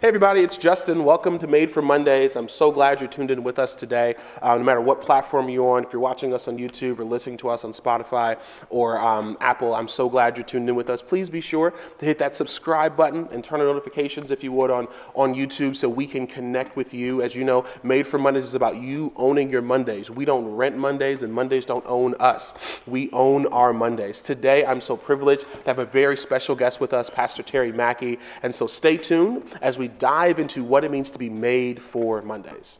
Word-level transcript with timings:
Hey, 0.00 0.08
everybody, 0.08 0.40
it's 0.40 0.56
Justin. 0.56 1.04
Welcome 1.04 1.38
to 1.40 1.46
Made 1.46 1.70
for 1.70 1.82
Mondays. 1.82 2.34
I'm 2.34 2.48
so 2.48 2.72
glad 2.72 3.02
you're 3.02 3.10
tuned 3.10 3.30
in 3.30 3.44
with 3.44 3.58
us 3.58 3.74
today. 3.74 4.14
Uh, 4.40 4.56
no 4.56 4.64
matter 4.64 4.80
what 4.80 5.02
platform 5.02 5.50
you're 5.50 5.76
on, 5.76 5.84
if 5.84 5.92
you're 5.92 6.00
watching 6.00 6.32
us 6.32 6.48
on 6.48 6.56
YouTube 6.56 6.98
or 7.00 7.04
listening 7.04 7.36
to 7.36 7.50
us 7.50 7.64
on 7.64 7.74
Spotify 7.74 8.38
or 8.70 8.98
um, 8.98 9.36
Apple, 9.42 9.74
I'm 9.74 9.88
so 9.88 10.08
glad 10.08 10.38
you're 10.38 10.46
tuned 10.46 10.70
in 10.70 10.74
with 10.74 10.88
us. 10.88 11.02
Please 11.02 11.28
be 11.28 11.42
sure 11.42 11.74
to 11.98 12.06
hit 12.06 12.16
that 12.16 12.34
subscribe 12.34 12.96
button 12.96 13.28
and 13.30 13.44
turn 13.44 13.60
on 13.60 13.66
notifications 13.66 14.30
if 14.30 14.42
you 14.42 14.52
would 14.52 14.70
on, 14.70 14.88
on 15.14 15.34
YouTube 15.34 15.76
so 15.76 15.86
we 15.86 16.06
can 16.06 16.26
connect 16.26 16.76
with 16.76 16.94
you. 16.94 17.20
As 17.20 17.34
you 17.34 17.44
know, 17.44 17.66
Made 17.82 18.06
for 18.06 18.16
Mondays 18.16 18.44
is 18.44 18.54
about 18.54 18.76
you 18.76 19.12
owning 19.16 19.50
your 19.50 19.60
Mondays. 19.60 20.10
We 20.10 20.24
don't 20.24 20.46
rent 20.46 20.78
Mondays, 20.78 21.22
and 21.22 21.30
Mondays 21.30 21.66
don't 21.66 21.84
own 21.86 22.14
us. 22.18 22.54
We 22.86 23.10
own 23.10 23.44
our 23.48 23.74
Mondays. 23.74 24.22
Today, 24.22 24.64
I'm 24.64 24.80
so 24.80 24.96
privileged 24.96 25.42
to 25.42 25.64
have 25.66 25.78
a 25.78 25.84
very 25.84 26.16
special 26.16 26.54
guest 26.54 26.80
with 26.80 26.94
us, 26.94 27.10
Pastor 27.10 27.42
Terry 27.42 27.70
Mackey. 27.70 28.18
And 28.42 28.54
so 28.54 28.66
stay 28.66 28.96
tuned 28.96 29.42
as 29.60 29.76
we 29.76 29.89
dive 29.98 30.38
into 30.38 30.64
what 30.64 30.84
it 30.84 30.90
means 30.90 31.10
to 31.10 31.18
be 31.18 31.30
made 31.30 31.82
for 31.82 32.22
Mondays. 32.22 32.78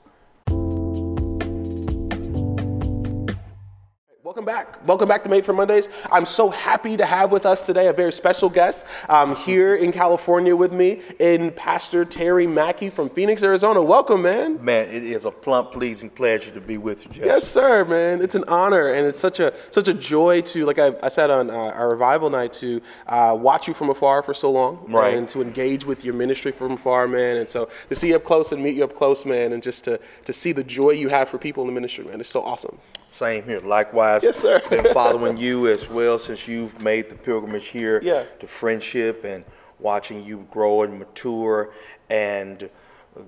Welcome 4.31 4.45
back. 4.45 4.87
Welcome 4.87 5.09
back 5.09 5.25
to 5.25 5.29
Made 5.29 5.45
for 5.45 5.53
Mondays. 5.53 5.89
I'm 6.13 6.25
so 6.25 6.51
happy 6.51 6.97
to 6.97 7.05
have 7.05 7.33
with 7.33 7.45
us 7.45 7.63
today 7.63 7.89
a 7.89 7.93
very 7.93 8.13
special 8.13 8.49
guest 8.49 8.87
um, 9.09 9.35
here 9.35 9.75
in 9.75 9.91
California 9.91 10.55
with 10.55 10.73
me 10.73 11.03
in 11.19 11.51
Pastor 11.51 12.05
Terry 12.05 12.47
Mackey 12.47 12.91
from 12.91 13.11
Phoenix, 13.11 13.43
Arizona. 13.43 13.83
Welcome, 13.83 14.23
man. 14.23 14.65
Man, 14.65 14.89
it 14.89 15.03
is 15.03 15.25
a 15.25 15.33
plump, 15.33 15.73
pleasing 15.73 16.11
pleasure 16.11 16.53
to 16.53 16.61
be 16.61 16.79
with 16.79 17.07
you, 17.07 17.11
Jess. 17.11 17.27
Yes, 17.27 17.49
sir, 17.49 17.85
man. 17.85 18.23
It's 18.23 18.37
an 18.37 18.45
honor 18.47 18.93
and 18.93 19.05
it's 19.05 19.19
such 19.19 19.41
a 19.41 19.53
such 19.73 19.89
a 19.89 19.95
joy 19.95 20.43
to, 20.43 20.65
like 20.65 20.79
I, 20.79 20.95
I 21.03 21.09
said 21.09 21.31
on 21.31 21.51
uh, 21.51 21.53
our 21.53 21.89
revival 21.89 22.31
night, 22.31 22.53
to 22.53 22.81
uh, 23.09 23.37
watch 23.37 23.67
you 23.67 23.75
from 23.75 23.91
afar 23.91 24.23
for 24.23 24.33
so 24.33 24.53
long, 24.53 24.85
Right. 24.87 25.15
And 25.15 25.29
to 25.31 25.43
engage 25.43 25.85
with 25.85 26.05
your 26.05 26.15
ministry 26.15 26.53
from 26.53 26.75
afar, 26.75 27.09
man. 27.09 27.39
And 27.39 27.49
so 27.49 27.69
to 27.89 27.97
see 27.97 28.11
you 28.11 28.15
up 28.15 28.23
close 28.23 28.53
and 28.53 28.63
meet 28.63 28.77
you 28.77 28.85
up 28.85 28.95
close, 28.95 29.27
man, 29.27 29.53
and 29.53 29.61
just 29.61 29.83
to 29.87 29.99
to 30.25 30.33
see 30.33 30.53
the 30.53 30.63
joy 30.63 30.91
you 30.91 31.09
have 31.09 31.29
for 31.29 31.37
people 31.37 31.65
in 31.65 31.67
the 31.67 31.75
ministry, 31.75 32.05
man, 32.05 32.21
it's 32.21 32.31
so 32.31 32.45
awesome. 32.45 32.79
Same 33.11 33.43
here. 33.43 33.61
Likewise, 33.61 34.23
Yes, 34.23 34.37
sir. 34.39 34.63
been 34.71 34.95
following 34.95 35.37
you 35.37 35.67
as 35.67 35.89
well 35.89 36.17
since 36.19 36.47
you've 36.47 36.81
made 36.81 37.09
the 37.11 37.17
pilgrimage 37.17 37.67
here 37.69 38.01
Yeah. 38.03 38.23
to 38.39 38.47
friendship 38.47 39.25
and 39.25 39.45
watching 39.81 40.23
you 40.23 40.47
grow 40.53 40.83
and 40.85 40.97
mature 40.99 41.73
and 42.09 42.71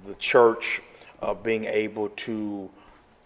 the 0.06 0.14
church 0.20 0.80
uh, 1.20 1.34
being 1.34 1.64
able 1.64 2.10
to 2.10 2.70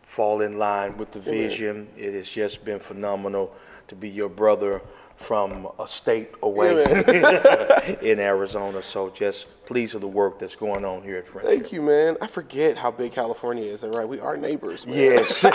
fall 0.07 0.41
in 0.41 0.59
line 0.59 0.97
with 0.97 1.11
the 1.11 1.21
vision. 1.21 1.89
It 1.97 2.15
has 2.15 2.29
just 2.29 2.65
been 2.65 2.79
phenomenal 2.79 3.55
to 3.89 3.95
be 3.95 4.09
your 4.09 4.29
brother 4.29 4.81
from 5.17 5.67
a 5.79 5.87
state 5.87 6.31
away 6.43 6.85
in 8.03 8.19
Arizona. 8.21 8.83
So 8.83 9.11
just 9.11 9.47
pleased 9.67 9.95
with 9.95 10.03
the 10.03 10.09
work 10.09 10.39
that's 10.39 10.55
going 10.55 10.85
on 10.85 11.03
here 11.03 11.17
at 11.17 11.27
Friendship. 11.27 11.51
Thank 11.51 11.73
you, 11.73 11.83
man. 11.83 12.17
I 12.21 12.27
forget 12.27 12.77
how 12.77 12.91
big 12.91 13.13
California 13.13 13.65
is, 13.65 13.83
right, 13.83 14.09
we 14.09 14.21
are 14.21 14.37
neighbors, 14.37 14.87
man. 14.87 14.97
Yes. 14.97 15.45
I'm 15.45 15.53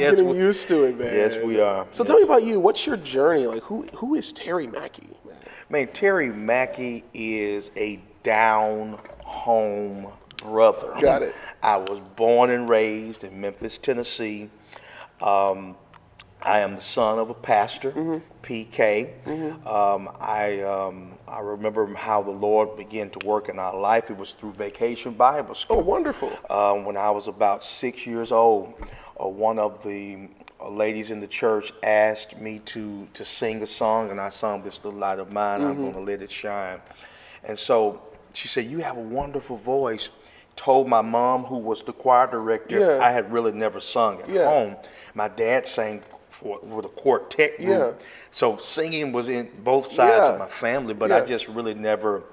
yes, 0.00 0.16
getting 0.16 0.28
we- 0.30 0.38
used 0.38 0.66
to 0.68 0.84
it, 0.84 0.98
man. 0.98 1.14
Yes, 1.14 1.44
we 1.44 1.60
are. 1.60 1.86
So 1.92 2.02
tell 2.02 2.16
me 2.16 2.22
about 2.22 2.42
you. 2.42 2.58
What's 2.58 2.86
your 2.86 2.96
journey? 2.96 3.46
Like, 3.46 3.62
who 3.62 3.82
who 3.96 4.14
is 4.14 4.32
Terry 4.32 4.66
Mackey? 4.66 5.08
Man? 5.24 5.36
Man, 5.68 5.88
Terry 5.88 6.30
Mackey 6.30 7.04
is 7.14 7.70
a 7.76 8.00
down 8.22 8.98
home 9.22 10.08
brother. 10.42 10.92
Got 11.00 11.22
it. 11.22 11.34
I 11.62 11.76
was 11.76 12.00
born 12.16 12.50
and 12.50 12.68
raised 12.68 13.24
in 13.24 13.40
Memphis, 13.40 13.78
Tennessee. 13.78 14.50
Um, 15.20 15.76
I 16.40 16.60
am 16.60 16.76
the 16.76 16.80
son 16.80 17.18
of 17.18 17.30
a 17.30 17.34
pastor, 17.34 17.90
Mm-hmm. 17.92 18.18
PK. 18.42 19.66
Um, 19.66 20.08
I 20.20 20.60
um, 20.62 21.14
I 21.26 21.40
remember 21.40 21.92
how 21.94 22.22
the 22.22 22.30
Lord 22.30 22.76
began 22.76 23.10
to 23.10 23.26
work 23.26 23.48
in 23.48 23.58
our 23.58 23.76
life. 23.76 24.10
It 24.10 24.16
was 24.16 24.32
through 24.32 24.52
Vacation 24.52 25.12
Bible 25.14 25.54
School. 25.56 25.78
Oh, 25.78 25.82
wonderful. 25.82 26.30
Um, 26.48 26.84
when 26.84 26.96
I 26.96 27.10
was 27.10 27.26
about 27.26 27.64
six 27.64 28.06
years 28.06 28.30
old, 28.30 28.74
uh, 29.20 29.26
one 29.28 29.58
of 29.58 29.82
the 29.82 30.28
uh, 30.60 30.70
ladies 30.70 31.10
in 31.10 31.18
the 31.20 31.26
church 31.26 31.72
asked 31.82 32.38
me 32.40 32.60
to 32.66 33.08
to 33.14 33.24
sing 33.24 33.60
a 33.62 33.66
song, 33.66 34.10
and 34.12 34.20
I 34.20 34.30
sung 34.30 34.62
"This 34.62 34.82
Little 34.84 35.00
Light 35.00 35.18
of 35.18 35.32
Mine." 35.32 35.60
I'm 35.60 35.72
Mm-hmm. 35.74 35.82
going 35.82 35.94
to 36.06 36.12
let 36.12 36.22
it 36.22 36.30
shine. 36.30 36.80
And 37.42 37.58
so 37.58 38.00
she 38.32 38.46
said, 38.46 38.64
"You 38.66 38.78
have 38.78 38.96
a 38.96 39.00
wonderful 39.00 39.56
voice." 39.56 40.10
Told 40.58 40.88
my 40.88 41.02
mom, 41.02 41.44
who 41.44 41.58
was 41.58 41.82
the 41.82 41.92
choir 41.92 42.26
director, 42.26 42.80
Yeah. 42.80 42.98
I 43.00 43.12
had 43.12 43.32
really 43.32 43.52
never 43.52 43.78
sung 43.78 44.20
at 44.22 44.28
Yeah. 44.28 44.46
home. 44.46 44.76
My 45.14 45.28
dad 45.28 45.68
sang 45.68 46.02
for 46.28 46.58
with 46.64 46.84
a 46.84 46.88
quartet 46.88 47.58
group, 47.58 47.68
Yeah. 47.68 48.06
so 48.32 48.56
singing 48.56 49.12
was 49.12 49.28
in 49.28 49.48
both 49.62 49.86
sides 49.86 50.26
of 50.26 50.36
my 50.36 50.48
family, 50.48 50.94
but 50.94 51.12
I 51.12 51.20
just 51.20 51.46
really 51.46 51.74
never 51.74 52.24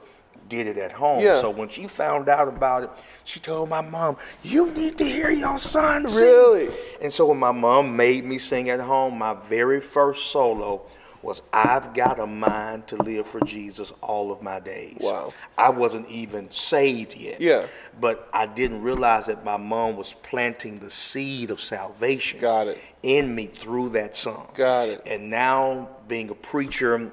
did 0.49 0.65
it 0.65 0.79
at 0.79 0.91
home. 0.91 1.23
Yeah. 1.23 1.39
So 1.39 1.51
when 1.51 1.69
she 1.69 1.85
found 1.85 2.27
out 2.27 2.47
about 2.47 2.83
it, 2.83 2.89
she 3.25 3.39
told 3.39 3.69
my 3.69 3.81
mom, 3.81 4.17
"You 4.41 4.71
need 4.71 4.97
to 4.97 5.05
hear 5.05 5.29
your 5.29 5.59
son 5.59 6.09
sing." 6.09 6.17
Really? 6.23 6.69
And 7.01 7.13
so 7.13 7.27
when 7.27 7.37
my 7.37 7.51
mom 7.51 7.95
made 7.95 8.25
me 8.25 8.39
sing 8.39 8.71
at 8.71 8.79
home, 8.79 9.19
my 9.19 9.35
very 9.47 9.79
first 9.79 10.31
solo 10.31 10.81
was 11.25 11.41
"I've 11.51 11.93
Got 11.93 12.19
a 12.19 12.27
Mind 12.27 12.87
to 12.87 12.95
Live 12.97 13.27
for 13.27 13.39
Jesus 13.41 13.91
All 14.01 14.31
of 14.31 14.41
My 14.41 14.59
Days." 14.59 14.97
Wow. 15.01 15.33
I 15.57 15.69
wasn't 15.69 16.07
even 16.09 16.49
saved 16.51 17.15
yet. 17.15 17.41
Yeah. 17.41 17.65
But 17.99 18.29
I 18.31 18.45
didn't 18.45 18.81
realize 18.81 19.25
that 19.25 19.43
my 19.43 19.57
mom 19.57 19.97
was 19.97 20.13
planting 20.23 20.77
the 20.77 20.91
seed 20.91 21.49
of 21.49 21.59
salvation 21.59 22.39
Got 22.39 22.67
it. 22.67 22.77
in 23.03 23.33
me 23.33 23.47
through 23.47 23.89
that 23.89 24.15
song. 24.15 24.51
Got 24.53 24.89
it. 24.89 25.01
And 25.05 25.29
now 25.29 25.89
being 26.07 26.29
a 26.29 26.35
preacher 26.35 27.11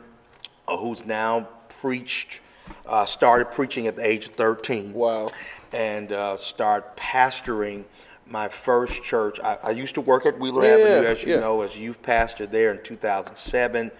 uh, 0.68 0.76
who's 0.76 1.04
now 1.04 1.48
preached, 1.80 2.40
uh, 2.86 3.06
started 3.06 3.46
preaching 3.46 3.86
at 3.86 3.96
the 3.96 4.06
age 4.06 4.26
of 4.26 4.34
13. 4.34 4.92
Wow. 4.92 5.30
And 5.72 6.12
uh, 6.12 6.36
started 6.36 6.86
pastoring 6.96 7.84
my 8.26 8.48
first 8.48 9.02
church. 9.02 9.38
I, 9.40 9.58
I 9.62 9.70
used 9.70 9.94
to 9.96 10.00
work 10.00 10.26
at 10.26 10.38
Wheeler 10.38 10.64
Yeah, 10.64 10.72
Avenue, 10.84 11.06
as 11.08 11.22
you 11.22 11.34
yeah. 11.34 11.40
know, 11.40 11.62
as 11.62 11.76
youth 11.76 12.02
pastor 12.02 12.46
there 12.46 12.70
in 12.70 12.82
2007. 12.82 13.90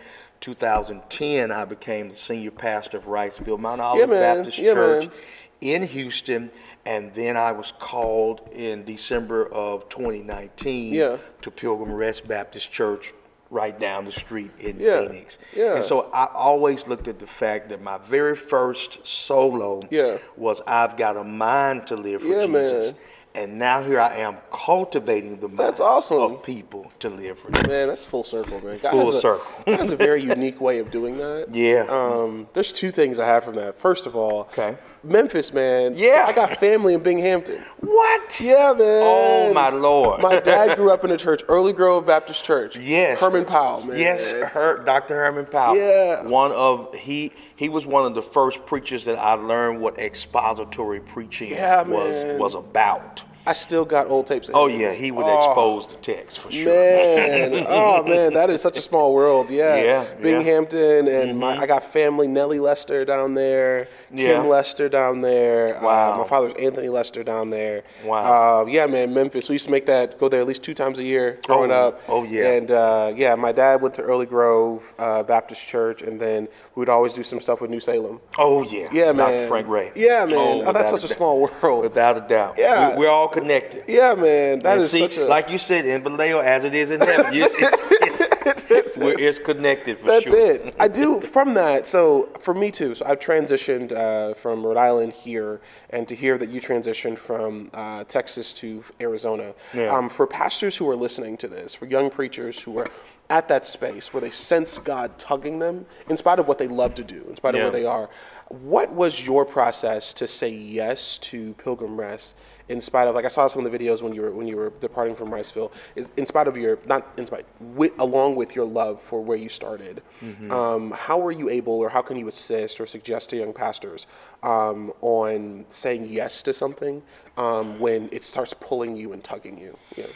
2010, 0.40 1.52
I 1.52 1.64
became 1.64 2.08
the 2.08 2.16
senior 2.16 2.50
pastor 2.50 2.96
of 2.98 3.04
Riceville 3.04 3.58
Mount 3.60 3.80
Olive 3.80 4.08
man. 4.08 4.36
Baptist 4.38 4.58
Yeah, 4.58 4.74
Church 4.74 5.04
man. 5.06 5.12
in 5.60 5.82
Houston. 5.84 6.50
And 6.84 7.12
then 7.12 7.36
I 7.36 7.52
was 7.52 7.72
called 7.78 8.48
in 8.52 8.84
December 8.84 9.46
of 9.52 9.88
2019 9.88 10.92
Yeah. 10.94 11.18
to 11.42 11.50
Pilgrim 11.52 11.92
Rest 11.92 12.26
Baptist 12.26 12.72
Church 12.72 13.14
right 13.50 13.78
down 13.78 14.04
the 14.06 14.10
street 14.12 14.50
in 14.58 14.80
Yeah, 14.80 15.02
Phoenix. 15.06 15.38
yeah. 15.54 15.76
And 15.76 15.84
so 15.84 16.10
I 16.12 16.26
always 16.34 16.88
looked 16.88 17.06
at 17.06 17.18
the 17.20 17.26
fact 17.26 17.68
that 17.68 17.80
my 17.82 17.98
very 17.98 18.34
first 18.34 19.06
solo 19.06 19.82
Yeah. 19.90 20.16
was 20.36 20.60
I've 20.66 20.96
Got 20.96 21.16
a 21.18 21.22
Mind 21.22 21.86
to 21.88 21.94
Live 21.96 22.22
for 22.22 22.28
Yeah, 22.28 22.46
Jesus. 22.46 22.86
man. 22.86 22.94
And 23.34 23.58
now 23.58 23.82
here 23.82 23.98
I 23.98 24.16
am 24.16 24.36
cultivating 24.50 25.38
the 25.40 25.48
minds 25.48 25.58
That's 25.78 25.80
awesome. 25.80 26.18
of 26.18 26.42
people 26.42 26.92
to 26.98 27.08
live 27.08 27.38
for 27.38 27.50
Jesus. 27.50 27.66
Man, 27.66 27.88
that's 27.88 28.04
full 28.04 28.24
circle, 28.24 28.62
man. 28.62 28.78
God 28.82 28.90
Full 28.90 29.08
a- 29.16 29.20
circle. 29.20 29.46
God 29.64 29.80
has 29.80 29.90
a 29.92 29.96
very 29.96 30.22
unique 30.22 30.60
way 30.60 30.78
of 30.80 30.90
doing 30.90 31.16
that. 31.18 31.46
Yeah. 31.52 31.86
Um, 31.88 32.48
there's 32.52 32.72
two 32.72 32.90
things 32.90 33.18
I 33.18 33.26
have 33.26 33.44
from 33.44 33.54
that. 33.56 33.78
First 33.78 34.04
of 34.06 34.14
all, 34.16 34.40
Okay. 34.52 34.76
Memphis, 35.04 35.52
man. 35.52 35.94
Yeah. 35.96 36.24
I 36.28 36.32
got 36.32 36.58
family 36.58 36.94
in 36.94 37.02
Binghampton. 37.02 37.60
what? 37.80 38.40
Yeah, 38.40 38.72
man. 38.76 39.02
Oh, 39.04 39.52
my 39.52 39.70
Lord. 39.70 40.22
My 40.22 40.38
dad 40.40 40.76
grew 40.76 40.90
up 40.90 41.04
in 41.04 41.10
a 41.10 41.16
church, 41.16 41.42
Early 41.48 41.72
Grove 41.72 42.06
Baptist 42.06 42.44
Church. 42.44 42.76
Yes. 42.76 43.20
Herman 43.20 43.44
Powell, 43.44 43.84
man. 43.84 43.98
Yes, 43.98 44.30
her, 44.30 44.82
Dr. 44.84 45.16
Herman 45.16 45.46
Powell. 45.46 45.76
Yeah. 45.76 46.26
One 46.26 46.52
of 46.52 46.94
he 46.94 47.32
he 47.56 47.68
was 47.68 47.84
one 47.86 48.04
of 48.06 48.14
the 48.14 48.22
first 48.22 48.64
preachers 48.66 49.04
that 49.06 49.18
I 49.18 49.34
learned 49.34 49.80
what 49.80 49.98
expository 49.98 51.00
preaching 51.00 51.50
Yeah, 51.50 51.82
was 51.82 52.10
man. 52.10 52.38
was 52.38 52.54
about. 52.54 53.22
I 53.44 53.54
still 53.54 53.84
got 53.84 54.06
old 54.08 54.26
tapes. 54.28 54.48
of 54.48 54.54
Oh 54.54 54.66
yeah, 54.68 54.92
he 54.92 55.10
would 55.10 55.26
Oh, 55.26 55.36
expose 55.36 55.88
the 55.88 55.96
text 55.96 56.38
for 56.38 56.52
sure. 56.52 56.72
Man, 56.72 57.66
oh 57.68 58.04
man, 58.06 58.34
that 58.34 58.50
is 58.50 58.60
such 58.60 58.76
a 58.78 58.82
small 58.82 59.12
world. 59.14 59.50
Yeah, 59.50 59.74
Yeah, 59.76 59.82
yeah. 59.82 60.04
Mm-hmm. 60.04 60.22
Binghampton, 60.22 61.08
and 61.08 61.38
my, 61.38 61.58
I 61.58 61.66
got 61.66 61.82
family. 61.84 62.28
Nellie 62.28 62.60
Lester 62.60 63.04
down 63.04 63.34
there, 63.34 63.88
Kim 64.10 64.18
Yeah. 64.18 64.40
Lester 64.42 64.88
down 64.88 65.20
there. 65.22 65.76
Uh, 65.78 65.82
Wow. 65.82 66.18
my 66.22 66.28
father's 66.28 66.54
Anthony 66.58 66.88
Lester 66.88 67.24
down 67.24 67.50
there. 67.50 67.82
Wow. 68.04 68.62
Uh, 68.62 68.66
yeah, 68.66 68.86
man, 68.86 69.12
Memphis. 69.12 69.48
We 69.48 69.54
used 69.56 69.64
to 69.66 69.70
make 69.72 69.86
that 69.86 70.20
go 70.20 70.28
there 70.28 70.40
at 70.40 70.46
least 70.46 70.62
two 70.62 70.74
times 70.74 70.98
a 70.98 71.02
year 71.04 71.40
growing 71.46 71.72
Oh, 71.72 71.88
up. 71.88 72.02
oh, 72.08 72.22
yeah. 72.22 72.52
And 72.52 72.70
uh, 72.70 73.12
yeah, 73.16 73.34
my 73.34 73.50
dad 73.52 73.82
went 73.82 73.94
to 73.94 74.02
Early 74.02 74.26
Grove 74.26 74.84
uh, 74.98 75.24
Baptist 75.24 75.66
Church, 75.66 76.02
and 76.02 76.20
then 76.20 76.46
we 76.76 76.80
would 76.80 76.88
always 76.88 77.12
do 77.12 77.22
some 77.24 77.40
stuff 77.40 77.60
with 77.60 77.70
New 77.70 77.80
Salem. 77.80 78.20
Oh 78.38 78.62
yeah. 78.62 78.88
Yeah, 78.92 79.12
Dr. 79.12 79.14
man. 79.32 79.48
Frank 79.48 79.66
Ray. 79.68 79.90
Yeah, 79.96 80.26
man. 80.26 80.62
Oh, 80.66 80.72
that's 80.72 80.90
such 80.90 81.04
a 81.04 81.08
doubt. 81.08 81.16
small 81.16 81.40
world. 81.62 81.82
Without 81.82 82.16
a 82.16 82.20
doubt. 82.20 82.54
Yeah. 82.56 82.96
We, 82.96 83.06
are 83.06 83.10
all 83.10 83.28
connected. 83.32 83.84
Yeah, 83.88 84.14
man. 84.14 84.60
That 84.60 84.74
and 84.74 84.80
is 84.82 84.90
see, 84.90 85.00
such 85.00 85.16
a 85.16 85.24
like 85.24 85.50
you 85.50 85.58
said, 85.58 85.86
in 85.86 86.02
Vallejo, 86.02 86.40
as 86.40 86.64
it 86.64 86.74
is 86.74 86.90
in 86.90 87.00
heaven, 87.00 87.32
it's, 87.34 87.54
it's, 87.60 88.70
it's, 88.70 88.98
it's 88.98 89.38
connected 89.38 89.98
for 89.98 90.06
That's 90.06 90.28
sure. 90.30 90.50
it. 90.50 90.74
I 90.78 90.88
do 90.88 91.20
from 91.20 91.54
that. 91.54 91.86
So 91.86 92.28
for 92.40 92.54
me 92.54 92.70
too. 92.70 92.94
So 92.94 93.04
I've 93.06 93.20
transitioned 93.20 93.92
uh, 93.92 94.34
from 94.34 94.64
Rhode 94.64 94.76
Island 94.76 95.12
here, 95.12 95.60
and 95.90 96.06
to 96.08 96.14
hear 96.14 96.38
that 96.38 96.48
you 96.48 96.60
transitioned 96.60 97.18
from 97.18 97.70
uh, 97.74 98.04
Texas 98.04 98.52
to 98.54 98.84
Arizona. 99.00 99.54
Yeah. 99.74 99.94
Um, 99.94 100.08
for 100.10 100.26
pastors 100.26 100.76
who 100.76 100.88
are 100.88 100.96
listening 100.96 101.36
to 101.38 101.48
this, 101.48 101.74
for 101.74 101.86
young 101.86 102.10
preachers 102.10 102.60
who 102.60 102.78
are 102.78 102.86
at 103.30 103.48
that 103.48 103.64
space 103.64 104.12
where 104.12 104.20
they 104.20 104.30
sense 104.30 104.78
God 104.78 105.18
tugging 105.18 105.58
them, 105.58 105.86
in 106.08 106.16
spite 106.16 106.38
of 106.38 106.46
what 106.46 106.58
they 106.58 106.68
love 106.68 106.94
to 106.96 107.04
do, 107.04 107.24
in 107.30 107.36
spite 107.36 107.54
of 107.54 107.58
Yeah. 107.60 107.64
where 107.64 107.72
they 107.72 107.86
are. 107.86 108.10
What 108.48 108.92
was 108.92 109.24
your 109.24 109.46
process 109.46 110.12
to 110.14 110.28
say 110.28 110.50
yes 110.50 111.16
to 111.18 111.54
Pilgrim 111.54 111.98
Rest 111.98 112.36
in 112.68 112.80
spite 112.80 113.08
of 113.08 113.14
like 113.14 113.24
I 113.24 113.28
saw 113.28 113.46
some 113.46 113.64
of 113.64 113.70
the 113.70 113.78
videos 113.78 114.02
when 114.02 114.12
you 114.12 114.22
were 114.22 114.30
when 114.30 114.46
you 114.46 114.56
were 114.56 114.72
departing 114.80 115.14
from 115.14 115.30
Riceville, 115.30 115.72
is 115.96 116.10
in 116.16 116.26
spite 116.26 116.48
of 116.48 116.56
your 116.56 116.78
not 116.86 117.06
in 117.16 117.26
spite 117.26 117.46
with, 117.60 117.98
along 117.98 118.36
with 118.36 118.54
your 118.54 118.64
love 118.64 119.00
for 119.00 119.22
where 119.22 119.36
you 119.36 119.48
started, 119.48 120.02
mm-hmm. 120.20 120.50
um, 120.50 120.90
how 120.92 121.18
were 121.18 121.32
you 121.32 121.48
able 121.48 121.74
or 121.74 121.88
how 121.88 122.02
can 122.02 122.16
you 122.16 122.28
assist 122.28 122.80
or 122.80 122.86
suggest 122.86 123.30
to 123.30 123.36
young 123.36 123.52
pastors 123.52 124.06
um, 124.42 124.92
on 125.00 125.64
saying 125.68 126.04
yes 126.04 126.42
to 126.42 126.54
something 126.54 127.02
um, 127.36 127.78
when 127.78 128.08
it 128.12 128.24
starts 128.24 128.54
pulling 128.54 128.96
you 128.96 129.12
and 129.12 129.22
tugging 129.24 129.58
you? 129.58 129.78
Yeah. 129.96 130.06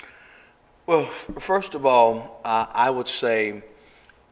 Well, 0.86 1.02
f- 1.02 1.30
first 1.40 1.74
of 1.74 1.84
all, 1.84 2.40
uh, 2.44 2.66
I 2.72 2.90
would 2.90 3.08
say 3.08 3.62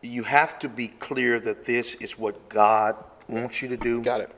you 0.02 0.22
have 0.25 0.58
to 0.60 0.69
be 0.69 0.88
clear 0.88 1.40
that 1.40 1.64
this 1.64 1.94
is 1.94 2.19
what 2.19 2.49
God 2.49 2.96
wants 3.28 3.62
you 3.62 3.69
to 3.69 3.76
do. 3.76 4.02
Got 4.02 4.20
it 4.20 4.33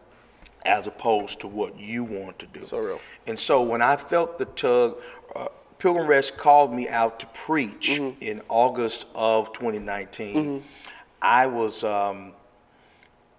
as 0.67 0.87
opposed 0.87 1.41
to 1.41 1.47
what 1.47 1.79
you 1.79 2.05
want 2.05 2.39
to 2.41 2.47
do. 2.47 2.65
So 2.65 2.79
real. 2.79 3.01
And 3.27 3.39
so 3.39 3.63
when 3.63 3.81
I 3.81 3.97
felt 3.97 4.37
the 4.37 4.45
tug, 4.47 5.01
uh, 5.35 5.49
Pilgrim 5.79 6.07
Rest 6.07 6.37
called 6.37 6.75
me 6.75 6.89
out 6.89 7.21
to 7.21 7.27
preach 7.27 7.91
mm-hmm. 7.91 8.21
in 8.23 8.43
August 8.49 9.07
of 9.15 9.53
2019. 9.53 10.35
Mm-hmm. 10.35 10.67
I 11.23 11.47
was 11.47 11.85
um, 11.85 12.33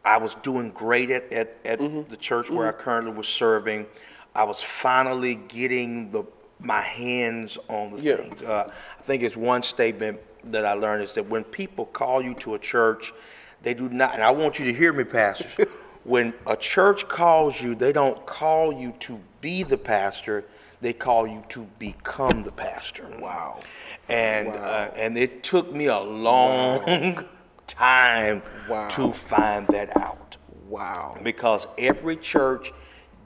I 0.04 0.18
was 0.18 0.36
doing 0.36 0.72
great 0.72 1.12
at 1.12 1.32
at, 1.34 1.58
at 1.66 1.80
mm-hmm. 1.80 2.10
the 2.10 2.18
church 2.18 2.50
where 2.50 2.68
I 2.68 2.72
mm-hmm. 2.72 2.82
currently 2.82 3.14
was 3.14 3.28
serving. 3.28 3.86
I 4.34 4.44
was 4.44 4.62
finally 4.62 5.36
getting 5.36 6.12
the 6.12 6.24
my 6.60 6.82
hands 6.82 7.58
on 7.70 7.92
the 7.92 8.02
yeah. 8.02 8.16
things. 8.16 8.42
Uh, 8.42 8.72
I 9.00 9.02
think 9.04 9.24
it's 9.24 9.38
one 9.38 9.62
statement 9.62 10.20
that 10.52 10.66
I 10.66 10.74
learned 10.74 11.04
is 11.04 11.14
that 11.14 11.28
when 11.28 11.44
people 11.44 11.86
call 11.86 12.22
you 12.22 12.34
to 12.36 12.56
a 12.56 12.60
church, 12.60 13.14
they 13.62 13.74
do 13.74 13.90
not. 13.90 14.14
And 14.14 14.24
I 14.24 14.32
want 14.32 14.60
you 14.60 14.66
to 14.66 14.74
hear 14.74 14.94
me, 14.94 15.04
pastors. 15.04 15.67
When 16.07 16.33
a 16.48 16.56
church 16.56 17.07
calls 17.09 17.62
you, 17.62 17.75
they 17.75 17.92
don't 17.92 18.25
call 18.25 18.71
you 18.71 18.94
to 19.01 19.19
be 19.42 19.63
the 19.63 19.77
pastor, 19.77 20.45
they 20.80 20.94
call 20.94 21.27
you 21.27 21.44
to 21.50 21.68
become 21.80 22.44
the 22.44 22.51
pastor. 22.51 23.07
Wow. 23.19 23.59
And 24.07 24.48
wow. 24.48 24.56
Uh, 24.56 24.92
and 24.95 25.18
it 25.18 25.44
took 25.44 25.71
me 25.74 25.88
a 25.88 26.00
long 26.00 26.86
wow. 26.86 27.25
time 27.68 28.42
wow. 28.69 28.88
to 28.89 29.12
find 29.12 29.68
that 29.68 29.95
out. 29.98 30.38
Wow. 30.69 31.18
Because 31.21 31.68
every 31.77 32.15
church 32.15 32.71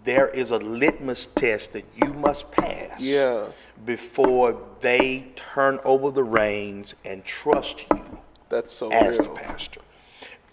there 0.03 0.29
is 0.29 0.49
a 0.49 0.57
litmus 0.57 1.27
test 1.35 1.73
that 1.73 1.85
you 1.95 2.11
must 2.13 2.49
pass. 2.49 2.99
Yeah. 2.99 3.49
Before 3.85 4.59
they 4.79 5.27
turn 5.35 5.79
over 5.85 6.09
the 6.09 6.23
reins 6.23 6.95
and 7.05 7.23
trust 7.23 7.85
you. 7.93 8.17
That's 8.49 8.71
so 8.71 8.89
as 8.89 9.19
real. 9.19 9.33
the 9.33 9.39
pastor. 9.39 9.81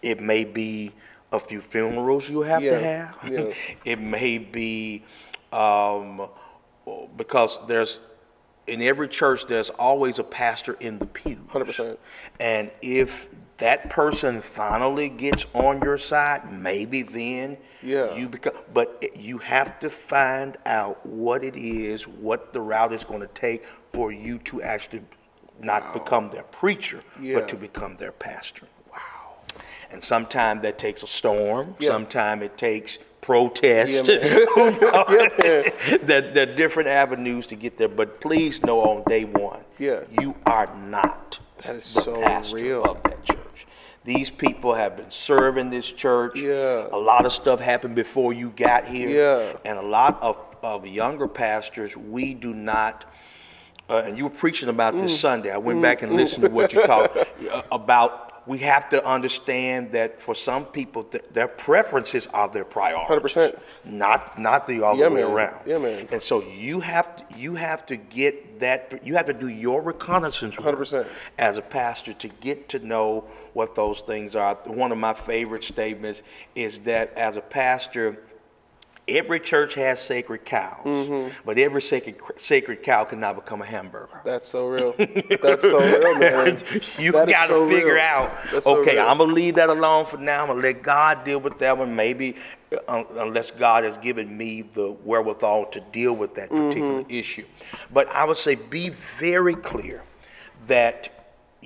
It 0.03 0.21
may 0.21 0.45
be 0.45 0.93
a 1.33 1.41
few 1.41 1.61
funerals 1.61 2.29
you 2.29 2.43
have 2.43 2.63
yeah, 2.63 2.71
to 2.71 2.81
have. 2.81 3.17
Yeah. 3.31 3.55
it 3.85 4.01
may 4.01 4.39
be 4.39 5.05
um, 5.53 6.29
because 7.17 7.59
there's 7.67 7.99
in 8.67 8.83
every 8.83 9.09
church 9.09 9.47
there's 9.47 9.71
always 9.71 10.19
a 10.19 10.25
pastor 10.25 10.75
in 10.81 10.99
the 10.99 11.07
pew. 11.07 11.45
Hundred 11.49 11.67
percent. 11.67 11.99
And 12.39 12.71
if 12.83 13.29
that 13.59 13.91
person 13.91 14.41
finally 14.41 15.09
gets 15.09 15.47
on 15.55 15.81
your 15.83 15.99
side, 15.99 16.53
maybe 16.53 17.03
then 17.03 17.57
yeah. 17.83 18.15
you 18.15 18.29
become. 18.29 18.55
But 18.73 19.17
you 19.17 19.39
have 19.39 19.81
to 19.81 19.91
find 19.91 20.57
out 20.67 21.05
what 21.05 21.43
it 21.43 21.57
is, 21.57 22.07
what 22.07 22.53
the 22.53 22.61
route 22.61 22.93
is 22.93 23.05
going 23.05 23.21
to 23.21 23.29
take 23.29 23.65
for 23.93 24.13
you 24.13 24.39
to 24.39 24.63
actually 24.63 25.03
not 25.61 25.83
wow. 25.83 25.93
become 25.95 26.31
their 26.31 26.45
preacher, 26.45 27.03
yeah. 27.21 27.41
but 27.41 27.49
to 27.49 27.57
become 27.57 27.97
their 27.97 28.13
pastor. 28.13 28.67
And 29.91 30.03
sometimes 30.03 30.63
that 30.63 30.79
takes 30.79 31.03
a 31.03 31.07
storm. 31.07 31.75
Yeah. 31.79 31.91
Sometimes 31.91 32.43
it 32.43 32.59
takes 32.59 32.99
protest. 33.21 33.93
Yeah, 33.93 34.03
there, 36.03 36.33
there 36.33 36.51
are 36.51 36.55
different 36.55 36.89
avenues 36.89 37.47
to 37.49 37.57
get 37.57 37.77
there. 37.79 37.89
But 37.89 38.21
please 38.21 38.63
know 38.63 38.81
on 38.81 39.03
day 39.05 39.25
one, 39.25 39.63
yeah. 39.79 40.01
you 40.21 40.35
are 40.47 40.75
not 40.77 41.39
that 41.65 41.77
is 41.77 41.95
the 41.95 42.03
so 42.03 42.21
pastor 42.21 42.57
real. 42.57 42.85
of 42.85 43.03
that 43.03 43.25
church. 43.25 43.67
These 44.05 44.31
people 44.31 44.75
have 44.75 44.97
been 44.97 45.11
serving 45.11 45.71
this 45.71 45.91
church. 45.91 46.39
Yeah. 46.39 46.89
A 46.93 46.99
lot 46.99 47.27
of 47.27 47.33
stuff 47.33 47.61
happened 47.61 47.95
before 47.95 48.33
you 48.33 48.51
got 48.51 48.87
here. 48.87 49.09
Yeah. 49.09 49.57
And 49.65 49.79
a 49.79 49.83
lot 49.83 50.23
of, 50.23 50.39
of 50.63 50.87
younger 50.87 51.29
pastors, 51.29 51.97
we 51.97 52.35
do 52.35 52.55
not 52.55 53.05
uh, 53.91 54.03
and 54.05 54.19
you 54.19 54.25
were 54.25 54.31
preaching 54.31 54.69
about 54.69 54.93
this 54.95 55.15
mm. 55.15 55.17
Sunday. 55.17 55.51
I 55.51 55.57
went 55.57 55.79
mm. 55.79 55.83
back 55.83 56.03
and 56.03 56.15
listened 56.15 56.45
to 56.45 56.51
what 56.51 56.75
you 56.75 56.83
talked 56.83 57.17
uh, 57.51 57.63
about 57.73 58.28
we 58.49 58.59
have 58.59 58.89
to 58.89 59.07
understand 59.07 59.93
that 59.93 60.23
for 60.23 60.35
some 60.35 60.65
people, 60.65 61.05
th- 61.05 61.23
their 61.33 61.47
preferences 61.47 62.27
are 62.29 62.49
their 62.49 62.65
priorities. 62.65 63.07
Hundred 63.07 63.21
percent. 63.21 63.59
Not 63.85 64.39
not 64.39 64.67
the 64.67 64.83
other 64.83 64.99
yeah, 64.99 65.09
way 65.09 65.23
man. 65.23 65.31
around. 65.31 65.61
Yeah, 65.67 65.79
man. 65.79 66.09
And 66.11 66.23
so 66.23 66.43
you 66.43 66.81
have 66.81 67.15
to, 67.17 67.39
you 67.39 67.55
have 67.57 67.85
to 67.87 67.97
get 67.97 68.59
that. 68.61 69.05
You 69.05 69.15
have 69.17 69.27
to 69.27 69.35
do 69.35 69.49
your 69.49 69.83
reconnaissance. 69.83 70.57
Hundred 70.57 70.79
percent. 70.79 71.07
As 71.37 71.59
a 71.59 71.63
pastor, 71.63 72.15
to 72.15 72.29
get 72.29 72.71
to 72.71 72.79
know 72.79 73.27
what 73.53 73.75
those 73.75 74.01
things 74.01 74.35
are. 74.35 74.55
One 74.65 74.93
of 74.93 74.99
my 74.99 75.13
favorite 75.13 75.63
statements 75.63 76.23
is 76.55 76.79
that 76.81 77.13
as 77.19 77.37
a 77.37 77.43
pastor 77.43 78.23
Every 79.09 79.41
church 79.41 79.75
has 79.75 80.01
sacred 80.01 80.45
cows, 80.45 80.85
mm-hmm. 80.85 81.35
but 81.45 81.59
every 81.59 81.81
sacred 81.81 82.17
sacred 82.37 82.83
cow 82.83 83.05
cannot 83.05 83.37
become 83.37 83.63
a 83.63 83.65
hamburger. 83.65 84.21
That's 84.25 84.47
so 84.49 84.69
real. 84.69 84.93
That's 85.43 85.63
so 85.63 85.79
real, 85.79 86.19
man. 86.19 86.63
you 86.99 87.13
got 87.13 87.27
to 87.27 87.49
so 87.49 87.69
figure 87.69 87.95
real. 87.95 88.03
out. 88.03 88.33
That's 88.53 88.67
okay, 88.67 88.97
so 88.97 89.07
I'm 89.07 89.19
gonna 89.19 89.33
leave 89.33 89.55
that 89.55 89.71
alone 89.71 90.07
for 90.07 90.19
now. 90.19 90.43
I'm 90.43 90.49
gonna 90.49 90.61
let 90.61 90.83
God 90.83 91.25
deal 91.25 91.39
with 91.39 91.59
that 91.59 91.77
one. 91.77 91.97
Maybe 91.97 92.37
uh, 92.87 93.05
unless 93.17 93.51
God 93.51 93.85
has 93.85 93.97
given 93.99 94.37
me 94.37 94.63
the 94.63 94.91
wherewithal 94.91 95.67
to 95.67 95.81
deal 95.81 96.15
with 96.15 96.35
that 96.35 96.51
particular 96.51 97.03
mm-hmm. 97.03 97.11
issue. 97.11 97.47
But 97.93 98.13
I 98.13 98.25
would 98.25 98.37
say 98.37 98.57
be 98.57 98.91
very 98.91 99.55
clear 99.55 100.03
that 100.67 101.18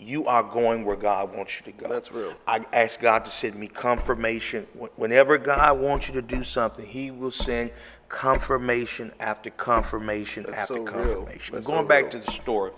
you 0.02 0.26
are 0.26 0.42
going 0.42 0.84
where 0.84 0.96
God 0.96 1.34
wants 1.34 1.58
you 1.58 1.72
to 1.72 1.78
go. 1.78 1.88
That's 1.88 2.12
real. 2.12 2.34
I 2.46 2.64
ask 2.72 3.00
God 3.00 3.24
to 3.24 3.30
send 3.30 3.54
me 3.54 3.68
confirmation. 3.68 4.66
Whenever 4.96 5.38
God 5.38 5.78
wants 5.78 6.08
you 6.08 6.14
to 6.14 6.22
do 6.22 6.44
something, 6.44 6.84
He 6.84 7.10
will 7.10 7.30
send 7.30 7.70
confirmation 8.08 9.12
after 9.20 9.50
confirmation 9.50 10.44
That's 10.44 10.58
after 10.58 10.74
so 10.74 10.84
confirmation. 10.84 11.54
Going 11.60 11.64
so 11.64 11.84
back 11.84 12.02
real. 12.04 12.10
to 12.10 12.18
the 12.18 12.30
story, 12.30 12.72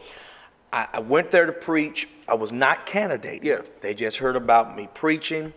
I, 0.73 0.87
I, 0.95 1.01
went 1.01 1.31
there 1.31 1.47
to 1.47 1.53
preach. 1.53 2.09
I 2.29 2.35
was 2.35 2.53
not 2.53 2.87
candidate. 2.87 3.43
Yeah. 3.43 3.63
They 3.81 3.95
just 3.95 4.19
heard 4.19 4.37
about 4.37 4.77
me 4.77 4.89
preaching, 4.95 5.53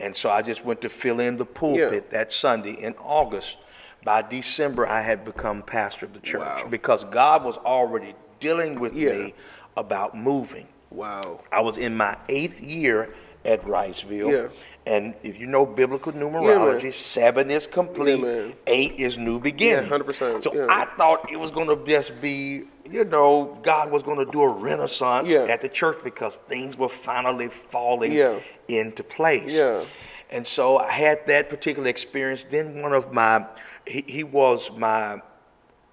and 0.00 0.16
so 0.16 0.30
I 0.30 0.42
just 0.42 0.64
went 0.64 0.80
to 0.82 0.88
fill 0.88 1.20
in 1.20 1.36
the 1.36 1.44
pulpit 1.44 2.06
yeah. 2.06 2.18
that 2.18 2.32
Sunday 2.32 2.72
in 2.72 2.94
August. 2.98 3.58
By 4.02 4.22
December, 4.22 4.86
I 4.86 5.02
had 5.02 5.26
become 5.26 5.62
pastor 5.62 6.06
of 6.06 6.14
the 6.14 6.20
church 6.20 6.40
wow. 6.40 6.66
because 6.70 7.04
God 7.04 7.44
was 7.44 7.58
already 7.58 8.14
dealing 8.38 8.80
with 8.80 8.94
yeah. 8.94 9.12
me 9.12 9.34
about 9.76 10.16
moving. 10.16 10.66
Wow. 10.90 11.40
I 11.52 11.60
was 11.60 11.76
in 11.76 11.96
my 11.96 12.16
eighth 12.28 12.60
year 12.60 13.14
at 13.44 13.64
Riceville. 13.64 14.32
Yeah. 14.32 14.48
And 14.86 15.14
if 15.22 15.38
you 15.38 15.46
know 15.46 15.66
biblical 15.66 16.12
numerology, 16.12 16.84
yeah, 16.84 16.90
seven 16.90 17.50
is 17.50 17.66
complete, 17.66 18.18
yeah, 18.18 18.52
eight 18.66 18.94
is 18.98 19.18
new 19.18 19.38
beginning. 19.38 19.90
Yeah, 19.90 19.98
100%. 19.98 20.42
So. 20.42 20.66
I 20.70 20.86
thought 20.96 21.30
it 21.30 21.38
was 21.38 21.50
going 21.50 21.68
to 21.68 21.86
just 21.86 22.20
be, 22.20 22.62
you 22.88 23.04
know, 23.04 23.58
God 23.62 23.90
was 23.90 24.02
going 24.02 24.24
to 24.24 24.30
do 24.32 24.42
a 24.42 24.48
renaissance 24.48 25.28
at 25.28 25.60
the 25.60 25.68
church 25.68 25.98
because 26.02 26.36
things 26.36 26.76
were 26.76 26.88
finally 26.88 27.48
falling 27.48 28.40
into 28.68 29.04
place. 29.04 29.52
Yeah. 29.52 29.84
And 30.30 30.46
so 30.46 30.78
I 30.78 30.90
had 30.90 31.26
that 31.26 31.50
particular 31.50 31.88
experience. 31.88 32.46
Then 32.48 32.80
one 32.80 32.92
of 32.92 33.12
my, 33.12 33.46
he, 33.86 34.04
he 34.06 34.24
was 34.24 34.70
my 34.70 35.20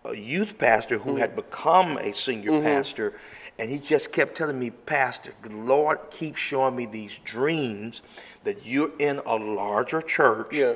uh, 0.05 0.11
youth 0.11 0.57
pastor 0.57 0.97
who 0.97 1.11
mm-hmm. 1.11 1.19
had 1.19 1.35
become 1.35 1.97
a 1.97 2.13
senior 2.13 2.51
mm-hmm. 2.51 2.63
pastor 2.63 3.19
and 3.59 3.69
he 3.71 3.79
just 3.79 4.11
kept 4.11 4.35
telling 4.35 4.59
me, 4.59 4.69
Pastor, 4.69 5.33
the 5.41 5.49
Lord 5.49 5.99
keeps 6.11 6.39
showing 6.39 6.75
me 6.75 6.85
these 6.85 7.19
dreams 7.25 8.01
that 8.43 8.65
you're 8.65 8.91
in 8.99 9.19
a 9.25 9.35
larger 9.35 10.01
church. 10.01 10.53
Yeah. 10.53 10.75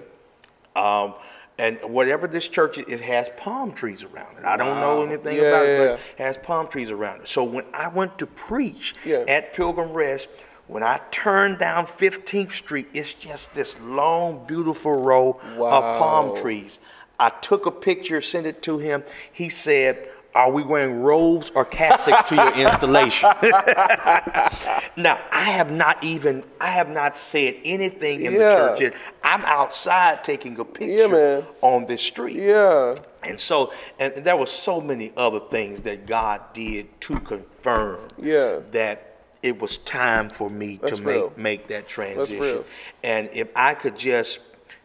Um, 0.76 1.14
and 1.58 1.78
whatever 1.84 2.28
this 2.28 2.48
church 2.48 2.80
is, 2.80 2.86
it 2.88 3.02
has 3.02 3.30
palm 3.38 3.72
trees 3.72 4.04
around 4.04 4.38
it. 4.40 4.46
I 4.46 4.58
don't 4.58 4.68
wow. 4.68 4.96
know 4.96 5.06
anything 5.06 5.38
yeah, 5.38 5.44
about 5.44 5.66
it, 5.66 5.78
but 5.78 6.00
it 6.20 6.24
has 6.24 6.38
palm 6.38 6.68
trees 6.68 6.90
around 6.90 7.22
it. 7.22 7.28
So 7.28 7.44
when 7.44 7.66
I 7.74 7.88
went 7.88 8.18
to 8.18 8.26
preach 8.26 8.96
yeah. 9.06 9.26
at 9.28 9.54
Pilgrim 9.54 9.92
Rest, 9.94 10.28
when 10.66 10.82
I 10.82 11.00
turned 11.12 11.60
down 11.60 11.86
15th 11.86 12.54
Street, 12.54 12.88
it's 12.94 13.14
just 13.14 13.54
this 13.54 13.80
long, 13.82 14.46
beautiful 14.48 15.04
row 15.04 15.40
wow. 15.56 15.70
of 15.70 16.00
palm 16.00 16.38
trees. 16.38 16.80
I 17.20 17.30
took 17.30 17.68
a 17.68 17.72
picture, 17.72 18.22
sent 18.22 18.48
it 18.48 18.64
to 18.64 18.80
him. 18.80 19.04
He 19.32 19.50
said, 19.50 20.10
are 20.34 20.52
we 20.52 20.64
wearing 20.64 21.02
robes 21.02 21.52
or 21.56 21.66
cassocks 21.66 22.28
to 22.30 22.36
your 22.36 22.54
installation? 22.56 23.30
now, 24.96 25.20
I 25.32 25.44
have 25.44 25.72
not 25.72 26.04
even, 26.04 26.44
I 26.60 26.70
have 26.70 26.90
not 26.90 27.18
said 27.18 27.56
anything 27.66 28.22
in 28.22 28.34
yeah. 28.34 28.40
the 28.40 28.56
church 28.56 28.82
yet. 28.82 28.94
I'm 29.24 29.44
outside 29.46 30.24
taking 30.24 30.58
a 30.60 30.66
picture 30.66 30.86
yeah, 30.88 31.42
on 31.62 31.86
this 31.86 32.02
street. 32.02 32.38
Yeah. 32.38 32.96
And 33.24 33.40
so, 33.40 33.74
and 34.00 34.16
there 34.16 34.38
were 34.38 34.48
so 34.48 34.82
many 34.82 35.12
other 35.16 35.40
things 35.40 35.82
that 35.82 36.08
God 36.08 36.42
did 36.54 37.00
to 37.02 37.20
confirm 37.20 38.08
yeah. 38.18 38.60
that 38.72 39.20
it 39.44 39.60
was 39.60 39.80
time 39.80 40.30
for 40.30 40.50
me 40.50 40.80
That's 40.82 40.98
to 40.98 41.04
real. 41.04 41.30
make, 41.30 41.38
make 41.38 41.68
that 41.68 41.88
transition. 41.88 42.64
And 43.04 43.30
if 43.34 43.50
I 43.56 43.74
could 43.74 43.98
just 43.98 44.40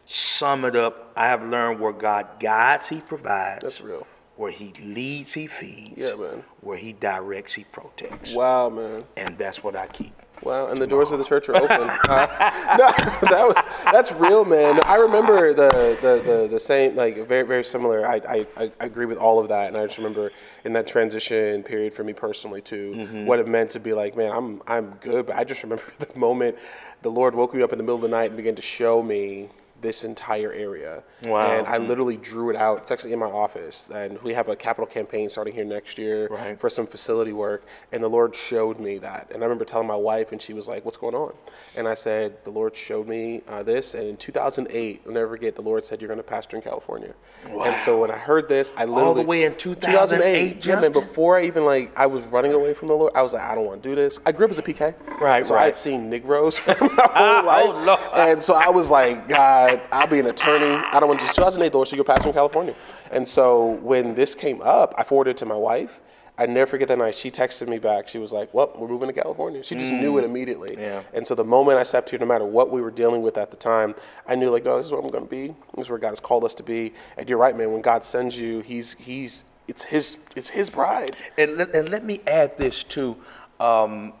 sum 0.05 0.65
it 0.65 0.75
up, 0.75 1.11
I 1.15 1.27
have 1.27 1.43
learned 1.43 1.79
where 1.79 1.93
God 1.93 2.27
guides, 2.39 2.89
He 2.89 3.01
provides. 3.01 3.63
That's 3.63 3.81
real. 3.81 4.05
Where 4.37 4.51
He 4.51 4.73
leads, 4.83 5.33
He 5.33 5.47
feeds. 5.47 5.97
Yeah, 5.97 6.15
man. 6.15 6.43
Where 6.61 6.77
He 6.77 6.93
directs, 6.93 7.53
He 7.53 7.65
protects. 7.65 8.33
Wow, 8.33 8.69
man. 8.69 9.03
And 9.17 9.37
that's 9.37 9.63
what 9.63 9.75
I 9.75 9.87
keep. 9.87 10.13
Wow, 10.43 10.67
and 10.67 10.79
the 10.79 10.85
doors 10.85 11.09
of 11.09 11.17
the 11.17 11.25
church 11.25 11.49
are 11.49 11.55
open. 11.55 11.89
Uh, 12.07 12.77
no, 12.77 12.87
that 13.29 13.43
was 13.47 13.55
that's 13.91 14.11
real, 14.11 14.45
man. 14.45 14.79
I 14.83 14.95
remember 14.97 15.51
the 15.51 15.67
the, 15.99 16.21
the, 16.31 16.47
the 16.47 16.59
same, 16.59 16.95
like 16.95 17.27
very 17.27 17.41
very 17.41 17.63
similar. 17.65 18.07
I, 18.07 18.21
I, 18.29 18.47
I 18.55 18.71
agree 18.79 19.07
with 19.07 19.17
all 19.17 19.39
of 19.39 19.47
that, 19.49 19.67
and 19.69 19.75
I 19.75 19.83
just 19.87 19.97
remember 19.97 20.31
in 20.63 20.73
that 20.73 20.85
transition 20.87 21.63
period 21.63 21.93
for 21.95 22.03
me 22.03 22.13
personally 22.13 22.61
too, 22.61 22.93
Mm-hmm. 22.95 23.25
what 23.25 23.39
it 23.39 23.47
meant 23.47 23.71
to 23.71 23.79
be 23.79 23.93
like, 23.93 24.15
man, 24.15 24.31
I'm 24.31 24.61
I'm 24.67 24.91
good. 25.01 25.25
But 25.25 25.37
I 25.37 25.43
just 25.43 25.63
remember 25.63 25.83
the 25.99 26.17
moment 26.17 26.55
the 27.01 27.09
Lord 27.09 27.33
woke 27.33 27.55
me 27.55 27.63
up 27.63 27.71
in 27.71 27.79
the 27.79 27.83
middle 27.83 27.95
of 27.95 28.03
the 28.03 28.07
night 28.07 28.25
and 28.29 28.37
began 28.37 28.55
to 28.55 28.61
show 28.61 29.01
me 29.01 29.49
this 29.81 30.03
entire 30.03 30.51
area. 30.51 31.03
Wow. 31.23 31.51
And 31.51 31.67
I 31.67 31.77
literally 31.77 32.17
drew 32.17 32.49
it 32.49 32.55
out. 32.55 32.79
It's 32.79 32.91
actually 32.91 33.13
in 33.13 33.19
my 33.19 33.27
office, 33.27 33.89
and 33.93 34.19
we 34.23 34.33
have 34.33 34.49
a 34.49 34.55
capital 34.55 34.87
campaign 34.87 35.29
starting 35.29 35.53
here 35.53 35.65
next 35.65 35.97
year 35.97 36.27
Right. 36.29 36.59
for 36.59 36.69
some 36.69 36.87
facility 36.87 37.31
work. 37.33 37.63
And 37.91 38.03
the 38.03 38.07
Lord 38.07 38.35
showed 38.35 38.79
me 38.79 38.97
that. 38.99 39.27
And 39.31 39.43
I 39.43 39.45
remember 39.45 39.65
telling 39.65 39.87
my 39.87 39.95
wife, 39.95 40.31
and 40.31 40.41
she 40.41 40.53
was 40.53 40.67
like, 40.67 40.83
"What's 40.85 40.97
going 40.97 41.15
on?" 41.15 41.33
And 41.75 41.87
I 41.87 41.93
said, 41.93 42.43
"The 42.43 42.49
Lord 42.51 42.75
showed 42.75 43.07
me 43.07 43.43
uh, 43.47 43.61
this." 43.63 43.93
And 43.93 44.07
in 44.07 44.17
2008, 44.17 45.01
I'll 45.05 45.11
never 45.13 45.29
forget, 45.29 45.55
the 45.55 45.61
Lord 45.61 45.85
said, 45.85 46.01
"You're 46.01 46.07
going 46.07 46.17
to 46.19 46.23
pastor 46.23 46.55
in 46.57 46.63
California." 46.63 47.13
And 47.45 47.77
so 47.77 47.99
when 48.01 48.11
I 48.11 48.17
heard 48.17 48.49
this, 48.49 48.73
I 48.77 48.85
literally 48.85 49.03
All 49.07 49.13
the 49.13 49.21
way 49.23 49.43
in 49.43 49.55
2008, 49.55 50.65
Yeah, 50.65 50.79
man. 50.79 50.91
Before 50.91 51.37
I 51.37 51.43
even 51.45 51.65
like, 51.65 51.91
I 51.97 52.05
was 52.07 52.25
running 52.27 52.53
away 52.53 52.73
from 52.73 52.87
the 52.87 52.95
Lord. 52.95 53.13
I 53.15 53.21
was 53.21 53.33
like, 53.33 53.43
I 53.43 53.55
don't 53.55 53.65
want 53.65 53.83
to 53.83 53.89
do 53.89 53.95
this. 53.95 54.19
I 54.25 54.31
grew 54.31 54.45
up 54.45 54.51
as 54.51 54.57
a 54.59 54.63
PK, 54.63 54.93
Right, 55.21 55.45
So 55.45 55.53
I 55.53 55.57
right. 55.57 55.65
had 55.65 55.75
seen 55.75 56.09
Negroes 56.09 56.57
for 56.59 56.75
my 56.81 56.87
whole 57.13 57.43
life, 57.43 57.65
Oh, 57.67 57.83
Lord. 57.85 58.29
and 58.29 58.41
so 58.41 58.53
I 58.53 58.69
was 58.69 58.89
like, 58.89 59.27
God, 59.27 59.66
I'll 59.91 60.07
be 60.07 60.19
an 60.19 60.27
attorney. 60.27 60.75
I 60.91 60.99
don't 60.99 61.09
want 61.09 61.19
to 61.21 61.25
do 61.27 61.33
2008, 61.33 61.73
Lord, 61.73 61.87
so 61.87 61.95
you're 61.95 62.05
pastor 62.05 62.29
in 62.29 62.33
California. 62.33 62.75
And 63.11 63.27
so 63.27 63.71
when 63.81 64.15
this 64.15 64.35
came 64.35 64.61
up, 64.61 64.93
I 64.97 65.03
forwarded 65.03 65.31
it 65.31 65.37
to 65.37 65.45
my 65.45 65.55
wife. 65.55 65.99
I 66.39 66.45
never 66.45 66.69
forget 66.69 66.87
that 66.89 66.99
night. 66.99 67.15
She 67.15 67.31
texted 67.31 67.67
me 67.67 67.79
back. 67.79 68.07
She 68.07 68.19
was 68.19 68.31
like, 68.31 68.53
"Well, 68.53 68.71
we're 68.75 68.87
moving 68.87 69.07
to 69.07 69.13
California." 69.13 69.63
She 69.63 69.73
just 69.73 69.91
knew 69.91 70.19
it 70.19 70.23
immediately. 70.23 70.75
Mm. 70.75 70.79
Yeah. 70.79 71.03
And 71.13 71.25
so 71.25 71.33
the 71.33 71.43
moment 71.43 71.79
I 71.79 71.83
stepped 71.83 72.11
here, 72.11 72.19
no 72.19 72.27
matter 72.27 72.45
what 72.45 72.69
we 72.69 72.79
were 72.79 72.91
dealing 72.91 73.23
with 73.23 73.37
at 73.37 73.49
the 73.49 73.57
time, 73.57 73.95
I 74.27 74.35
knew 74.35 74.51
like, 74.51 74.63
no, 74.63 74.77
this 74.77 74.85
is 74.85 74.91
where 74.91 75.01
I'm 75.01 75.07
going 75.07 75.23
to 75.23 75.29
be. 75.29 75.47
This 75.75 75.85
is 75.85 75.89
where 75.89 75.97
God 75.97 76.09
has 76.09 76.19
called 76.19 76.43
us 76.43 76.53
to 76.55 76.63
be. 76.63 76.93
And 77.17 77.27
you're 77.27 77.39
right, 77.39 77.57
man. 77.57 77.71
When 77.71 77.81
God 77.81 78.03
sends 78.03 78.37
you, 78.37 78.61
He's 78.61 78.93
He's 78.99 79.45
it's 79.67 79.85
His 79.85 80.17
it's 80.35 80.49
His 80.49 80.69
bride. 80.69 81.15
And 81.39 81.57
let, 81.57 81.73
and 81.73 81.89
let 81.89 82.05
me 82.05 82.19
add 82.27 82.55
this 82.57 82.83
too, 82.83 83.17
um, 83.59 84.13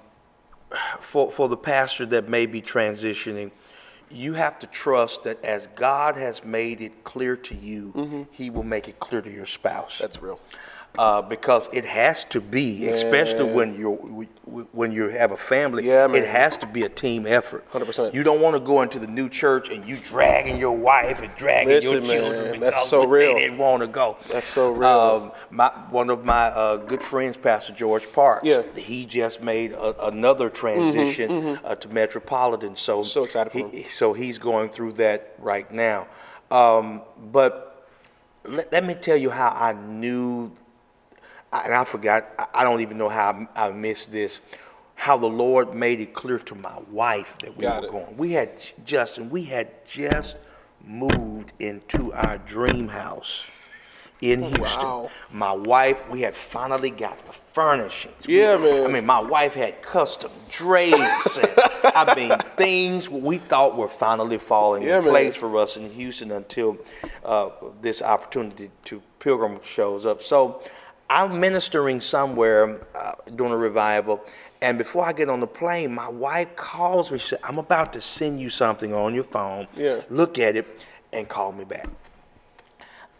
for 0.99 1.29
for 1.29 1.47
the 1.47 1.57
pastor 1.57 2.07
that 2.07 2.27
may 2.27 2.47
be 2.47 2.63
transitioning, 2.63 3.51
you 4.09 4.33
have 4.33 4.59
to 4.59 4.67
trust 4.67 5.23
that 5.23 5.43
as 5.43 5.67
God 5.75 6.15
has 6.15 6.43
made 6.43 6.81
it 6.81 7.03
clear 7.03 7.35
to 7.35 7.55
you, 7.55 8.27
He 8.31 8.49
will 8.49 8.63
make 8.63 8.87
it 8.87 8.99
clear 8.99 9.21
to 9.21 9.31
your 9.31 9.45
spouse. 9.45 9.95
Mm-hmm. 9.95 10.03
That's 10.03 10.21
real. 10.21 10.39
Uh, 10.97 11.21
because 11.21 11.69
it 11.73 11.85
has 11.85 12.23
to 12.25 12.41
be, 12.41 12.87
especially 12.87 13.51
when 13.51 13.75
you're 13.77 13.95
when 14.71 14.91
you 14.91 15.09
have 15.09 15.31
a 15.31 15.37
family. 15.37 15.85
Yeah, 15.85 16.07
man. 16.07 16.23
It 16.23 16.27
has 16.29 16.55
to 16.57 16.65
be 16.65 16.83
a 16.83 16.89
team 16.89 17.27
effort. 17.27 17.69
100%. 17.71 18.13
You 18.13 18.23
don't 18.23 18.39
want 18.41 18.55
to 18.55 18.59
go 18.61 18.81
into 18.81 18.97
the 18.97 19.05
new 19.07 19.27
church 19.29 19.69
and 19.69 19.85
you 19.85 19.97
dragging 19.97 20.57
your 20.57 20.75
wife 20.75 21.21
and 21.21 21.35
dragging 21.35 21.81
your 21.81 21.99
Listen, 21.99 22.07
man, 22.07 22.09
children 22.17 22.59
that's 22.61 22.75
because 22.75 22.89
so 22.89 23.01
they 23.01 23.07
real. 23.07 23.35
didn't 23.35 23.57
want 23.57 23.81
to 23.81 23.87
go. 23.87 24.17
That's 24.29 24.47
so 24.47 24.71
real. 24.71 24.87
Um, 24.89 25.31
my 25.51 25.69
one 25.89 26.09
of 26.09 26.23
my 26.25 26.45
uh, 26.47 26.77
good 26.77 27.03
friends, 27.03 27.35
Pastor 27.37 27.73
George 27.73 28.09
Parks. 28.13 28.45
Yeah. 28.47 28.61
Mm-hmm, 28.61 28.77
He 28.79 29.05
just 29.05 29.41
made 29.41 29.73
a, 29.73 30.07
another 30.07 30.49
transition 30.49 31.59
Uh, 31.63 31.75
to 31.75 31.87
Metropolitan. 31.89 32.75
So 32.75 33.03
So 33.03 33.25
excited 33.25 33.51
for 33.51 33.57
he- 33.69 33.81
him. 33.81 33.89
So 33.89 34.13
he's 34.13 34.37
going 34.39 34.69
through 34.69 34.93
that 34.93 35.35
right 35.39 35.69
now. 35.71 36.07
Um, 36.49 37.01
but 37.31 37.85
let, 38.45 38.71
let 38.71 38.85
me 38.85 38.93
tell 38.93 39.17
you 39.17 39.29
how 39.29 39.49
I 39.49 39.73
knew, 39.73 40.51
and 41.53 41.73
I 41.73 41.83
forgot, 41.83 42.27
I- 42.53 42.63
don't 42.63 42.81
even 42.81 42.97
know 42.97 43.09
how 43.09 43.47
I, 43.55 43.67
I 43.67 43.71
missed 43.71 44.11
this, 44.11 44.41
how 44.95 45.17
the 45.17 45.27
Lord 45.27 45.73
made 45.75 45.99
it 46.01 46.13
clear 46.13 46.39
to 46.39 46.55
my 46.55 46.77
wife 46.91 47.37
that 47.43 47.55
we 47.55 47.61
Got 47.61 47.81
were 47.81 47.87
it. 47.87 47.91
going. 47.91 48.17
We 48.17 48.31
had, 48.31 48.51
Justin, 48.85 49.29
we 49.29 49.43
had 49.43 49.85
just 49.85 50.35
moved 50.83 51.51
into 51.59 52.13
our 52.13 52.37
dream 52.39 52.87
house 52.87 53.43
in 54.21 54.41
Houston. 54.41 54.65
Oh, 54.79 55.03
wow. 55.03 55.11
My 55.31 55.51
wife, 55.53 56.01
we 56.09 56.21
had 56.21 56.35
finally 56.35 56.89
got 56.89 57.19
the 57.27 57.33
furnishings. 57.53 58.25
We- 58.25 58.39
Yeah, 58.39 58.57
man. 58.57 58.85
I 58.85 58.87
mean, 58.87 59.05
my 59.05 59.19
wife 59.19 59.53
had 59.53 59.81
custom 59.83 60.31
drapes. 60.49 61.37
and, 61.37 61.47
I 61.83 62.13
mean, 62.17 62.31
things 62.57 63.07
we 63.09 63.37
thought 63.37 63.77
were 63.77 63.87
finally 63.89 64.39
falling 64.39 64.81
Yeah, 64.83 64.97
in 64.97 65.03
man. 65.03 65.11
place 65.13 65.35
for 65.35 65.55
us 65.57 65.77
in 65.77 65.91
Houston 65.91 66.31
until 66.31 66.77
uh, 67.23 67.49
this 67.81 68.01
opportunity 68.01 68.71
to 68.85 69.01
Pilgrim 69.19 69.59
shows 69.63 70.05
up. 70.07 70.23
So 70.23 70.63
I'm 71.09 71.39
ministering 71.39 72.01
somewhere 72.01 72.81
uh, 72.93 73.13
during 73.35 73.53
a 73.53 73.57
revival. 73.57 74.21
And 74.61 74.77
before 74.77 75.05
I 75.05 75.13
get 75.13 75.29
on 75.29 75.39
the 75.39 75.47
plane, 75.47 75.93
my 75.93 76.09
wife 76.09 76.55
calls 76.55 77.11
me. 77.11 77.19
She 77.19 77.29
said, 77.29 77.39
I'm 77.43 77.57
about 77.59 77.93
to 77.93 78.01
send 78.01 78.39
you 78.39 78.49
something 78.49 78.93
on 78.93 79.13
your 79.13 79.23
phone. 79.23 79.67
Yeah. 79.75 80.01
Look 80.09 80.39
at 80.39 80.55
it 80.55 80.65
and 81.13 81.29
call 81.29 81.51
me 81.51 81.63
back. 81.63 81.87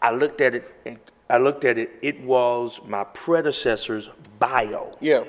I 0.02 0.10
looked 0.12 0.40
at 0.40 0.54
it. 0.54 0.70
And 0.84 0.98
I 1.30 1.38
looked 1.38 1.64
at 1.64 1.78
it. 1.78 1.90
It 2.02 2.20
was 2.22 2.80
my 2.86 3.04
predecessor's 3.04 4.08
bio. 4.38 4.92
Yeah. 5.00 5.24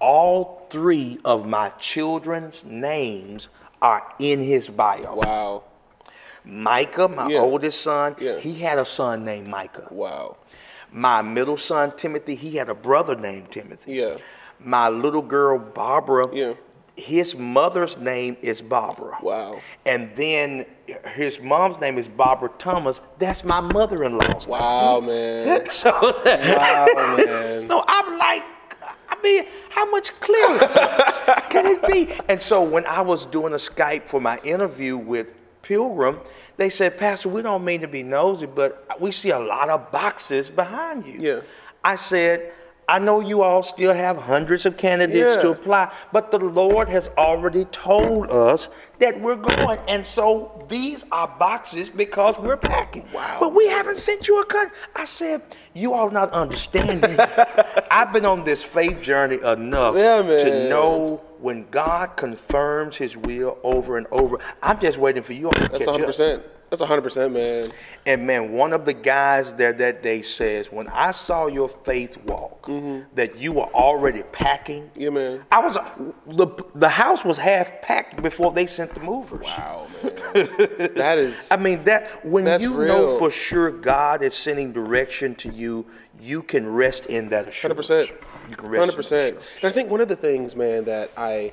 All 0.00 0.66
three 0.70 1.18
of 1.24 1.46
my 1.46 1.70
children's 1.80 2.64
names 2.64 3.48
are 3.82 4.02
in 4.18 4.42
his 4.42 4.68
bio. 4.68 5.16
Wow. 5.16 5.62
Micah, 6.44 7.08
my 7.08 7.28
Yeah. 7.28 7.38
oldest 7.40 7.80
son, 7.80 8.16
Yeah. 8.18 8.38
he 8.38 8.54
had 8.56 8.78
a 8.78 8.84
son 8.84 9.24
named 9.24 9.48
Micah. 9.48 9.88
Wow. 9.90 10.36
My 10.96 11.22
middle 11.22 11.56
son, 11.56 11.92
Timothy, 11.96 12.36
he 12.36 12.54
had 12.56 12.68
a 12.68 12.74
brother 12.74 13.16
named 13.16 13.50
Timothy. 13.50 13.94
Yeah. 13.94 14.16
My 14.60 14.88
little 14.88 15.22
girl, 15.22 15.58
Barbara, 15.58 16.28
Yeah. 16.32 16.52
his 16.96 17.34
mother's 17.34 17.98
name 17.98 18.36
is 18.42 18.62
Barbara. 18.62 19.18
Wow. 19.20 19.60
And 19.84 20.14
then 20.14 20.66
his 21.16 21.40
mom's 21.40 21.80
name 21.80 21.98
is 21.98 22.06
Barbara 22.06 22.50
Thomas. 22.58 23.00
That's 23.18 23.42
my 23.42 23.60
mother-in-law's. 23.60 24.46
name. 24.46 24.50
Wow, 24.50 25.00
man. 25.04 25.68
So, 25.70 25.90
Wow, 25.90 26.86
man. 27.16 27.66
so 27.68 27.82
I'm 27.88 28.16
like, 28.16 28.44
I 29.08 29.16
mean, 29.24 29.46
how 29.70 29.90
much 29.90 30.12
clearer 30.20 30.58
can 31.50 31.66
it 31.66 31.84
be? 31.88 32.14
And 32.28 32.40
so 32.40 32.62
when 32.62 32.86
I 32.86 33.00
was 33.00 33.26
doing 33.26 33.52
a 33.54 33.56
Skype 33.56 34.06
for 34.08 34.20
my 34.20 34.38
interview 34.44 34.96
with 34.96 35.32
Pilgrim, 35.62 36.20
they 36.56 36.70
said, 36.70 36.98
Pastor, 36.98 37.28
we 37.28 37.42
don't 37.42 37.64
mean 37.64 37.80
to 37.80 37.88
be 37.88 38.02
nosy, 38.02 38.46
but 38.46 39.00
we 39.00 39.10
see 39.12 39.30
a 39.30 39.38
lot 39.38 39.70
of 39.70 39.90
boxes 39.90 40.48
behind 40.50 41.06
you. 41.06 41.18
Yeah. 41.20 41.40
I 41.82 41.96
said, 41.96 42.52
I 42.88 42.98
know 42.98 43.20
you 43.20 43.42
all 43.42 43.62
still 43.62 43.94
have 43.94 44.16
hundreds 44.18 44.66
of 44.66 44.76
candidates 44.76 45.40
to 45.42 45.50
apply, 45.50 45.92
but 46.12 46.30
the 46.30 46.38
Lord 46.38 46.88
has 46.88 47.08
already 47.16 47.64
told 47.66 48.30
us 48.30 48.68
that 48.98 49.18
we're 49.20 49.36
going. 49.36 49.78
And 49.88 50.06
so 50.06 50.66
these 50.68 51.04
are 51.10 51.26
boxes 51.26 51.88
because 51.88 52.38
we're 52.38 52.58
packing. 52.58 53.06
Wow. 53.12 53.38
But 53.40 53.54
we 53.54 53.68
haven't 53.68 53.98
sent 53.98 54.28
you 54.28 54.40
a 54.40 54.44
cut. 54.44 54.70
I 54.94 55.06
said, 55.06 55.42
you 55.72 55.94
all 55.94 56.10
not 56.10 56.30
understanding. 56.32 57.18
I've 57.90 58.12
been 58.12 58.26
on 58.26 58.44
this 58.44 58.62
faith 58.62 59.00
journey 59.02 59.40
enough 59.42 59.96
Yeah, 59.96 60.22
to 60.22 60.68
know 60.68 61.22
when 61.44 61.66
God 61.70 62.16
confirms 62.16 62.96
his 62.96 63.18
will 63.18 63.58
over 63.62 63.98
and 63.98 64.06
over. 64.10 64.38
I'm 64.62 64.80
just 64.80 64.96
waiting 64.96 65.22
for 65.22 65.34
you 65.34 65.46
all 65.46 65.52
to 65.52 65.60
That's 65.60 65.84
catch 65.84 65.86
100. 65.86 66.02
up. 66.02 66.06
percent 66.06 66.42
That's 66.70 66.80
100, 66.80 67.02
percent 67.02 67.32
man. 67.34 67.66
And 68.06 68.26
man, 68.26 68.52
one 68.52 68.72
of 68.72 68.86
the 68.86 68.94
guys 68.94 69.52
there 69.52 69.74
that 69.74 70.02
day 70.02 70.22
says, 70.22 70.72
when 70.72 70.88
I 70.88 71.10
saw 71.10 71.46
your 71.46 71.68
faith 71.68 72.16
walk, 72.24 72.66
that 73.14 73.36
you 73.36 73.52
were 73.52 73.68
already 73.74 74.22
packing. 74.32 74.84
Mm-hmm. 74.84 75.00
Yeah, 75.02 75.10
man. 75.10 75.44
I 75.52 75.60
was 75.60 75.74
the 76.26 76.46
the 76.74 76.88
house 76.88 77.26
was 77.26 77.36
half 77.36 77.82
packed 77.82 78.22
before 78.22 78.50
they 78.52 78.66
sent 78.66 78.94
the 78.94 79.00
movers. 79.00 79.44
Wow, 79.44 79.88
man. 80.02 80.14
that 80.96 81.18
is. 81.18 81.46
I 81.50 81.58
mean 81.58 81.84
that 81.84 82.24
when 82.24 82.58
you 82.62 82.70
know 82.70 83.18
for 83.18 83.30
sure 83.30 83.70
God 83.70 84.22
is 84.22 84.34
sending 84.34 84.72
direction 84.72 85.34
to 85.36 85.52
you, 85.52 85.84
you 86.24 86.42
can 86.42 86.66
rest 86.66 87.06
in 87.06 87.28
that 87.28 87.48
assurance. 87.48 87.88
100%. 87.88 88.08
You 88.50 88.56
can 88.56 88.68
rest 88.68 88.74
in 88.74 88.78
Hundred 88.78 88.92
that 88.92 88.96
percent. 88.96 89.36
assurance. 89.36 89.46
And 89.62 89.68
I 89.70 89.72
think 89.72 89.90
one 89.90 90.00
of 90.00 90.08
the 90.08 90.16
things, 90.16 90.56
man, 90.56 90.84
that 90.84 91.10
I 91.16 91.52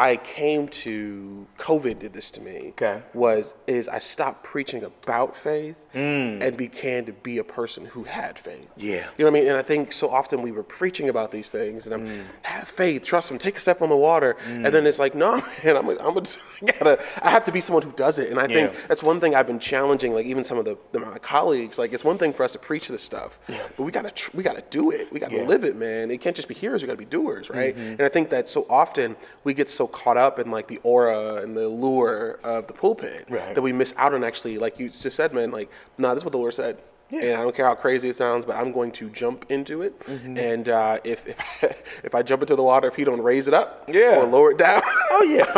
I 0.00 0.16
came 0.16 0.66
to 0.68 1.46
COVID 1.58 1.98
did 1.98 2.14
this 2.14 2.30
to 2.30 2.40
me. 2.40 2.68
Okay. 2.70 3.02
Was 3.12 3.54
is 3.66 3.86
I 3.86 3.98
stopped 3.98 4.42
preaching 4.44 4.82
about 4.82 5.36
faith 5.36 5.76
and 5.92 6.56
began 6.56 7.04
to 7.04 7.12
be 7.12 7.36
a 7.36 7.44
person 7.44 7.84
who 7.84 8.04
had 8.04 8.38
faith. 8.38 8.62
Mm. 8.62 8.68
Yeah. 8.78 9.06
You 9.18 9.24
know 9.26 9.30
what 9.30 9.38
I 9.38 9.40
mean? 9.40 9.48
And 9.48 9.56
I 9.58 9.62
think 9.62 9.92
so 9.92 10.08
often 10.08 10.40
we 10.40 10.52
were 10.52 10.62
preaching 10.62 11.10
about 11.10 11.30
these 11.32 11.50
things, 11.50 11.84
and 11.86 11.94
I'm 11.94 12.06
Mm. 12.06 12.22
have 12.42 12.66
faith, 12.66 13.04
trust 13.04 13.30
him, 13.30 13.38
take 13.38 13.56
a 13.56 13.60
step 13.60 13.82
on 13.82 13.90
the 13.90 13.96
water, 13.96 14.36
and 14.46 14.64
then 14.64 14.86
it's 14.86 14.98
like, 14.98 15.14
no, 15.14 15.36
man, 15.64 15.76
I'm 15.76 15.88
a, 15.90 15.96
I'm 15.98 16.16
a, 16.16 16.20
I 16.62 16.66
gotta, 16.78 17.04
I 17.22 17.28
have 17.30 17.44
to 17.44 17.52
be 17.52 17.60
someone 17.60 17.82
who 17.82 17.92
does 17.92 18.18
it. 18.18 18.30
And 18.30 18.40
I 18.40 18.46
think 18.46 18.72
Yeah. 18.72 18.80
that's 18.88 19.02
one 19.02 19.20
thing 19.20 19.34
I've 19.34 19.46
been 19.46 19.58
challenging, 19.60 20.14
like 20.14 20.24
even 20.24 20.44
some 20.44 20.56
of 20.56 20.64
the, 20.64 20.78
the 20.92 21.00
my 21.00 21.18
colleagues. 21.18 21.78
Like 21.78 21.92
it's 21.92 22.04
one 22.04 22.16
thing 22.16 22.32
for 22.32 22.42
us 22.44 22.52
to 22.52 22.58
preach 22.58 22.88
this 22.88 23.02
stuff, 23.02 23.38
but 23.76 23.80
we 23.86 23.92
gotta 23.92 24.12
tr- 24.12 24.30
we 24.34 24.42
gotta 24.42 24.64
do 24.70 24.90
it. 24.92 25.12
We 25.12 25.20
gotta 25.20 25.34
Yeah. 25.34 25.40
Mm-hmm. 25.40 25.48
live 25.50 25.64
it, 25.64 25.76
man. 25.76 26.10
It 26.10 26.22
can't 26.22 26.34
just 26.36 26.48
be 26.48 26.54
hearers. 26.54 26.80
We 26.82 26.86
gotta 26.86 26.96
be 26.98 27.04
doers, 27.04 27.50
right? 27.50 27.74
And 27.76 28.00
I 28.00 28.08
think 28.08 28.30
that 28.30 28.48
so 28.48 28.64
often 28.70 29.14
we 29.44 29.52
get 29.52 29.68
so 29.68 29.86
caught 29.90 30.16
up 30.16 30.38
in 30.38 30.50
like 30.50 30.66
the 30.66 30.80
aura 30.82 31.36
and 31.36 31.56
the 31.56 31.66
allure 31.66 32.38
of 32.42 32.66
the 32.66 32.72
pulpit 32.72 33.26
Right. 33.28 33.54
that 33.54 33.62
we 33.62 33.72
miss 33.72 33.94
out 33.96 34.14
on 34.14 34.24
actually, 34.24 34.58
like 34.58 34.78
you 34.78 34.88
just 34.88 35.16
said, 35.16 35.32
man. 35.34 35.50
Like, 35.50 35.70
no, 35.98 36.08
nah, 36.08 36.14
this 36.14 36.20
is 36.22 36.24
what 36.24 36.32
the 36.32 36.38
Lord 36.38 36.54
said. 36.54 36.78
And 37.12 37.34
I 37.34 37.42
don't 37.42 37.54
care 37.54 37.66
how 37.66 37.74
crazy 37.74 38.08
it 38.08 38.16
sounds, 38.16 38.44
but 38.44 38.54
I'm 38.56 38.70
going 38.72 38.92
to 38.92 39.10
jump 39.10 39.46
into 39.50 39.82
it. 39.82 39.98
Mm-hmm. 40.00 40.38
And 40.38 40.68
uh, 40.68 40.98
if 41.04 41.26
if 41.26 42.00
if 42.04 42.14
I 42.14 42.22
jump 42.22 42.42
into 42.42 42.54
the 42.56 42.62
water, 42.62 42.88
if 42.88 42.94
He 42.94 43.04
don't 43.04 43.20
raise 43.22 43.48
it 43.48 43.54
up 43.54 43.84
Yeah. 43.88 44.18
or 44.20 44.24
lower 44.26 44.52
it 44.52 44.58
down, 44.58 44.82
Oh 45.10 45.22
yeah, 45.24 45.44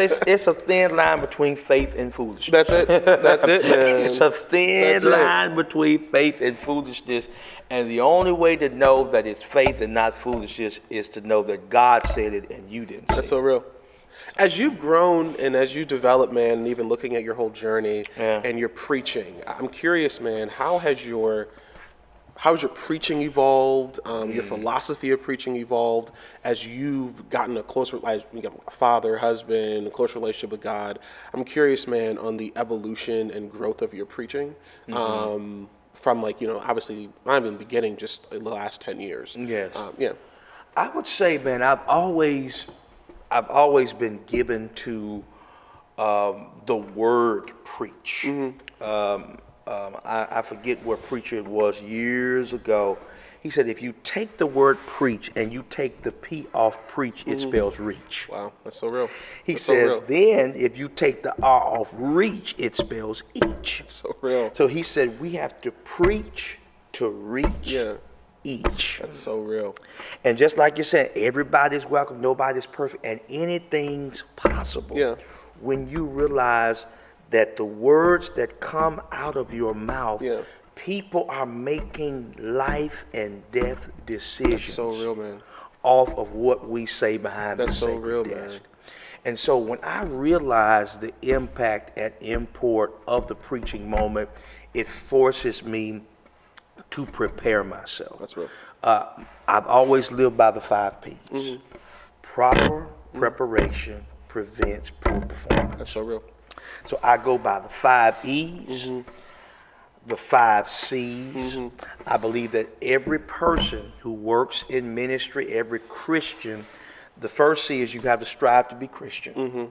it's, 0.00 0.20
it's, 0.26 0.46
a 0.46 0.54
thin 0.54 0.96
line 0.96 1.20
between 1.20 1.56
faith 1.56 1.94
and 1.98 2.14
foolishness. 2.14 2.68
that's 2.68 2.70
it. 2.70 3.04
That's 3.04 3.44
it, 3.44 3.62
man. 3.62 4.06
It's 4.06 4.20
a 4.20 4.30
thin 4.30 4.92
That's 4.92 5.04
it. 5.04 5.08
line 5.10 5.54
between 5.56 5.98
faith 6.04 6.40
and 6.40 6.56
foolishness, 6.56 7.28
and 7.68 7.90
the 7.90 8.00
only 8.00 8.32
way 8.32 8.56
to 8.56 8.68
know 8.68 9.10
that 9.10 9.26
it's 9.26 9.42
faith 9.42 9.80
and 9.80 9.92
not 9.92 10.14
foolishness 10.14 10.80
is 10.88 11.08
to 11.10 11.20
know 11.20 11.42
that 11.42 11.68
God 11.68 12.06
said 12.06 12.32
it 12.32 12.50
and 12.50 12.68
you 12.70 12.86
didn't. 12.86 13.08
That's 13.08 13.28
so 13.28 13.38
real. 13.40 13.64
As 14.36 14.58
you've 14.58 14.78
grown 14.80 15.36
and 15.36 15.54
as 15.54 15.74
you 15.74 15.84
develop, 15.84 16.32
man, 16.32 16.58
and 16.58 16.68
even 16.68 16.88
looking 16.88 17.16
at 17.16 17.22
your 17.22 17.34
whole 17.34 17.50
journey 17.50 18.04
Yeah. 18.16 18.40
and 18.44 18.58
your 18.58 18.68
preaching, 18.68 19.42
I'm 19.46 19.68
curious, 19.68 20.20
man, 20.20 20.48
how 20.48 20.78
has 20.78 21.04
your 21.04 21.48
how 22.36 22.52
has 22.52 22.62
your 22.62 22.70
preaching 22.70 23.20
evolved? 23.20 24.00
Um, 24.06 24.30
Mm. 24.30 24.34
Your 24.34 24.44
philosophy 24.44 25.10
of 25.10 25.20
preaching 25.20 25.56
evolved 25.56 26.10
as 26.42 26.66
you've 26.66 27.28
gotten 27.28 27.58
a 27.58 27.62
closer, 27.62 28.00
as 28.06 28.24
you 28.32 28.40
got 28.40 28.54
a 28.66 28.70
father, 28.70 29.18
husband, 29.18 29.86
a 29.86 29.90
close 29.90 30.14
relationship 30.14 30.50
with 30.50 30.62
God. 30.62 31.00
I'm 31.34 31.44
curious, 31.44 31.86
man, 31.86 32.16
on 32.16 32.38
the 32.38 32.50
evolution 32.56 33.30
and 33.30 33.52
growth 33.52 33.82
of 33.82 33.92
your 33.92 34.06
preaching. 34.06 34.54
Mm-hmm. 34.88 34.94
Um, 34.96 35.68
from 35.92 36.22
like 36.22 36.40
you 36.40 36.46
know, 36.46 36.58
obviously, 36.60 37.10
not 37.26 37.42
even 37.42 37.52
the 37.52 37.58
beginning, 37.58 37.98
just 37.98 38.26
in 38.32 38.42
the 38.42 38.48
last 38.48 38.80
ten 38.80 39.00
years. 39.00 39.36
Yes. 39.38 39.76
Um, 39.76 39.92
yeah. 39.98 40.12
I 40.74 40.88
would 40.88 41.06
say, 41.06 41.36
man, 41.36 41.62
I've 41.62 41.86
always, 41.86 42.64
I've 43.30 43.48
always 43.48 43.92
been 43.92 44.20
given 44.26 44.68
to 44.76 45.24
um, 45.98 46.48
the 46.66 46.76
word 46.76 47.52
preach. 47.64 48.22
Mm-hmm. 48.26 48.82
Um, 48.82 49.38
um, 49.66 49.96
I, 50.04 50.26
I 50.30 50.42
forget 50.42 50.82
what 50.84 51.02
preacher 51.04 51.36
it 51.36 51.46
was 51.46 51.80
years 51.80 52.52
ago. 52.52 52.98
He 53.42 53.48
said, 53.48 53.68
if 53.68 53.80
you 53.80 53.94
take 54.04 54.36
the 54.36 54.46
word 54.46 54.76
preach 54.84 55.30
and 55.34 55.50
you 55.52 55.64
take 55.70 56.02
the 56.02 56.10
P 56.12 56.46
off 56.52 56.86
preach, 56.88 57.24
it 57.26 57.40
spells 57.40 57.78
reach. 57.78 58.28
Wow, 58.30 58.52
that's 58.64 58.78
so 58.80 58.88
real. 58.88 59.08
He 59.44 59.54
Mm-hmm. 59.54 59.58
So 59.58 59.74
says, 59.74 59.90
real. 59.92 60.00
then 60.02 60.52
if 60.56 60.76
you 60.76 60.88
take 60.88 61.22
the 61.22 61.34
R 61.42 61.62
off 61.62 61.90
reach, 61.96 62.54
it 62.58 62.76
spells 62.76 63.22
each. 63.34 63.84
so 63.86 64.14
real. 64.20 64.50
So 64.52 64.66
he 64.66 64.82
said, 64.82 65.18
we 65.20 65.30
have 65.32 65.60
to 65.62 65.70
preach 65.70 66.58
to 66.92 67.08
reach 67.08 67.46
Yeah. 67.62 67.94
Each. 68.44 68.98
That's 69.00 69.18
so 69.18 69.38
real. 69.40 69.74
And 70.24 70.36
just 70.38 70.56
like 70.56 70.78
you 70.78 70.84
said, 70.84 71.10
everybody's 71.16 71.84
welcome, 71.86 72.20
nobody's 72.20 72.66
perfect, 72.66 73.04
and 73.04 73.20
anything's 73.28 74.24
possible. 74.36 74.96
Yeah. 74.98 75.16
When 75.60 75.88
you 75.88 76.06
realize 76.06 76.86
that 77.30 77.56
the 77.56 77.64
words 77.64 78.30
that 78.36 78.60
come 78.60 79.00
out 79.12 79.36
of 79.36 79.52
your 79.52 79.74
mouth, 79.74 80.22
Yeah. 80.22 80.40
people 80.74 81.26
are 81.28 81.46
making 81.46 82.34
life 82.38 83.04
and 83.12 83.42
death 83.52 83.88
decisions 84.06 84.62
That's 84.62 84.74
so 84.74 84.90
real, 84.90 85.14
man. 85.14 85.42
off 85.82 86.14
of 86.16 86.32
what 86.32 86.68
we 86.68 86.86
say 86.86 87.18
behind. 87.18 87.60
That's 87.60 87.74
the 87.80 87.86
so 87.86 87.94
real, 87.96 88.24
desk. 88.24 88.36
man. 88.36 88.60
And 89.26 89.38
so 89.38 89.58
when 89.58 89.78
I 89.82 90.04
realized 90.04 91.02
the 91.02 91.12
impact 91.20 91.98
and 91.98 92.14
import 92.22 92.94
of 93.06 93.28
the 93.28 93.34
preaching 93.34 93.88
moment, 93.88 94.30
it 94.72 94.88
forces 94.88 95.62
me 95.62 96.00
to 96.90 97.06
prepare 97.06 97.62
myself. 97.64 98.18
That's 98.20 98.36
real. 98.36 98.48
Uh, 98.82 99.06
I've 99.46 99.66
always 99.66 100.10
lived 100.10 100.36
by 100.36 100.50
the 100.50 100.60
five 100.60 101.00
P's. 101.02 101.14
Mm-hmm. 101.30 101.56
Proper 102.22 102.86
preparation 103.14 104.04
prevents 104.28 104.90
poor 105.00 105.20
performance. 105.20 105.74
That's 105.78 105.90
so 105.92 106.00
real. 106.00 106.22
So 106.84 106.98
I 107.02 107.16
go 107.16 107.36
by 107.38 107.60
the 107.60 107.68
five 107.68 108.16
E's, 108.24 108.84
Mm-hmm. 108.84 109.08
the 110.06 110.16
five 110.16 110.70
C's. 110.70 111.58
I 112.06 112.16
believe 112.16 112.52
that 112.52 112.68
every 112.80 113.18
person 113.18 113.92
who 114.00 114.12
works 114.12 114.64
in 114.68 114.94
ministry, 114.94 115.52
every 115.52 115.80
Christian, 115.80 116.64
the 117.18 117.28
first 117.28 117.66
C 117.66 117.82
is 117.82 117.92
you 117.92 118.00
have 118.02 118.20
to 118.20 118.26
strive 118.26 118.68
to 118.68 118.74
be 118.74 118.86
Christian. 118.86 119.34
Mm-hmm. 119.34 119.64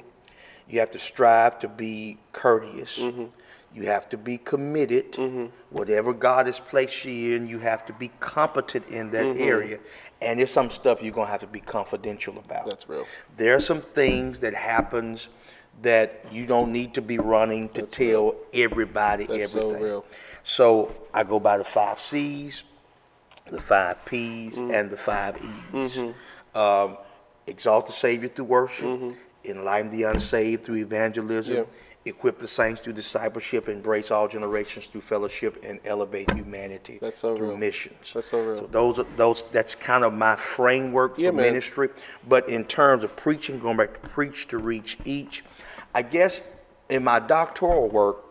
You 0.68 0.80
have 0.82 0.92
to 0.92 1.00
strive 1.00 1.58
to 1.60 1.68
be 1.68 2.20
courteous. 2.32 3.00
Mm-hmm. 3.72 3.82
You 3.82 3.88
have 3.90 4.10
to 4.10 4.18
be 4.18 4.38
committed. 4.38 5.18
Whatever 5.70 6.14
God 6.14 6.48
has 6.48 6.60
placed 6.60 7.06
you 7.06 7.36
in, 7.36 7.48
you 7.48 7.60
have 7.60 7.86
to 7.86 7.94
be 7.94 8.10
competent 8.20 8.88
in 8.90 9.12
that 9.12 9.26
Mm-hmm. 9.26 9.42
area. 9.42 9.80
And 10.22 10.40
there's 10.40 10.52
some 10.52 10.70
stuff 10.70 11.02
you're 11.02 11.14
gonna 11.14 11.30
have 11.32 11.40
to 11.42 11.48
be 11.48 11.62
confidential 11.62 12.38
about. 12.38 12.66
That's 12.70 12.90
real. 12.90 13.06
There 13.38 13.56
are 13.56 13.62
some 13.62 13.82
things 13.82 14.40
that 14.40 14.54
happens 14.54 15.30
that 15.82 16.26
you 16.30 16.46
don't 16.46 16.74
need 16.74 16.94
to 16.96 17.02
be 17.02 17.18
running 17.20 17.70
to 17.70 17.84
tell 17.84 18.36
everybody 18.54 19.26
That's 19.26 19.54
so 19.54 19.70
real. 19.72 20.06
So 20.44 20.94
I 21.14 21.24
go 21.24 21.40
by 21.40 21.58
the 21.58 21.64
five 21.64 22.02
C's, 22.02 22.64
the 23.50 23.62
five 23.62 24.04
P's, 24.06 24.60
Mm-hmm. 24.60 24.72
and 24.74 24.90
the 24.90 24.98
five 24.98 25.38
E's. 25.74 25.98
Um, 26.54 26.98
exalt 27.48 27.88
the 27.88 27.94
Savior 27.94 28.28
through 28.28 28.46
worship, 28.46 29.16
enlighten 29.46 29.90
the 29.92 30.04
unsaved 30.04 30.64
through 30.66 30.78
evangelism, 30.78 31.56
Mm-hmm. 31.58 31.72
Equip 32.06 32.40
the 32.40 32.48
saints 32.48 32.80
through 32.80 32.94
discipleship, 32.94 33.68
embrace 33.68 34.10
all 34.10 34.28
generations 34.28 34.86
through 34.88 35.02
fellowship, 35.02 35.62
and 35.66 35.82
elevate 35.84 36.32
humanity 36.32 36.98
That's 37.02 37.20
so 37.20 37.36
through 37.36 37.50
real. 37.50 37.58
missions. 37.58 38.12
That's 38.14 38.30
so 38.32 38.42
real. 38.42 38.58
So 38.60 38.68
those 38.68 39.00
are 39.00 39.06
those. 39.18 39.44
That's 39.52 39.76
kind 39.76 40.06
of 40.06 40.14
my 40.14 40.38
framework 40.38 41.16
for 41.16 41.22
Yeah, 41.22 41.32
man. 41.32 41.44
ministry. 41.46 41.90
But 42.28 42.48
in 42.48 42.64
terms 42.64 43.04
of 43.04 43.16
preaching, 43.18 43.60
going 43.60 43.76
back 43.78 44.02
to 44.02 44.08
preach 44.10 44.48
to 44.48 44.58
reach 44.58 44.98
each, 45.04 45.44
I 45.94 46.02
guess 46.04 46.40
in 46.88 47.04
my 47.04 47.20
doctoral 47.20 47.90
work, 47.90 48.24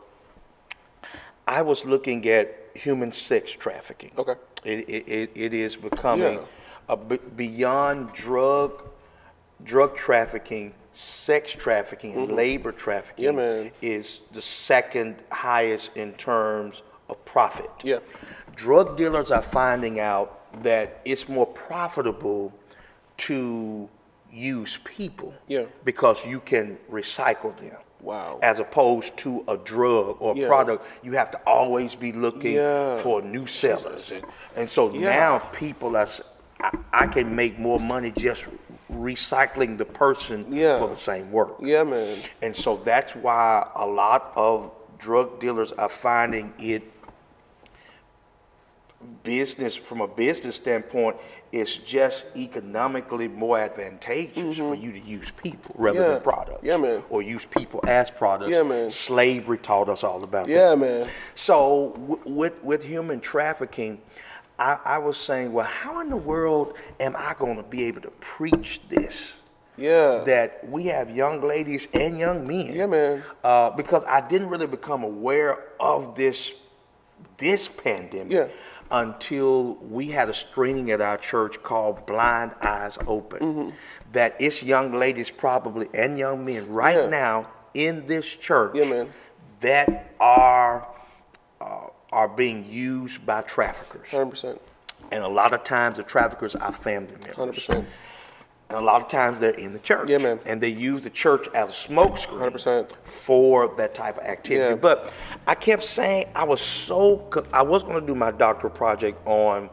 I 1.47 1.61
was 1.61 1.85
looking 1.85 2.27
at 2.27 2.71
human 2.75 3.13
sex 3.13 3.51
trafficking. 3.53 4.13
Okay. 4.17 4.35
It, 4.65 4.89
it, 4.89 5.31
it, 5.35 5.55
is 5.55 5.77
becoming 5.77 6.35
Yeah. 6.35 6.41
a 6.89 6.97
b- 6.97 7.19
beyond 7.37 8.13
drug 8.15 8.83
drug 9.63 9.95
trafficking, 9.95 10.73
sex 10.99 11.53
trafficking, 11.53 12.15
and 12.17 12.33
labor 12.33 12.73
trafficking 12.73 13.27
Mm-hmm. 13.27 13.67
Yeah, 13.67 13.71
is 13.97 14.21
the 14.33 14.43
second 14.43 15.17
highest 15.31 15.97
in 15.97 16.13
terms 16.15 16.83
of 17.09 17.25
profit. 17.25 17.71
Yeah. 17.85 17.99
Drug 18.57 18.97
dealers 18.97 19.31
are 19.31 19.43
finding 19.43 20.01
out 20.01 20.29
that 20.65 21.01
it's 21.05 21.29
more 21.29 21.47
profitable 21.47 22.53
to 23.19 23.89
use 24.33 24.79
people 24.85 25.33
Yeah. 25.47 25.67
because 25.85 26.27
you 26.27 26.41
can 26.41 26.79
recycle 26.91 27.57
them. 27.57 27.77
Wow. 28.01 28.41
As 28.43 28.59
opposed 28.59 29.17
to 29.19 29.45
a 29.47 29.57
drug 29.57 30.17
or 30.21 30.37
Yeah. 30.37 30.49
product, 30.49 30.85
you 31.05 31.13
have 31.13 31.31
to 31.31 31.39
always 31.47 31.95
be 31.95 32.11
looking 32.13 32.55
Yeah. 32.57 32.97
for 32.97 33.23
new 33.23 33.47
sellers. 33.47 34.13
And, 34.57 34.69
so 34.69 34.89
now 34.89 35.39
people 35.53 35.97
are, 35.97 36.09
I 36.93 37.07
can 37.07 37.35
make 37.37 37.59
more 37.59 37.79
money 37.79 38.11
just 38.17 38.47
recycling 38.93 39.77
the 39.79 39.85
person 39.85 40.47
Yeah. 40.51 40.79
for 40.79 40.89
the 40.89 40.97
same 40.97 41.31
work. 41.31 41.57
Yeah, 41.61 41.85
man. 41.85 42.19
And 42.43 42.55
so 42.57 42.77
that's 42.85 43.15
why 43.15 43.69
a 43.75 43.87
lot 43.87 44.33
of 44.37 44.71
drug 44.99 45.39
dealers 45.41 45.73
are 45.73 45.89
finding 45.89 46.53
it 46.59 46.83
business 49.23 49.77
from 49.77 50.01
a 50.01 50.09
business 50.09 50.57
standpoint 50.57 51.17
it's 51.53 51.77
just 51.77 52.27
economically 52.37 53.29
more 53.29 53.57
advantageous 53.59 54.57
for 54.59 54.75
you 54.75 54.91
to 54.93 54.99
use 54.99 55.31
people 55.43 55.75
rather 55.79 55.99
Mm-hmm. 56.01 56.09
Yeah. 56.09 56.15
than 56.15 56.23
products. 56.23 56.61
Yeah, 56.65 56.77
man. 56.77 57.03
Or 57.09 57.23
use 57.23 57.45
people 57.47 57.81
as 57.87 58.11
products. 58.11 58.51
Yeah, 58.51 58.65
man. 58.65 58.91
Slavery 58.91 59.57
taught 59.59 59.89
us 59.89 60.03
all 60.05 60.23
about 60.25 60.47
that. 60.49 60.53
Yeah, 60.53 60.75
man. 60.75 61.09
So 61.37 61.93
w- 61.97 62.21
with 62.27 62.63
with 62.63 62.83
human 62.83 63.21
trafficking, 63.21 63.99
I, 64.59 64.79
I 64.85 64.99
was 64.99 65.17
saying, 65.17 65.53
well, 65.53 65.67
how 65.67 66.01
in 66.01 66.11
the 66.11 66.17
world 66.17 66.77
am 66.99 67.15
I 67.17 67.35
going 67.39 67.57
to 67.57 67.63
be 67.63 67.85
able 67.85 68.01
to 68.03 68.11
preach 68.21 68.81
this? 68.89 69.33
Yeah. 69.77 70.25
That 70.27 70.69
we 70.69 70.87
have 70.87 71.15
young 71.15 71.41
ladies 71.41 71.87
and 71.95 72.19
young 72.19 72.47
men. 72.47 72.75
Yeah, 72.75 72.87
man. 72.87 73.23
Uh, 73.45 73.71
because 73.71 74.05
I 74.07 74.21
didn't 74.27 74.49
really 74.49 74.67
become 74.67 75.05
aware 75.05 75.65
of 75.79 76.15
this 76.17 76.53
this 77.37 77.69
pandemic 77.69 78.33
Yeah. 78.33 78.49
until 78.91 79.75
we 79.77 80.09
had 80.09 80.29
a 80.29 80.35
screening 80.35 80.91
at 80.91 81.01
our 81.01 81.17
church 81.17 81.63
called 81.63 82.05
Blind 82.07 82.55
Eyes 82.61 82.99
Open. 83.07 83.39
Mm-hmm. 83.41 83.71
That 84.13 84.35
it's 84.41 84.63
young 84.63 84.93
ladies 84.93 85.31
probably 85.31 85.89
and 85.95 86.19
young 86.19 86.45
men 86.45 86.69
right 86.69 86.97
Yeah. 86.99 87.09
now 87.09 87.47
in 87.75 88.07
this 88.07 88.27
church 88.27 88.75
Yeah, 88.75 88.85
man. 88.87 89.13
that 89.61 90.15
are 90.19 90.89
are 92.13 92.29
being 92.29 92.65
used 92.71 93.25
by 93.27 93.43
traffickers. 93.43 94.09
100%. 94.11 94.59
And 95.11 95.25
a 95.25 95.29
lot 95.29 95.53
of 95.53 95.65
times 95.65 95.97
the 95.97 96.03
traffickers 96.03 96.55
are 96.55 96.73
family 96.73 97.13
members. 97.25 97.67
100%. 97.67 97.85
And 98.71 98.77
a 98.77 98.81
lot 98.83 99.01
of 99.01 99.09
times 99.09 99.41
they're 99.41 99.53
in 99.53 99.73
the 99.73 99.79
church. 99.79 100.11
Yeah, 100.11 100.19
man. 100.19 100.41
And 100.45 100.61
they 100.61 100.69
use 100.69 101.01
the 101.01 101.09
church 101.11 101.49
as 101.55 101.71
a 101.71 101.73
smokescreen 101.73 102.53
100%. 102.53 102.91
for 103.05 103.75
that 103.77 103.95
type 103.95 104.19
of 104.19 104.25
activity. 104.25 104.71
Yeah. 104.71 104.77
But 104.77 105.13
I 105.47 105.55
kept 105.55 105.85
saying 105.85 106.27
I 106.35 106.45
was 106.45 106.61
so 106.61 107.31
I 107.53 107.63
was 107.63 107.83
going 107.83 107.99
to 107.99 108.07
do 108.07 108.15
my 108.15 108.31
doctoral 108.31 108.73
project 108.73 109.27
on, 109.27 109.71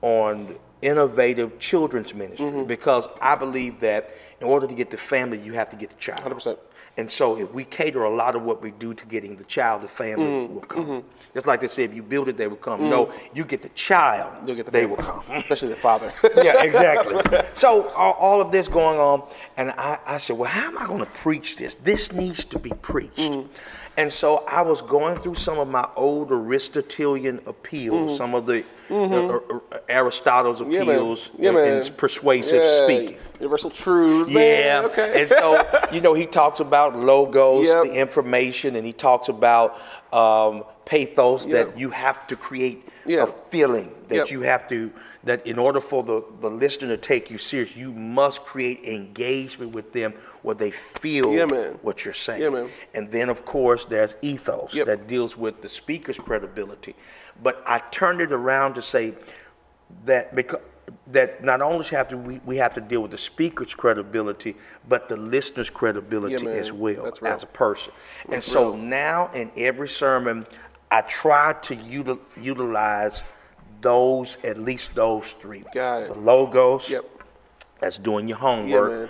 on 0.00 0.56
innovative 0.80 1.58
children's 1.58 2.14
ministry 2.14 2.46
Mm-hmm. 2.46 2.64
because 2.64 3.06
I 3.20 3.34
believe 3.36 3.80
that 3.80 4.14
in 4.40 4.46
order 4.46 4.66
to 4.66 4.74
get 4.74 4.90
the 4.90 4.96
family, 4.96 5.38
you 5.38 5.52
have 5.52 5.68
to 5.70 5.76
get 5.76 5.90
the 5.90 5.96
child. 5.96 6.20
100%. 6.22 6.56
And 6.98 7.10
so 7.10 7.38
if 7.38 7.50
we 7.54 7.64
cater 7.64 8.04
a 8.04 8.10
lot 8.14 8.36
of 8.36 8.42
what 8.42 8.60
we 8.60 8.70
do 8.72 8.92
to 8.92 9.06
getting 9.06 9.36
the 9.36 9.44
child, 9.44 9.82
the 9.82 9.88
family 9.88 10.26
Mm-hmm. 10.26 10.54
will 10.54 10.60
come. 10.62 11.04
Just 11.32 11.46
like 11.46 11.62
they 11.62 11.68
say, 11.68 11.84
if 11.84 11.94
you 11.94 12.02
build 12.02 12.28
it, 12.28 12.36
they 12.36 12.46
will 12.46 12.56
come. 12.58 12.90
No, 12.90 13.10
you 13.32 13.44
get 13.44 13.62
the 13.62 13.70
child, 13.70 14.30
You'll 14.46 14.56
get 14.56 14.66
the 14.66 14.70
they 14.72 14.82
family. 14.82 14.96
will 14.96 15.02
come. 15.02 15.22
Especially 15.30 15.68
the 15.68 15.76
father. 15.76 16.12
yeah, 16.36 16.62
exactly. 16.62 17.16
So 17.54 17.88
all, 17.90 18.12
all 18.14 18.40
of 18.42 18.52
this 18.52 18.68
going 18.68 18.98
on, 18.98 19.22
and 19.56 19.70
I, 19.78 19.98
I 20.04 20.18
said, 20.18 20.36
well, 20.36 20.50
how 20.50 20.66
am 20.68 20.76
I 20.76 20.86
going 20.86 20.98
to 21.00 21.06
preach 21.12 21.56
this? 21.56 21.76
This 21.76 22.12
needs 22.12 22.44
to 22.44 22.58
be 22.58 22.70
preached. 22.82 23.16
Mm-hmm. 23.16 23.48
And 23.96 24.12
so 24.12 24.44
I 24.46 24.60
was 24.62 24.82
going 24.82 25.18
through 25.18 25.34
some 25.36 25.58
of 25.58 25.68
my 25.68 25.88
old 25.96 26.30
Aristotelian 26.30 27.40
appeals, 27.46 28.16
some 28.18 28.34
of 28.34 28.46
the 28.46 28.64
uh, 28.90 28.94
uh, 28.94 29.36
uh, 29.72 29.78
Aristotle's 29.88 30.60
Mm-hmm. 30.60 30.70
Yeah, 30.72 30.78
man. 30.84 30.88
appeals 30.96 31.30
Yeah, 31.38 31.48
in- 31.50 31.54
man. 31.54 31.92
persuasive 31.94 32.62
Yeah, 32.62 32.84
speaking. 32.86 33.18
Universal 33.42 33.70
truths. 33.70 34.30
Yeah. 34.30 34.38
Man. 34.38 34.84
Okay. 34.84 35.20
And 35.20 35.28
so, 35.28 35.88
you 35.90 36.00
know, 36.00 36.14
he 36.14 36.26
talks 36.26 36.60
about 36.60 36.94
logos, 36.96 37.66
Yep. 37.66 37.84
the 37.86 37.92
information, 37.94 38.76
and 38.76 38.86
he 38.86 38.92
talks 38.92 39.28
about 39.28 39.80
um, 40.12 40.62
pathos 40.84 41.44
Yep. 41.46 41.52
that 41.72 41.78
you 41.78 41.90
have 41.90 42.24
to 42.28 42.36
create 42.36 42.88
Yep. 43.04 43.28
a 43.28 43.32
feeling 43.50 43.92
that 44.06 44.30
you 44.30 44.42
have 44.42 44.68
to, 44.68 44.92
that 45.24 45.44
in 45.44 45.58
order 45.58 45.80
for 45.80 46.04
the, 46.04 46.22
the 46.40 46.48
listener 46.48 46.88
to 46.88 46.96
take 46.96 47.30
you 47.32 47.38
serious, 47.38 47.74
you 47.76 47.90
must 47.92 48.44
create 48.44 48.84
engagement 48.84 49.72
with 49.72 49.92
them 49.92 50.14
where 50.42 50.54
they 50.54 50.70
feel 50.70 51.32
Yeah, 51.32 51.46
what 51.82 52.04
you're 52.04 52.14
saying. 52.14 52.42
Yeah, 52.42 52.50
man. 52.50 52.68
And 52.94 53.10
then, 53.10 53.28
of 53.28 53.44
course, 53.44 53.86
there's 53.86 54.14
ethos 54.22 54.72
Yep. 54.72 54.86
that 54.86 55.08
deals 55.08 55.36
with 55.36 55.62
the 55.62 55.68
speaker's 55.68 56.16
credibility. 56.18 56.94
But 57.42 57.60
I 57.66 57.78
turned 57.90 58.20
it 58.20 58.30
around 58.30 58.74
to 58.74 58.82
say 58.82 59.14
that 60.04 60.36
because 60.36 60.60
that 61.08 61.42
not 61.42 61.60
only 61.60 61.84
have 61.86 62.08
to 62.08 62.16
we, 62.16 62.40
we 62.44 62.56
have 62.56 62.74
to 62.74 62.80
deal 62.80 63.02
with 63.02 63.10
the 63.10 63.18
speaker's 63.18 63.74
credibility, 63.74 64.56
but 64.88 65.08
the 65.08 65.16
listener's 65.16 65.70
credibility 65.70 66.44
man. 66.44 66.56
as 66.56 66.72
well 66.72 67.12
as 67.24 67.42
a 67.42 67.46
person. 67.46 67.92
and 68.30 68.42
so 68.42 68.76
now 68.76 69.30
in 69.32 69.50
every 69.56 69.88
sermon, 69.88 70.46
I 70.90 71.02
try 71.02 71.54
to 71.54 71.76
util, 71.76 72.20
utilize 72.40 73.22
those 73.80 74.36
at 74.44 74.58
least 74.58 74.94
those 74.94 75.34
three. 75.40 75.64
Got 75.74 76.02
it. 76.02 76.08
The 76.08 76.14
logos. 76.14 76.88
Yep. 76.88 77.04
That's 77.80 77.98
doing 77.98 78.28
your 78.28 78.38
homework. 78.38 78.90
man. 78.90 79.08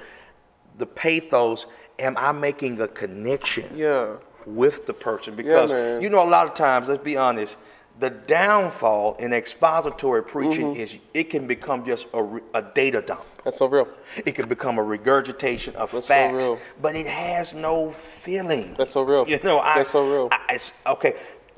The 0.78 0.86
pathos. 0.86 1.66
Am 1.98 2.16
I 2.16 2.32
making 2.32 2.80
a 2.80 2.88
connection? 2.88 3.70
Yeah. 3.76 4.16
with 4.46 4.86
the 4.86 4.94
person 4.94 5.36
because 5.36 5.70
man. 5.70 6.02
you 6.02 6.10
know 6.10 6.20
a 6.20 6.26
lot 6.26 6.48
of 6.48 6.54
times 6.54 6.88
let's 6.88 7.04
be 7.04 7.16
honest 7.16 7.56
the 8.02 8.10
downfall 8.10 9.14
in 9.20 9.32
expository 9.32 10.24
preaching 10.24 10.72
Mm-hmm. 10.72 10.80
is 10.80 10.98
it 11.14 11.30
can 11.30 11.46
become 11.46 11.84
just 11.86 12.06
a, 12.12 12.40
a 12.52 12.60
data 12.74 13.00
dump 13.00 13.24
That's 13.44 13.58
so 13.58 13.66
real. 13.66 13.86
it 14.26 14.32
can 14.34 14.48
become 14.48 14.76
a 14.78 14.82
regurgitation 14.82 15.76
of 15.76 15.92
That's 15.92 16.08
so 16.08 16.12
facts 16.14 16.42
real. 16.44 16.58
but 16.82 16.96
it 16.96 17.06
has 17.06 17.54
no 17.54 17.92
feeling 17.92 18.74
That's 18.76 18.90
so 18.92 19.02
real. 19.02 19.24
you 19.28 19.38
know 19.44 19.60
I, 19.60 19.76
That's 19.78 19.92
so 19.92 20.02
real. 20.12 20.28
I, 20.32 20.54
it's, 20.54 20.72
okay 20.84 21.14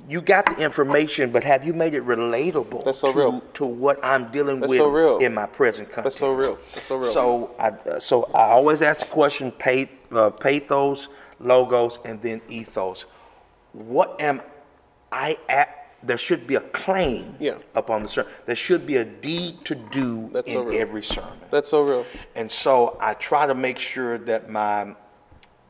you 0.07 0.21
got 0.21 0.45
the 0.45 0.57
information 0.63 1.33
but 1.33 1.43
have 1.45 1.65
you 1.67 1.73
made 1.73 1.95
it 1.95 2.05
relatable 2.05 2.85
That's 2.85 2.99
so 2.99 3.11
to, 3.13 3.19
real. 3.19 3.41
to 3.55 3.65
what 3.65 3.99
i'm 4.05 4.31
dealing 4.31 4.61
That's 4.61 4.69
with 4.71 4.79
so 4.81 4.89
real. 4.89 5.17
in 5.19 5.33
my 5.33 5.47
present 5.47 5.91
context 5.91 6.19
That's 6.21 6.21
so 6.21 6.33
real. 6.33 6.59
That's 6.75 6.87
so 6.87 6.97
real. 6.97 7.13
so 7.13 7.51
I, 7.59 7.69
uh, 7.69 7.99
so 8.01 8.25
I 8.35 8.51
always 8.51 8.83
ask 8.83 9.01
the 9.01 9.07
question: 9.07 9.51
uh, 10.13 10.31
pathos, 10.31 11.09
logos, 11.41 11.99
and 12.05 12.21
then 12.21 12.43
ethos. 12.51 13.07
What 13.73 14.21
am 14.21 14.43
I 15.11 15.39
at? 15.49 15.84
There 16.07 16.19
should 16.19 16.47
be 16.47 16.55
a 16.57 16.61
claim 16.61 17.37
Yeah. 17.41 17.55
upon 17.75 18.03
the 18.03 18.09
sermon. 18.09 18.33
There 18.47 18.57
should 18.57 18.87
be 18.87 18.97
a 18.97 19.05
deed 19.05 19.65
to 19.65 19.75
do 19.75 20.29
That's 20.33 20.51
in 20.51 20.63
real. 20.67 20.81
every 20.81 21.03
sermon. 21.03 21.39
That's 21.51 21.69
so 21.71 21.83
real. 21.83 22.05
And 22.37 22.51
so 22.51 22.97
I 23.01 23.15
try 23.15 23.47
to 23.47 23.55
make 23.55 23.79
sure 23.79 24.19
that 24.19 24.51
my 24.51 24.95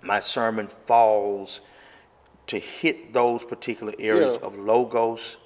my 0.02 0.20
sermon 0.20 0.68
falls 0.68 1.60
to 2.48 2.58
hit 2.58 3.14
those 3.14 3.42
particular 3.44 3.94
areas 3.98 4.38
Yeah. 4.40 4.46
of 4.46 4.58
logos, 4.58 5.38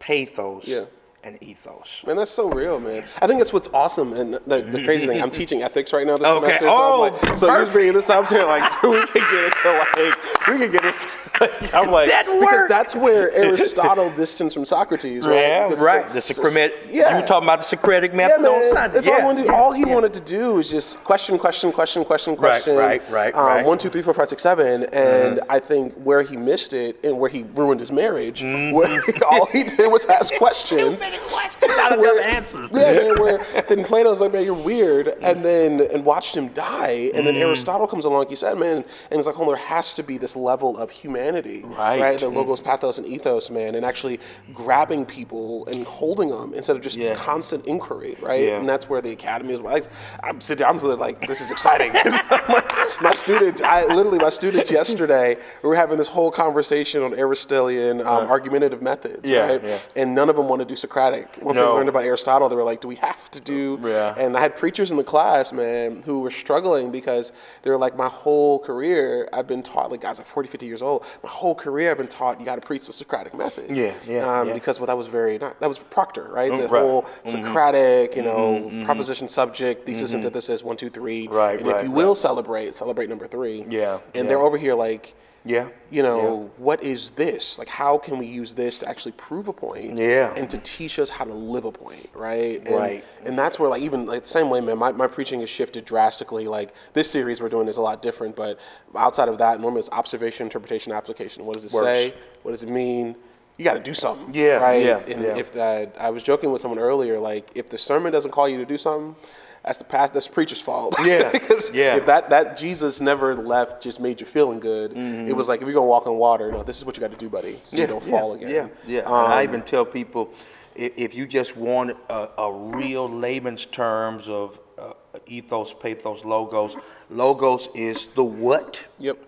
pathos, 0.00 0.66
Yeah. 0.66 0.86
and 1.22 1.40
ethos. 1.42 2.02
Man, 2.06 2.16
that's 2.16 2.30
so 2.32 2.48
real, 2.48 2.80
man. 2.80 3.04
I 3.22 3.26
think 3.28 3.38
that's 3.38 3.52
what's 3.52 3.68
awesome. 3.72 4.12
And 4.14 4.34
the, 4.46 4.60
the 4.62 4.84
crazy 4.84 5.06
thing, 5.06 5.22
I'm 5.22 5.30
teaching 5.30 5.62
ethics 5.62 5.92
right 5.92 6.06
now 6.06 6.16
this 6.16 6.26
Okay. 6.38 6.58
semester. 6.58 6.66
So, 6.66 6.72
Oh, 6.74 7.04
I'm 7.04 7.12
like, 7.28 7.38
so 7.38 7.56
you're 7.56 7.66
bringing 7.66 7.92
this 7.94 8.10
up 8.10 8.28
here, 8.28 8.44
like, 8.44 8.68
dude, 8.82 8.92
we 8.94 9.06
can 9.06 9.30
get 9.30 9.44
it 9.44 9.54
to 9.62 9.72
like, 9.78 10.18
we 10.48 10.58
could 10.58 10.72
get 10.72 10.82
this. 10.82 11.04
I'm 11.74 11.90
like, 11.90 12.08
That 12.08 12.26
because 12.26 12.68
that's 12.68 12.94
where 12.94 13.32
Aristotle 13.34 14.10
distanced 14.10 14.54
from 14.54 14.64
Socrates, 14.64 15.24
right? 15.26 15.36
Yeah, 15.40 15.68
Because 15.68 15.84
right. 15.84 16.06
so- 16.08 16.12
The 16.14 16.20
so- 16.22 16.34
Socratic. 16.34 16.74
yeah. 16.90 17.14
You 17.16 17.20
were 17.22 17.26
talking 17.26 17.46
about 17.48 17.58
the 17.60 17.64
Socratic 17.64 18.10
Yeah, 18.12 18.16
method 18.16 18.36
on 18.36 18.42
man. 18.60 18.72
Sunday. 18.72 18.94
That's 18.94 19.08
all, 19.08 19.16
he 19.16 19.22
wanted 19.24 19.42
to, 19.42 19.46
yeah, 19.46 19.52
all 19.54 19.72
he 19.72 19.80
yeah. 19.86 19.94
wanted 19.94 20.14
to 20.14 20.20
do 20.20 20.54
was 20.54 20.70
just 20.70 20.96
question, 21.04 21.38
question, 21.38 21.72
question, 21.72 22.04
question, 22.04 22.36
question. 22.36 22.76
right, 22.76 23.02
right, 23.10 23.34
um, 23.34 23.46
right. 23.46 23.64
One, 23.64 23.78
two, 23.78 23.90
three, 23.90 24.02
four, 24.02 24.14
five, 24.14 24.28
six, 24.28 24.42
seven. 24.42 24.84
And 24.84 25.40
I 25.48 25.58
think 25.58 25.94
where 25.94 26.22
he 26.22 26.36
missed 26.36 26.72
it 26.72 26.98
and 27.04 27.18
where 27.18 27.30
he 27.30 27.42
ruined 27.54 27.80
his 27.80 27.90
marriage, 27.90 28.42
Mm-hmm. 28.42 28.74
where 28.74 29.02
all 29.30 29.46
he 29.46 29.64
did 29.64 29.90
was 29.90 30.04
ask 30.06 30.34
questions. 30.36 31.00
Not 31.00 31.98
Where- 31.98 32.18
enough 32.18 32.26
answers. 32.36 32.72
Yeah, 32.72 32.92
man, 32.92 33.18
where 33.20 33.46
then 33.68 33.84
Plato's 33.84 34.20
like, 34.20 34.32
man, 34.32 34.44
you're 34.44 34.54
weird, 34.54 35.08
and 35.22 35.44
then 35.44 35.80
and 35.92 36.04
watched 36.04 36.36
him 36.36 36.48
die, 36.48 37.10
and 37.14 37.24
Mm. 37.24 37.24
then 37.24 37.36
Aristotle 37.36 37.86
comes 37.86 38.04
along, 38.04 38.20
like 38.20 38.30
you 38.30 38.36
said, 38.36 38.58
man, 38.58 38.84
and 39.10 39.18
it's 39.18 39.26
like, 39.26 39.38
oh, 39.38 39.46
there 39.46 39.56
has 39.56 39.94
to 39.94 40.02
be 40.02 40.18
this 40.18 40.33
level 40.36 40.76
of 40.78 40.90
humanity, 40.90 41.62
Right. 41.64 42.00
Right, 42.00 42.18
the 42.20 42.28
logos, 42.28 42.60
pathos, 42.60 42.98
and 42.98 43.06
ethos, 43.06 43.50
man, 43.50 43.74
and 43.74 43.84
actually 43.84 44.20
grabbing 44.52 45.04
people 45.06 45.66
and 45.66 45.84
holding 45.84 46.28
them 46.30 46.52
instead 46.54 46.76
of 46.76 46.82
just 46.82 46.96
Yeah. 46.96 47.14
constant 47.14 47.66
inquiry, 47.66 48.16
right? 48.20 48.42
Yeah. 48.44 48.58
And 48.58 48.68
that's 48.68 48.88
where 48.88 49.00
the 49.00 49.10
academy 49.12 49.54
is. 49.54 49.60
Like, 49.60 49.84
I'm 50.22 50.40
sitting, 50.40 50.66
I'm 50.66 50.78
like, 50.78 51.26
this 51.26 51.40
is 51.40 51.50
exciting. 51.50 51.92
my 53.00 53.12
students, 53.12 53.60
I 53.62 53.84
literally, 53.86 54.18
my 54.18 54.30
students 54.30 54.70
yesterday, 54.70 55.36
we 55.62 55.68
were 55.68 55.76
having 55.76 55.98
this 55.98 56.08
whole 56.08 56.30
conversation 56.30 57.02
on 57.02 57.14
Aristotelian 57.14 58.00
um, 58.00 58.28
argumentative 58.30 58.82
methods, 58.82 59.28
Uh. 59.28 59.32
Yeah, 59.32 59.38
right? 59.46 59.64
yeah. 59.64 59.78
And 59.96 60.14
none 60.14 60.28
of 60.28 60.36
them 60.36 60.48
want 60.48 60.60
to 60.60 60.64
do 60.66 60.76
Socratic. 60.76 61.28
Once 61.42 61.56
No. 61.56 61.66
they 61.68 61.72
learned 61.78 61.88
about 61.88 62.04
Aristotle, 62.04 62.48
they 62.48 62.56
were 62.56 62.62
like, 62.64 62.80
do 62.80 62.88
we 62.88 62.96
have 62.96 63.30
to 63.32 63.40
do? 63.40 63.78
Yeah. 63.82 64.14
And 64.16 64.36
I 64.36 64.40
had 64.40 64.56
preachers 64.56 64.90
in 64.90 64.96
the 64.96 65.04
class, 65.04 65.52
man, 65.52 66.02
who 66.04 66.20
were 66.20 66.30
struggling 66.30 66.90
because 66.90 67.32
they 67.62 67.70
were 67.70 67.76
like, 67.78 67.96
my 67.96 68.08
whole 68.08 68.58
career, 68.60 69.28
I've 69.32 69.46
been 69.46 69.62
taught, 69.62 69.90
like 69.90 70.00
guys 70.00 70.18
like 70.24 70.32
40, 70.32 70.48
50 70.48 70.66
years 70.66 70.82
old, 70.82 71.04
my 71.22 71.28
whole 71.30 71.54
career 71.54 71.90
I've 71.90 71.98
been 71.98 72.08
taught 72.08 72.38
you 72.40 72.46
got 72.46 72.56
to 72.56 72.60
preach 72.60 72.86
the 72.86 72.92
Socratic 72.92 73.34
method. 73.34 73.74
Yeah, 73.74 73.94
yeah, 74.06 74.40
Um, 74.40 74.48
yeah. 74.48 74.54
Because 74.54 74.80
well, 74.80 74.86
that 74.86 74.96
was 74.96 75.06
very, 75.06 75.38
not, 75.38 75.60
that 75.60 75.68
was 75.68 75.78
Proctor, 75.78 76.28
right? 76.30 76.50
The 76.50 76.68
right. 76.68 76.70
Mm-hmm. 76.70 76.74
whole 76.74 77.06
Socratic, 77.26 78.16
you 78.16 78.22
know, 78.22 78.84
proposition, 78.84 79.28
subject, 79.28 79.86
thesis, 79.86 80.12
antithesis, 80.12 80.62
one, 80.62 80.76
two, 80.76 80.90
three. 80.90 81.28
Right, 81.28 81.58
And 81.58 81.66
if 81.68 81.74
right, 81.74 81.84
you 81.84 81.90
will 81.90 82.14
celebrate, 82.14 82.74
celebrate 82.74 83.08
number 83.08 83.26
three. 83.26 83.64
Yeah, 83.68 83.98
And 84.14 84.24
yeah. 84.24 84.28
they're 84.28 84.40
over 84.40 84.56
here 84.56 84.74
like, 84.74 85.14
Yeah. 85.46 85.68
you 85.90 86.02
know, 86.02 86.50
what 86.56 86.82
is 86.82 87.10
this? 87.10 87.58
Like, 87.58 87.68
how 87.68 87.98
can 87.98 88.16
we 88.18 88.26
use 88.26 88.54
this 88.54 88.78
to 88.78 88.88
actually 88.88 89.12
prove 89.12 89.46
a 89.48 89.52
point? 89.52 89.98
Yeah. 89.98 90.32
And 90.34 90.48
to 90.50 90.58
teach 90.58 90.98
us 90.98 91.10
how 91.10 91.24
to 91.24 91.34
live 91.34 91.66
a 91.66 91.72
point, 91.72 92.08
right? 92.14 92.64
And, 92.66 92.74
Right. 92.74 93.04
And 93.26 93.38
that's 93.38 93.58
where, 93.58 93.68
like, 93.68 93.82
even 93.82 94.06
like 94.06 94.22
the 94.22 94.28
same 94.28 94.48
way, 94.48 94.60
man, 94.62 94.78
my, 94.78 94.92
my 94.92 95.06
preaching 95.06 95.40
has 95.40 95.50
shifted 95.50 95.84
drastically. 95.84 96.48
Like, 96.48 96.72
this 96.94 97.10
series 97.10 97.40
we're 97.42 97.50
doing 97.50 97.68
is 97.68 97.76
a 97.76 97.82
lot 97.82 98.00
different, 98.00 98.34
but 98.36 98.58
outside 98.96 99.28
of 99.28 99.36
that, 99.38 99.60
normally 99.60 99.80
it's 99.80 99.90
observation, 99.90 100.46
interpretation, 100.46 100.92
application. 100.92 101.44
What 101.44 101.54
does 101.54 101.64
it 101.66 101.72
Works. 101.72 101.84
say? 101.84 102.14
What 102.42 102.52
does 102.52 102.62
it 102.62 102.70
mean? 102.70 103.14
You 103.58 103.64
got 103.64 103.74
to 103.74 103.80
do 103.82 103.94
something. 103.94 104.34
Yeah, 104.34 104.56
Right. 104.56 104.82
yeah, 104.82 104.98
And 104.98 105.22
yeah. 105.22 105.36
if 105.36 105.52
that, 105.52 105.94
I 106.00 106.10
was 106.10 106.22
joking 106.22 106.50
with 106.52 106.60
someone 106.62 106.80
earlier, 106.80 107.20
like, 107.20 107.50
if 107.54 107.68
the 107.68 107.78
sermon 107.78 108.12
doesn't 108.12 108.30
call 108.32 108.48
you 108.48 108.56
to 108.58 108.64
do 108.64 108.78
something, 108.78 109.14
that's 109.64 109.78
the 109.78 109.84
past. 109.84 110.12
That's 110.12 110.26
the 110.26 110.32
preacher's 110.32 110.60
fault. 110.60 110.96
Yeah, 111.02 111.30
because 111.32 111.70
yeah. 111.72 111.96
if 111.96 112.06
that 112.06 112.30
that 112.30 112.56
Jesus 112.56 113.00
never 113.00 113.34
left, 113.34 113.82
just 113.82 113.98
made 113.98 114.20
you 114.20 114.26
feeling 114.26 114.60
good. 114.60 114.92
It 114.96 115.34
was 115.34 115.48
like 115.48 115.60
if 115.60 115.66
you're 115.66 115.74
gonna 115.74 115.86
walk 115.86 116.06
on 116.06 116.16
water, 116.16 116.52
no, 116.52 116.62
this 116.62 116.78
is 116.78 116.84
what 116.84 116.96
you 116.96 117.00
got 117.00 117.10
to 117.12 117.16
do, 117.16 117.28
buddy, 117.28 117.60
so 117.62 117.76
you 117.76 117.86
don't 117.86 118.02
fall 118.02 118.34
again. 118.34 118.50
Yeah, 118.50 118.68
yeah. 118.86 119.00
Um, 119.00 119.12
I 119.14 119.42
even 119.42 119.62
tell 119.62 119.84
people, 119.84 120.32
if, 120.74 120.92
if 120.96 121.14
you 121.14 121.26
just 121.26 121.56
want 121.56 121.96
a, 122.10 122.28
a 122.38 122.52
real 122.52 123.08
layman's 123.08 123.64
terms 123.66 124.28
of 124.28 124.58
uh, 124.78 124.92
ethos, 125.26 125.72
pathos, 125.72 126.24
logos, 126.24 126.76
logos 127.10 127.68
is 127.74 128.06
the 128.08 128.24
what, 128.24 128.84
Yep. 128.98 129.18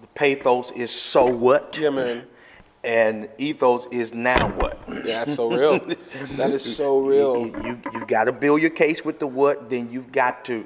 the 0.00 0.06
pathos 0.08 0.70
is 0.70 0.90
so 0.90 1.26
what, 1.26 1.76
Yeah, 1.78 1.90
man. 1.90 2.24
And 2.86 3.28
ethos 3.36 3.86
is 3.90 4.14
now 4.14 4.48
what. 4.52 4.78
Yeah, 4.88 5.24
that's 5.24 5.34
so 5.34 5.50
real. 5.50 5.78
that 6.36 6.50
is 6.52 6.76
so 6.76 7.00
real. 7.00 7.46
You, 7.48 7.60
you, 7.64 7.80
you 7.92 8.06
got 8.06 8.24
to 8.24 8.32
build 8.32 8.60
your 8.60 8.70
case 8.70 9.04
with 9.04 9.18
the 9.18 9.26
what, 9.26 9.68
then 9.68 9.90
you've 9.90 10.12
got 10.12 10.44
to 10.46 10.64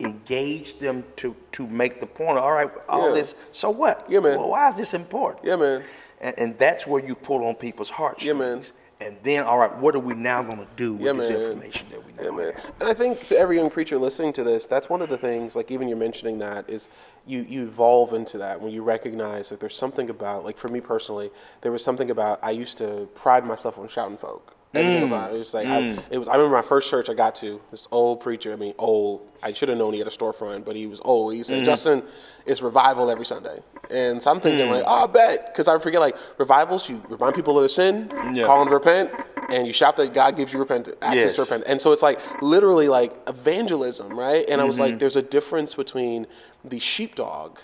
engage 0.00 0.78
them 0.80 1.04
to, 1.16 1.36
to 1.52 1.66
make 1.68 2.00
the 2.00 2.06
point. 2.06 2.38
All 2.38 2.52
right, 2.52 2.70
all 2.88 3.08
Yeah. 3.08 3.14
this, 3.14 3.34
so 3.52 3.70
what? 3.70 4.04
Yeah, 4.08 4.18
man. 4.18 4.38
Well, 4.38 4.48
why 4.50 4.68
is 4.68 4.76
this 4.76 4.94
important? 4.94 5.44
Yeah, 5.46 5.56
man. 5.56 5.84
And, 6.20 6.38
and 6.38 6.58
that's 6.58 6.86
where 6.86 7.04
you 7.04 7.14
pull 7.14 7.44
on 7.46 7.54
people's 7.54 7.90
heartstrings. 7.90 8.26
Yeah, 8.26 8.32
man. 8.34 8.64
And 9.02 9.16
then, 9.22 9.44
all 9.44 9.58
right, 9.58 9.74
what 9.78 9.94
are 9.94 10.00
we 10.00 10.12
now 10.12 10.42
going 10.42 10.58
to 10.58 10.66
do 10.76 10.92
with 10.94 11.02
Yeah, 11.06 11.12
this 11.12 11.30
man. 11.30 11.42
information 11.42 11.86
that 11.90 12.04
we 12.04 12.12
Yeah, 12.18 12.30
now 12.30 12.36
man. 12.36 12.52
And 12.80 12.88
I 12.88 12.92
think 12.94 13.26
to 13.28 13.38
every 13.38 13.56
young 13.56 13.70
preacher 13.70 13.96
listening 13.96 14.32
to 14.34 14.44
this, 14.44 14.66
that's 14.66 14.90
one 14.90 15.00
of 15.00 15.08
the 15.08 15.16
things. 15.16 15.56
Like 15.56 15.70
even 15.70 15.88
you're 15.88 15.96
mentioning 15.96 16.38
that 16.40 16.68
is 16.68 16.88
you 17.26 17.42
you 17.48 17.62
evolve 17.62 18.12
into 18.12 18.38
that 18.38 18.60
when 18.60 18.72
you 18.72 18.82
recognize 18.82 19.48
that 19.48 19.60
there's 19.60 19.76
something 19.76 20.10
about. 20.10 20.44
Like 20.44 20.56
for 20.56 20.68
me 20.68 20.80
personally, 20.80 21.30
there 21.60 21.72
was 21.72 21.84
something 21.84 22.10
about 22.10 22.38
I 22.42 22.50
used 22.50 22.78
to 22.78 23.08
pride 23.14 23.44
myself 23.44 23.78
on 23.78 23.88
shouting 23.88 24.16
folk. 24.16 24.54
Time. 24.72 24.84
Mm. 25.10 25.34
It 25.34 25.38
was 25.38 25.52
like 25.52 25.66
I, 25.66 25.80
mm. 25.80 26.04
it 26.10 26.18
was. 26.18 26.28
I 26.28 26.36
remember 26.36 26.56
my 26.56 26.62
first 26.62 26.88
church 26.88 27.08
I 27.08 27.14
got 27.14 27.34
to. 27.36 27.60
This 27.72 27.88
old 27.90 28.20
preacher. 28.20 28.52
I 28.52 28.56
mean, 28.56 28.74
old. 28.78 29.28
I 29.42 29.52
should 29.52 29.68
have 29.68 29.78
known 29.78 29.94
he 29.94 29.98
had 29.98 30.06
a 30.06 30.12
storefront, 30.12 30.64
but 30.64 30.76
he 30.76 30.86
was 30.86 31.00
old. 31.04 31.34
He 31.34 31.42
said, 31.42 31.56
mm-hmm. 31.56 31.64
"Justin, 31.64 32.04
it's 32.46 32.62
revival 32.62 33.10
every 33.10 33.26
Sunday." 33.26 33.62
And 33.90 34.22
so 34.22 34.30
I'm 34.30 34.40
thinking 34.40 34.70
like, 34.70 34.84
hmm. 34.84 34.88
"Oh, 34.90 35.04
I 35.04 35.06
bet," 35.06 35.46
because 35.46 35.68
I 35.68 35.78
forget 35.78 36.00
like 36.00 36.16
revivals. 36.38 36.88
You 36.88 37.02
remind 37.08 37.34
people 37.34 37.56
of 37.58 37.62
their 37.62 37.68
sin, 37.68 38.10
Yeah. 38.34 38.46
call 38.46 38.58
them 38.60 38.68
to 38.68 38.74
repent, 38.74 39.10
and 39.48 39.66
you 39.66 39.72
shout 39.72 39.96
that 39.96 40.12
God 40.14 40.36
gives 40.36 40.52
you 40.52 40.58
repent 40.58 40.88
access 41.02 41.24
Yes. 41.24 41.34
to 41.34 41.40
repent. 41.42 41.64
And 41.66 41.80
so 41.80 41.92
it's 41.92 42.02
like 42.02 42.20
literally 42.42 42.88
like 42.88 43.16
evangelism, 43.26 44.18
right? 44.18 44.48
And 44.48 44.60
I 44.60 44.64
was 44.64 44.78
like, 44.78 44.92
hmm. 44.92 44.98
"There's 44.98 45.16
a 45.16 45.22
difference 45.22 45.74
between 45.74 46.26
the 46.64 46.78
sheepdog 46.78 47.58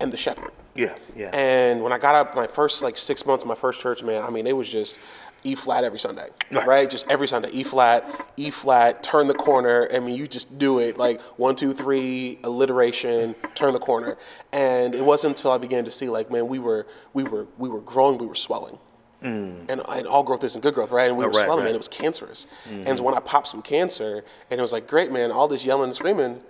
and 0.00 0.12
the 0.12 0.16
shepherd." 0.16 0.52
Yeah, 0.74 0.94
yeah. 1.16 1.30
And 1.32 1.82
when 1.82 1.92
I 1.92 1.98
got 1.98 2.14
up 2.14 2.36
my 2.36 2.46
first 2.46 2.82
like 2.82 2.96
six 2.96 3.26
months 3.26 3.42
of 3.42 3.48
my 3.48 3.54
first 3.56 3.80
church, 3.80 4.02
man, 4.02 4.22
I 4.22 4.30
mean, 4.30 4.46
it 4.46 4.56
was 4.56 4.68
just 4.68 4.98
E 5.44 5.54
flat 5.54 5.84
every 5.84 6.00
Sunday, 6.00 6.28
Right. 6.50 6.66
right? 6.66 6.90
Just 6.90 7.06
every 7.08 7.28
Sunday, 7.28 7.50
E 7.52 7.62
flat, 7.62 8.04
E 8.36 8.50
flat, 8.50 9.02
turn 9.02 9.28
the 9.28 9.34
corner. 9.34 9.88
I 9.92 10.00
mean, 10.00 10.16
you 10.16 10.26
just 10.26 10.58
do 10.58 10.78
it 10.80 10.98
like 10.98 11.20
one, 11.38 11.54
two, 11.56 11.72
three, 11.72 12.38
alliteration, 12.44 13.34
turn 13.54 13.72
the 13.72 13.78
corner. 13.78 14.16
And 14.52 14.94
it 14.94 15.04
wasn't 15.04 15.36
until 15.36 15.52
I 15.52 15.58
began 15.58 15.84
to 15.84 15.90
see 15.90 16.08
like, 16.08 16.30
man, 16.30 16.48
we 16.48 16.58
were, 16.58 16.86
we 17.14 17.22
were, 17.24 17.46
we 17.56 17.68
were 17.68 17.80
growing, 17.80 18.18
we 18.18 18.26
were 18.26 18.34
swelling. 18.34 18.78
And, 19.20 19.68
and 19.68 20.06
all 20.06 20.22
growth 20.22 20.44
isn't 20.44 20.60
good 20.60 20.74
growth, 20.74 20.90
right? 20.92 21.08
And 21.08 21.16
we 21.18 21.24
were 21.24 21.30
Mm. 21.32 21.36
right, 21.36 21.44
swelling, 21.46 21.64
man. 21.64 21.72
right. 21.72 21.74
It 21.74 21.78
was 21.78 21.88
cancerous. 21.88 22.46
And 22.68 22.98
so 22.98 23.02
when 23.04 23.14
I 23.14 23.20
popped 23.20 23.48
some 23.48 23.62
cancer, 23.62 24.24
and 24.50 24.58
it 24.58 24.62
was 24.62 24.72
like, 24.72 24.86
great, 24.86 25.10
man, 25.10 25.32
all 25.32 25.48
this 25.48 25.64
yelling 25.64 25.84
and 25.84 25.94
screaming, 25.94 26.40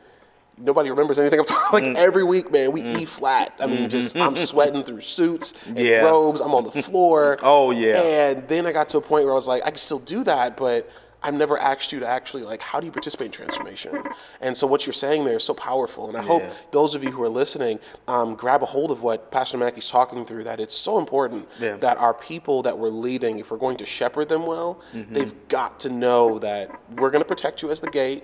nobody 0.61 0.91
remembers 0.91 1.19
anything 1.19 1.39
I'm 1.41 1.45
talking. 1.47 1.73
Like 1.73 1.85
Mm. 1.85 1.97
every 1.97 2.25
week, 2.25 2.51
man, 2.51 2.73
we 2.73 2.83
E 2.83 3.05
flat. 3.05 3.55
I 3.61 3.67
mean, 3.67 3.89
just 3.89 4.17
I'm 4.17 4.37
sweating 4.51 4.85
through 4.85 5.01
suits 5.03 5.53
and 5.67 5.77
Mm-hmm. 5.77 5.85
Yeah. 5.87 6.01
robes. 6.03 6.41
I'm 6.41 6.55
on 6.55 6.65
the 6.65 6.83
floor. 6.83 7.39
Oh, 7.43 7.71
yeah. 7.71 7.97
And 8.01 8.49
then 8.49 8.67
I 8.67 8.73
got 8.73 8.89
to 8.91 8.99
a 8.99 9.01
point 9.01 9.25
where 9.25 9.33
I 9.33 9.37
was 9.37 9.47
like, 9.47 9.63
I 9.65 9.71
can 9.71 9.79
still 9.79 9.99
do 10.01 10.25
that, 10.25 10.57
but 10.57 10.91
I've 11.21 11.35
never 11.35 11.59
asked 11.59 11.91
you 11.93 11.99
to 12.01 12.07
actually 12.07 12.45
like, 12.45 12.63
how 12.63 12.79
do 12.79 12.87
you 12.87 12.93
participate 12.93 13.27
in 13.27 13.33
transformation? 13.33 14.05
And 14.41 14.57
so 14.57 14.69
what 14.69 14.87
you're 14.87 14.93
saying 14.93 15.25
there 15.25 15.37
is 15.37 15.43
so 15.45 15.53
powerful. 15.53 16.07
And 16.09 16.17
I 16.17 16.23
hope 16.23 16.45
those 16.71 16.95
of 16.95 17.03
you 17.03 17.11
who 17.11 17.23
are 17.25 17.29
listening 17.29 17.81
um, 18.07 18.37
grab 18.37 18.63
a 18.63 18.67
hold 18.67 18.93
of 18.93 19.03
what 19.03 19.31
Pastor 19.33 19.57
Mackey's 19.59 19.89
talking 19.89 20.25
through. 20.25 20.45
That 20.45 20.61
it's 20.61 20.75
so 20.77 20.97
important 20.99 21.49
Yeah. 21.59 21.77
that 21.79 21.97
our 21.99 22.15
people 22.15 22.63
that 22.63 22.79
we're 22.79 22.89
leading, 22.91 23.41
if 23.41 23.51
we're 23.51 23.57
going 23.59 23.77
to 23.79 23.87
shepherd 23.87 24.29
them 24.29 24.47
well, 24.47 24.81
Mm-hmm. 24.95 25.13
they've 25.15 25.35
got 25.49 25.81
to 25.81 25.89
know 25.89 26.39
that 26.39 26.71
we're 26.97 27.11
going 27.11 27.23
to 27.23 27.29
protect 27.29 27.63
you 27.63 27.71
as 27.73 27.81
the 27.81 27.91
gate. 27.91 28.23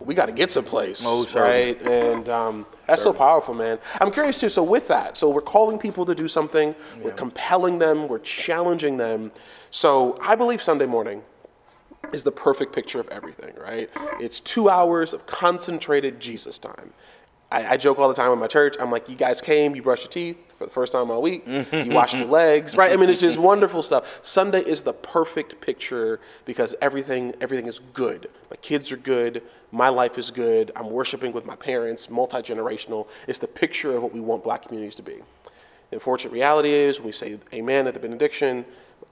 We 0.00 0.14
got 0.14 0.26
to 0.26 0.32
get 0.32 0.52
someplace, 0.52 1.02
Oh, 1.04 1.24
certainly. 1.24 1.48
right? 1.74 1.82
And 1.82 2.28
um, 2.28 2.66
that's 2.86 3.02
so 3.02 3.12
powerful, 3.12 3.52
man. 3.52 3.78
I'm 4.00 4.10
curious 4.12 4.38
too. 4.40 4.48
So 4.48 4.62
with 4.62 4.86
that, 4.88 5.16
so 5.16 5.28
we're 5.28 5.40
calling 5.40 5.78
people 5.78 6.06
to 6.06 6.14
do 6.14 6.28
something. 6.28 6.74
We're 7.02 7.10
compelling 7.12 7.78
them. 7.78 8.06
We're 8.08 8.20
challenging 8.20 8.96
them. 8.96 9.32
So 9.70 10.16
I 10.22 10.34
believe 10.36 10.62
Sunday 10.62 10.86
morning 10.86 11.22
is 12.12 12.22
the 12.22 12.30
perfect 12.32 12.72
picture 12.72 13.00
of 13.00 13.08
everything, 13.08 13.52
right? 13.60 13.90
It's 14.20 14.40
two 14.40 14.70
hours 14.70 15.12
of 15.12 15.26
concentrated 15.26 16.20
Jesus 16.20 16.58
time. 16.58 16.92
I, 17.50 17.74
I 17.74 17.76
joke 17.76 17.98
all 17.98 18.08
the 18.08 18.14
time 18.14 18.30
with 18.30 18.38
my 18.38 18.46
church. 18.46 18.76
I'm 18.78 18.90
like, 18.90 19.08
you 19.08 19.16
guys 19.16 19.40
came, 19.40 19.74
you 19.74 19.82
brushed 19.82 20.04
your 20.04 20.10
teeth 20.10 20.38
for 20.58 20.64
the 20.64 20.72
first 20.72 20.92
time 20.92 21.10
all 21.10 21.22
week, 21.22 21.46
you 21.46 21.90
washed 21.90 22.18
your 22.18 22.26
legs, 22.26 22.76
right? 22.76 22.92
I 22.92 22.96
mean, 22.96 23.08
it's 23.08 23.20
just 23.20 23.38
wonderful 23.50 23.82
stuff. 23.82 24.20
Sunday 24.22 24.60
is 24.60 24.82
the 24.82 24.92
perfect 24.92 25.60
picture 25.60 26.18
because 26.44 26.74
everything, 26.80 27.34
everything 27.40 27.66
is 27.66 27.78
good. 27.94 28.28
My 28.50 28.56
kids 28.56 28.90
are 28.90 28.96
good. 28.96 29.42
My 29.70 29.88
life 29.88 30.18
is 30.18 30.30
good. 30.30 30.72
I'm 30.74 30.90
worshiping 30.90 31.32
with 31.32 31.46
my 31.46 31.54
parents, 31.54 32.10
multi 32.10 32.38
generational. 32.38 33.06
It's 33.28 33.38
the 33.38 33.46
picture 33.46 33.96
of 33.96 34.02
what 34.02 34.12
we 34.12 34.20
want 34.20 34.42
black 34.42 34.62
communities 34.62 34.96
to 34.96 35.02
be. 35.02 35.16
The 35.90 35.96
unfortunate 35.96 36.32
reality 36.32 36.72
is 36.72 36.98
when 36.98 37.06
we 37.06 37.12
say 37.12 37.38
amen 37.52 37.86
at 37.86 37.94
the 37.94 38.00
benediction, 38.00 38.64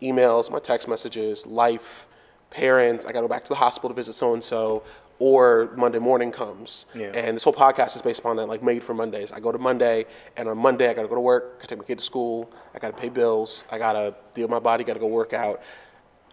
emails, 0.03 0.51
my 0.51 0.59
text 0.59 0.89
messages, 0.89 1.47
life, 1.47 2.07
parents, 2.51 3.05
I 3.05 3.09
got 3.13 3.21
to 3.21 3.25
go 3.25 3.29
back 3.29 3.45
to 3.45 3.49
the 3.51 3.57
hospital 3.57 3.91
to 3.91 3.95
visit 3.95 4.15
so 4.15 4.35
and 4.35 4.43
so, 4.43 4.83
or 5.19 5.71
Monday 5.77 5.99
morning 5.99 6.31
comes. 6.31 6.87
Yeah. 6.95 7.07
And 7.07 7.37
this 7.37 7.45
whole 7.45 7.53
podcast 7.53 7.97
is 7.97 8.03
based 8.03 8.21
upon 8.21 8.37
that, 8.37 8.47
like 8.47 8.63
made 8.63 8.83
for 8.83 8.95
Mondays. 8.95 9.33
I 9.33 9.41
go 9.41 9.51
to 9.51 9.59
Monday, 9.59 10.07
and 10.37 10.49
on 10.49 10.59
Monday, 10.59 10.89
I 10.91 10.95
got 10.95 11.03
to 11.03 11.09
go 11.09 11.15
to 11.15 11.21
work, 11.21 11.55
I 11.55 11.63
gotta 11.63 11.69
take 11.69 11.79
my 11.79 11.85
kid 11.85 11.99
to 11.99 12.05
school, 12.05 12.51
I 12.75 12.79
got 12.79 12.95
to 12.95 13.01
pay 13.01 13.09
bills, 13.09 13.65
I 13.71 13.79
got 13.79 13.95
to 13.95 14.15
deal 14.35 14.45
with 14.45 14.51
my 14.51 14.59
body, 14.59 14.85
got 14.85 14.95
to 14.95 15.01
go 15.01 15.07
work 15.07 15.33
out. 15.33 15.63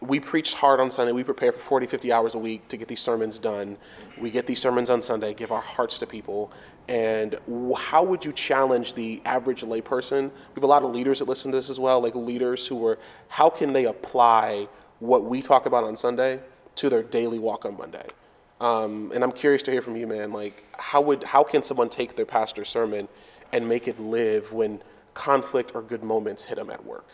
We 0.01 0.19
preach 0.19 0.53
hard 0.53 0.81
on 0.81 0.91
Sunday. 0.91 1.13
We 1.13 1.23
prepare 1.23 1.53
for 1.53 1.61
40, 1.61 1.85
50 1.85 2.11
hours 2.11 2.35
a 2.35 2.37
week 2.37 2.67
to 2.67 2.75
get 2.75 2.89
these 2.89 2.99
sermons 2.99 3.39
done. 3.39 3.77
We 4.19 4.31
get 4.31 4.45
these 4.45 4.59
sermons 4.59 4.89
on 4.89 5.01
Sunday, 5.01 5.33
give 5.33 5.49
our 5.53 5.61
hearts 5.61 5.97
to 5.99 6.07
people. 6.07 6.51
And 6.89 7.39
how 7.77 8.03
would 8.03 8.25
you 8.25 8.33
challenge 8.33 8.95
the 8.95 9.21
average 9.23 9.61
layperson? 9.61 10.23
We 10.23 10.55
have 10.55 10.63
a 10.63 10.67
lot 10.67 10.83
of 10.83 10.91
leaders 10.91 11.19
that 11.19 11.29
listen 11.29 11.51
to 11.51 11.57
this 11.57 11.69
as 11.69 11.79
well, 11.79 12.01
like 12.01 12.15
leaders 12.15 12.67
who 12.67 12.85
are, 12.85 12.99
how 13.29 13.49
can 13.49 13.71
they 13.71 13.85
apply 13.85 14.67
what 14.99 15.23
we 15.23 15.41
talk 15.41 15.65
about 15.65 15.85
on 15.85 15.95
Sunday 15.95 16.41
to 16.75 16.89
their 16.89 17.03
daily 17.03 17.39
walk 17.39 17.63
on 17.63 17.77
Monday? 17.77 18.07
Um, 18.59 19.11
and 19.13 19.23
I'm 19.23 19.31
curious 19.31 19.63
to 19.63 19.71
hear 19.71 19.81
from 19.81 19.95
you, 19.95 20.07
man. 20.07 20.31
Like, 20.31 20.63
how 20.77 21.01
would, 21.01 21.23
how 21.23 21.43
can 21.43 21.63
someone 21.63 21.89
take 21.89 22.15
their 22.15 22.25
pastor's 22.25 22.69
sermon 22.69 23.07
and 23.51 23.67
make 23.67 23.87
it 23.87 23.99
live 23.99 24.51
when 24.51 24.81
conflict 25.13 25.71
or 25.75 25.81
good 25.81 26.03
moments 26.03 26.45
hit 26.45 26.55
them 26.55 26.69
at 26.69 26.85
work? 26.85 27.07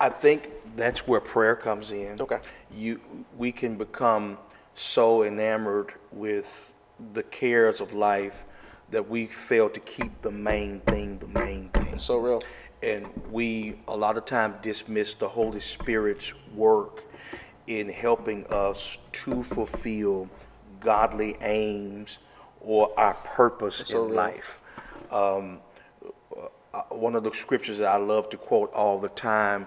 I 0.00 0.08
think 0.08 0.50
that's 0.76 1.06
where 1.06 1.20
prayer 1.20 1.54
comes 1.54 1.90
in. 1.90 2.20
Okay. 2.20 2.38
You, 2.74 3.00
we 3.36 3.52
can 3.52 3.76
become 3.76 4.38
so 4.74 5.22
enamored 5.22 5.92
with 6.10 6.72
the 7.12 7.22
cares 7.22 7.80
of 7.80 7.92
life 7.92 8.44
that 8.90 9.08
we 9.08 9.26
fail 9.26 9.68
to 9.70 9.80
keep 9.80 10.22
the 10.22 10.30
main 10.30 10.80
thing 10.80 11.18
the 11.18 11.28
main 11.28 11.68
thing. 11.70 11.98
So 11.98 12.16
real. 12.16 12.42
And 12.82 13.06
we 13.30 13.78
a 13.88 13.96
lot 13.96 14.16
of 14.16 14.24
times 14.24 14.56
dismiss 14.62 15.14
the 15.14 15.28
Holy 15.28 15.60
Spirit's 15.60 16.32
work 16.54 17.04
in 17.66 17.88
helping 17.88 18.46
us 18.46 18.98
to 19.12 19.42
fulfill 19.42 20.28
godly 20.80 21.36
aims 21.40 22.18
or 22.60 22.92
our 22.98 23.14
purpose 23.14 23.90
in 23.90 24.14
life. 24.14 24.58
Um, 25.10 25.60
uh, 26.72 26.82
one 26.90 27.16
of 27.16 27.24
the 27.24 27.32
scriptures 27.34 27.78
that 27.78 27.88
I 27.88 27.96
love 27.96 28.30
to 28.30 28.36
quote 28.36 28.72
all 28.72 28.98
the 28.98 29.08
time 29.08 29.66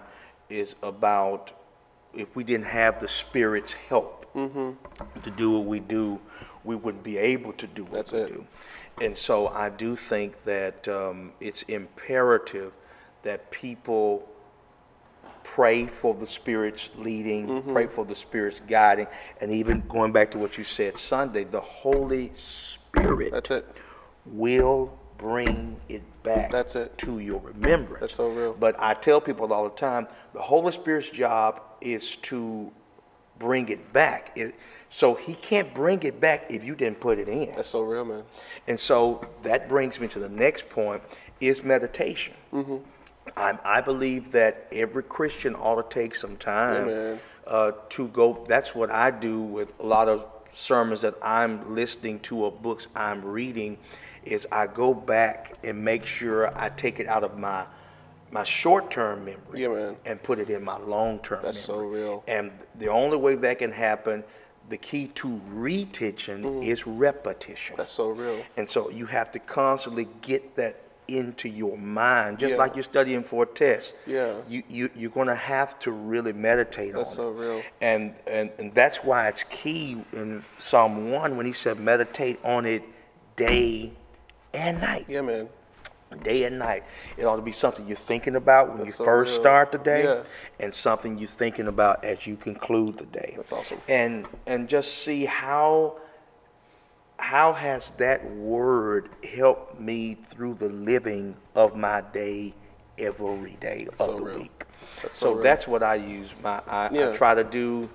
is 0.49 0.75
about 0.84 1.51
if 2.13 2.36
we 2.36 2.43
didn't 2.43 2.67
have 2.67 2.99
the 2.99 3.08
Spirit's 3.08 3.73
help 3.73 4.32
to 5.23 5.32
do 5.36 5.51
what 5.51 5.65
we 5.65 5.79
do, 5.79 6.19
we 6.63 6.75
wouldn't 6.75 7.03
be 7.03 7.17
able 7.17 7.53
to 7.53 7.67
do 7.67 7.84
what 7.84 7.93
That's 7.93 8.12
we 8.13 8.19
it. 8.19 8.27
do. 8.34 8.47
And 9.01 9.17
so 9.17 9.47
I 9.47 9.69
do 9.69 9.95
think 9.95 10.43
that 10.43 10.88
um, 10.88 11.34
it's 11.39 11.63
imperative 11.63 12.73
that 13.23 13.49
people 13.51 14.27
pray 15.43 15.88
for 15.88 16.13
the 16.13 16.27
Spirit's 16.27 16.89
leading, 16.97 17.47
Mm-hmm. 17.47 17.73
pray 17.73 17.88
for 17.88 18.06
the 18.06 18.15
Spirit's 18.15 18.62
guiding, 18.67 19.08
and 19.41 19.51
even 19.51 19.84
going 19.88 20.12
back 20.12 20.32
to 20.32 20.38
what 20.38 20.58
you 20.58 20.63
said 20.63 20.97
Sunday, 20.97 21.43
the 21.43 21.60
Holy 21.62 22.32
Spirit 22.36 23.32
That's 23.32 23.51
it. 23.51 23.67
will 24.25 24.97
bring 25.17 25.79
it 25.89 26.01
back 26.23 26.51
That's 26.51 26.75
it. 26.75 26.97
to 26.99 27.19
your 27.19 27.39
remembrance. 27.39 28.01
That's 28.01 28.15
so 28.15 28.29
real. 28.29 28.53
But 28.53 28.75
I 28.79 28.93
tell 28.93 29.21
people 29.21 29.51
all 29.53 29.65
the 29.65 29.75
time, 29.75 30.08
the 30.34 30.41
Holy 30.41 30.71
Spirit's 30.71 31.10
job 31.10 31.62
is 31.82 32.15
to 32.17 32.71
bring 33.39 33.69
it 33.69 33.91
back. 33.93 34.32
It, 34.38 34.56
so 34.89 35.15
he 35.15 35.34
can't 35.34 35.73
bring 35.73 36.03
it 36.03 36.19
back 36.21 36.45
if 36.51 36.63
you 36.63 36.75
didn't 36.75 36.99
put 36.99 37.17
it 37.19 37.27
in. 37.27 37.53
That's 37.56 37.69
so 37.69 37.82
real, 37.82 38.06
man. 38.06 38.23
And 38.67 38.79
so 38.79 39.25
that 39.43 39.67
brings 39.67 39.99
me 39.99 40.08
to 40.10 40.19
the 40.19 40.29
next 40.29 40.69
point 40.69 41.01
is 41.41 41.63
meditation. 41.63 42.34
Mm-hmm. 42.53 42.77
I, 43.36 43.58
I 43.63 43.82
believe 43.82 44.32
that 44.32 44.67
every 44.72 45.04
Christian 45.04 45.56
ought 45.56 45.89
to 45.89 45.93
take 45.93 46.15
some 46.15 46.38
time 46.38 47.19
uh, 47.48 47.72
to 47.89 48.08
go. 48.10 48.46
That's 48.48 48.76
what 48.76 48.89
I 48.91 49.12
do 49.12 49.41
with 49.41 49.74
a 49.80 49.86
lot 49.86 50.08
of 50.08 50.26
sermons 50.54 51.02
that 51.02 51.15
I'm 51.22 51.74
listening 51.74 52.19
to 52.22 52.46
or 52.46 52.52
books 52.52 52.88
I'm 52.96 53.24
reading. 53.24 53.78
Is 54.24 54.48
I 54.52 54.67
go 54.67 54.93
back 54.93 55.58
and 55.63 55.84
make 55.84 56.06
sure 56.06 56.58
I 56.58 56.69
take 56.69 57.00
it 57.00 57.08
out 57.08 57.24
of 57.24 57.38
my 57.38 57.65
my 58.32 58.43
short-term 58.43 59.26
memory 59.26 59.62
Yeah, 59.62 59.93
and 60.06 60.22
put 60.24 60.39
it 60.39 60.50
in 60.50 60.63
my 60.63 60.78
long-term 60.80 61.41
That's 61.43 61.67
memory. 61.67 61.84
so 61.84 61.88
real. 61.88 62.24
And 62.28 62.52
the 62.80 62.88
only 62.88 63.15
way 63.15 63.36
that 63.36 63.60
can 63.60 63.72
happen, 63.72 64.24
the 64.69 64.78
key 64.78 65.08
to 65.15 65.39
retention 65.50 66.63
is 66.63 66.88
repetition. 66.88 67.76
That's 67.78 67.91
so 67.91 68.10
real. 68.10 68.41
And 68.58 68.67
so 68.67 68.89
you 68.89 69.06
have 69.06 69.32
to 69.34 69.39
constantly 69.39 70.08
get 70.22 70.56
that 70.56 70.83
into 71.17 71.49
your 71.49 71.78
mind, 71.78 72.39
just 72.39 72.52
Yeah. 72.52 72.58
like 72.58 72.76
you're 72.76 72.84
studying 72.84 73.23
for 73.23 73.43
a 73.43 73.45
test. 73.45 73.93
Yeah. 74.06 74.36
You, 74.47 74.63
you, 74.69 74.89
you're 74.95 75.12
going 75.12 75.28
to 75.28 75.36
have 75.36 75.78
to 75.80 75.91
really 75.91 76.34
meditate 76.34 76.93
That's 76.93 77.12
on 77.12 77.15
so 77.15 77.30
it. 77.30 77.34
real. 77.36 77.62
And, 77.82 78.15
and, 78.28 78.49
and 78.60 78.73
that's 78.73 79.04
why 79.04 79.28
it's 79.28 79.43
key 79.43 80.04
in 80.13 80.41
Psalm 80.60 81.12
1 81.12 81.38
when 81.38 81.45
he 81.45 81.54
said, 81.54 81.80
meditate 81.80 82.39
on 82.43 82.65
it 82.65 82.84
day 83.36 83.91
and 84.54 84.80
night. 84.82 85.06
Yeah, 85.08 85.21
man. 85.21 85.49
Day 86.21 86.43
and 86.43 86.60
night. 86.60 86.84
It 87.17 87.26
ought 87.26 87.38
to 87.38 87.41
be 87.41 87.52
something 87.52 87.88
you're 87.88 87.95
thinking 87.97 88.36
about 88.36 88.71
when 88.78 88.86
you 88.86 88.91
so 88.91 89.04
first 89.04 89.32
real. 89.32 89.41
start 89.41 89.71
the 89.71 89.80
day 89.80 90.04
Yeah. 90.04 90.23
and 90.60 90.73
something 90.73 91.17
you're 91.17 91.28
thinking 91.28 91.67
about 91.67 92.04
as 92.06 92.28
you 92.28 92.36
conclude 92.36 92.99
the 92.99 93.06
day. 93.06 93.34
That's 93.36 93.52
awesome. 93.52 93.80
And 93.89 94.28
and 94.45 94.69
just 94.69 94.99
see 95.04 95.26
how 95.26 95.95
how 97.23 97.53
has 97.53 97.91
that 97.91 98.29
word 98.36 99.07
helped 99.23 99.79
me 99.79 100.13
through 100.27 100.53
the 100.55 100.67
living 100.67 101.33
of 101.55 101.73
my 101.73 102.01
day 102.12 102.53
every 102.97 103.55
day 103.62 103.88
of 103.97 103.97
so 104.05 104.17
the 104.17 104.23
real. 104.25 104.38
week. 104.39 104.65
That's 105.01 105.17
so 105.17 105.38
so 105.38 105.41
that's 105.41 105.65
what 105.65 105.81
I 105.83 105.95
use. 105.95 106.33
My 106.43 106.62
I, 106.67 106.89
Yeah. 106.91 107.09
I 107.12 107.13
try 107.15 107.33
to 107.33 107.45
do 107.45 107.89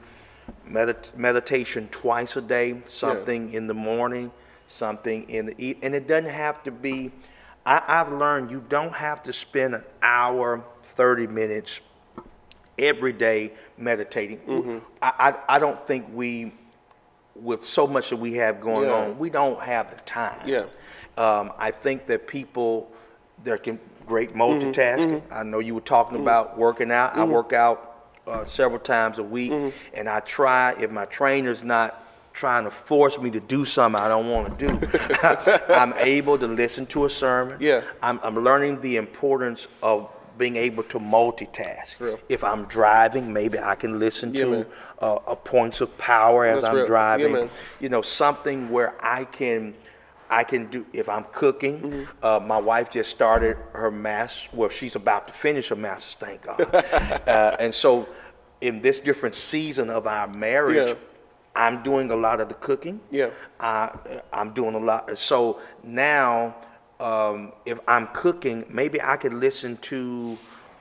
medit- 0.67 1.15
meditation 1.15 1.89
twice 1.91 2.37
a 2.37 2.41
day. 2.41 2.81
Something 2.87 3.53
in 3.53 3.67
the 3.67 3.75
morning, 3.75 4.33
something 4.67 5.29
in 5.29 5.45
the 5.47 5.55
e- 5.59 5.77
and 5.83 5.95
it 5.95 6.09
doesn't 6.09 6.31
have 6.31 6.63
to 6.63 6.71
be. 6.71 7.13
I, 7.67 7.83
I've 7.87 8.11
learned 8.11 8.51
you 8.51 8.65
don't 8.71 8.95
have 8.95 9.23
to 9.25 9.33
spend 9.35 9.75
an 9.75 9.85
hour, 10.01 10.65
thirty 10.83 11.27
minutes 11.27 11.81
every 12.79 13.13
day 13.13 13.53
meditating. 13.77 14.39
Mm-hmm. 14.39 14.79
I, 15.03 15.13
I 15.49 15.57
I 15.57 15.59
don't 15.59 15.87
think 15.87 16.07
we, 16.15 16.55
with 17.41 17.65
so 17.65 17.87
much 17.87 18.11
that 18.11 18.17
we 18.17 18.35
have 18.35 18.61
going 18.61 18.89
Yeah. 18.89 18.95
on, 18.95 19.19
we 19.19 19.31
don't 19.31 19.61
have 19.61 19.91
the 19.91 20.01
time. 20.03 20.41
Yeah. 20.47 20.65
Um, 21.17 21.53
I 21.59 21.71
think 21.71 22.07
that 22.07 22.27
people, 22.27 22.91
they're 23.43 23.59
can, 23.59 23.79
great 24.07 24.31
mm-hmm, 24.31 24.41
mm-hmm. 24.41 24.71
multitasking. 24.71 25.23
I 25.31 25.43
know 25.43 25.59
you 25.59 25.75
were 25.75 25.81
talking 25.81 26.15
mm-hmm. 26.15 26.23
about 26.23 26.59
working 26.59 26.91
out. 26.91 27.17
I 27.17 27.25
work 27.25 27.53
out 27.53 28.11
uh, 28.27 28.45
several 28.45 28.81
times 28.81 29.19
a 29.19 29.23
week, 29.23 29.53
and 29.95 30.09
I 30.09 30.21
try, 30.21 30.75
if 30.79 30.91
my 30.91 31.07
trainer's 31.07 31.63
not 31.63 32.05
trying 32.33 32.65
to 32.65 32.71
force 32.71 33.19
me 33.19 33.31
to 33.31 33.41
do 33.41 33.65
something 33.65 34.01
I 34.01 34.07
don't 34.07 34.31
want 34.31 34.59
to 34.59 34.69
do, 34.69 34.89
I'm 35.75 35.93
able 35.95 36.39
to 36.39 36.47
listen 36.47 36.87
to 36.87 37.05
a 37.05 37.11
sermon. 37.11 37.59
Yeah. 37.61 37.83
I'm, 38.03 38.21
I'm 38.23 38.37
learning 38.37 38.81
the 38.81 38.97
importance 38.97 39.67
of 39.83 40.09
being 40.39 40.57
able 40.57 40.85
to 40.85 40.99
multitask. 40.99 41.99
Real. 41.99 42.19
If 42.29 42.45
I'm 42.45 42.65
driving, 42.67 43.33
maybe 43.33 43.59
I 43.59 43.75
can 43.75 43.99
listen 43.99 44.33
Yeah, 44.33 44.45
to 44.45 44.67
uh, 45.01 45.19
a 45.27 45.37
points 45.37 45.81
of 45.81 45.97
power 45.99 46.47
as 46.47 46.63
That's 46.63 46.71
I'm 46.71 46.77
real. 46.77 46.87
Driving 46.87 47.33
man. 47.33 47.51
you 47.81 47.89
know 47.89 48.03
something 48.03 48.69
where 48.71 48.95
i 49.05 49.25
can 49.25 49.75
i 50.31 50.43
can 50.43 50.67
do 50.71 50.85
if 50.93 51.09
i'm 51.09 51.25
cooking 51.33 51.77
Mm-hmm. 51.81 52.25
uh, 52.25 52.41
my 52.41 52.59
wife 52.59 52.91
just 52.91 53.11
started 53.11 53.57
her 53.75 53.91
mass 53.93 54.49
well 54.53 54.69
she's 54.69 54.97
about 54.97 55.29
to 55.29 55.33
finish 55.33 55.69
her 55.69 55.77
master's 55.77 56.17
thank 56.19 56.43
god 56.43 56.61
uh, 57.29 57.57
and 57.61 57.73
so 57.73 58.09
in 58.61 58.83
this 58.83 58.99
different 58.99 59.35
season 59.37 59.89
of 59.89 60.07
our 60.09 60.27
marriage 60.27 60.89
Yeah. 60.89 60.95
i'm 61.55 61.83
doing 61.85 62.11
a 62.11 62.17
lot 62.17 62.41
of 62.41 62.49
the 62.49 62.55
cooking 62.55 63.01
Yeah. 63.13 63.31
I, 63.61 63.97
i'm 64.33 64.53
doing 64.53 64.75
a 64.75 64.79
lot 64.91 65.17
so 65.17 65.61
now 65.85 66.57
um, 67.01 67.53
if 67.67 67.79
i'm 67.89 68.07
cooking 68.09 68.65
maybe 68.69 69.01
i 69.03 69.17
could 69.17 69.33
listen 69.35 69.77
to 69.79 70.37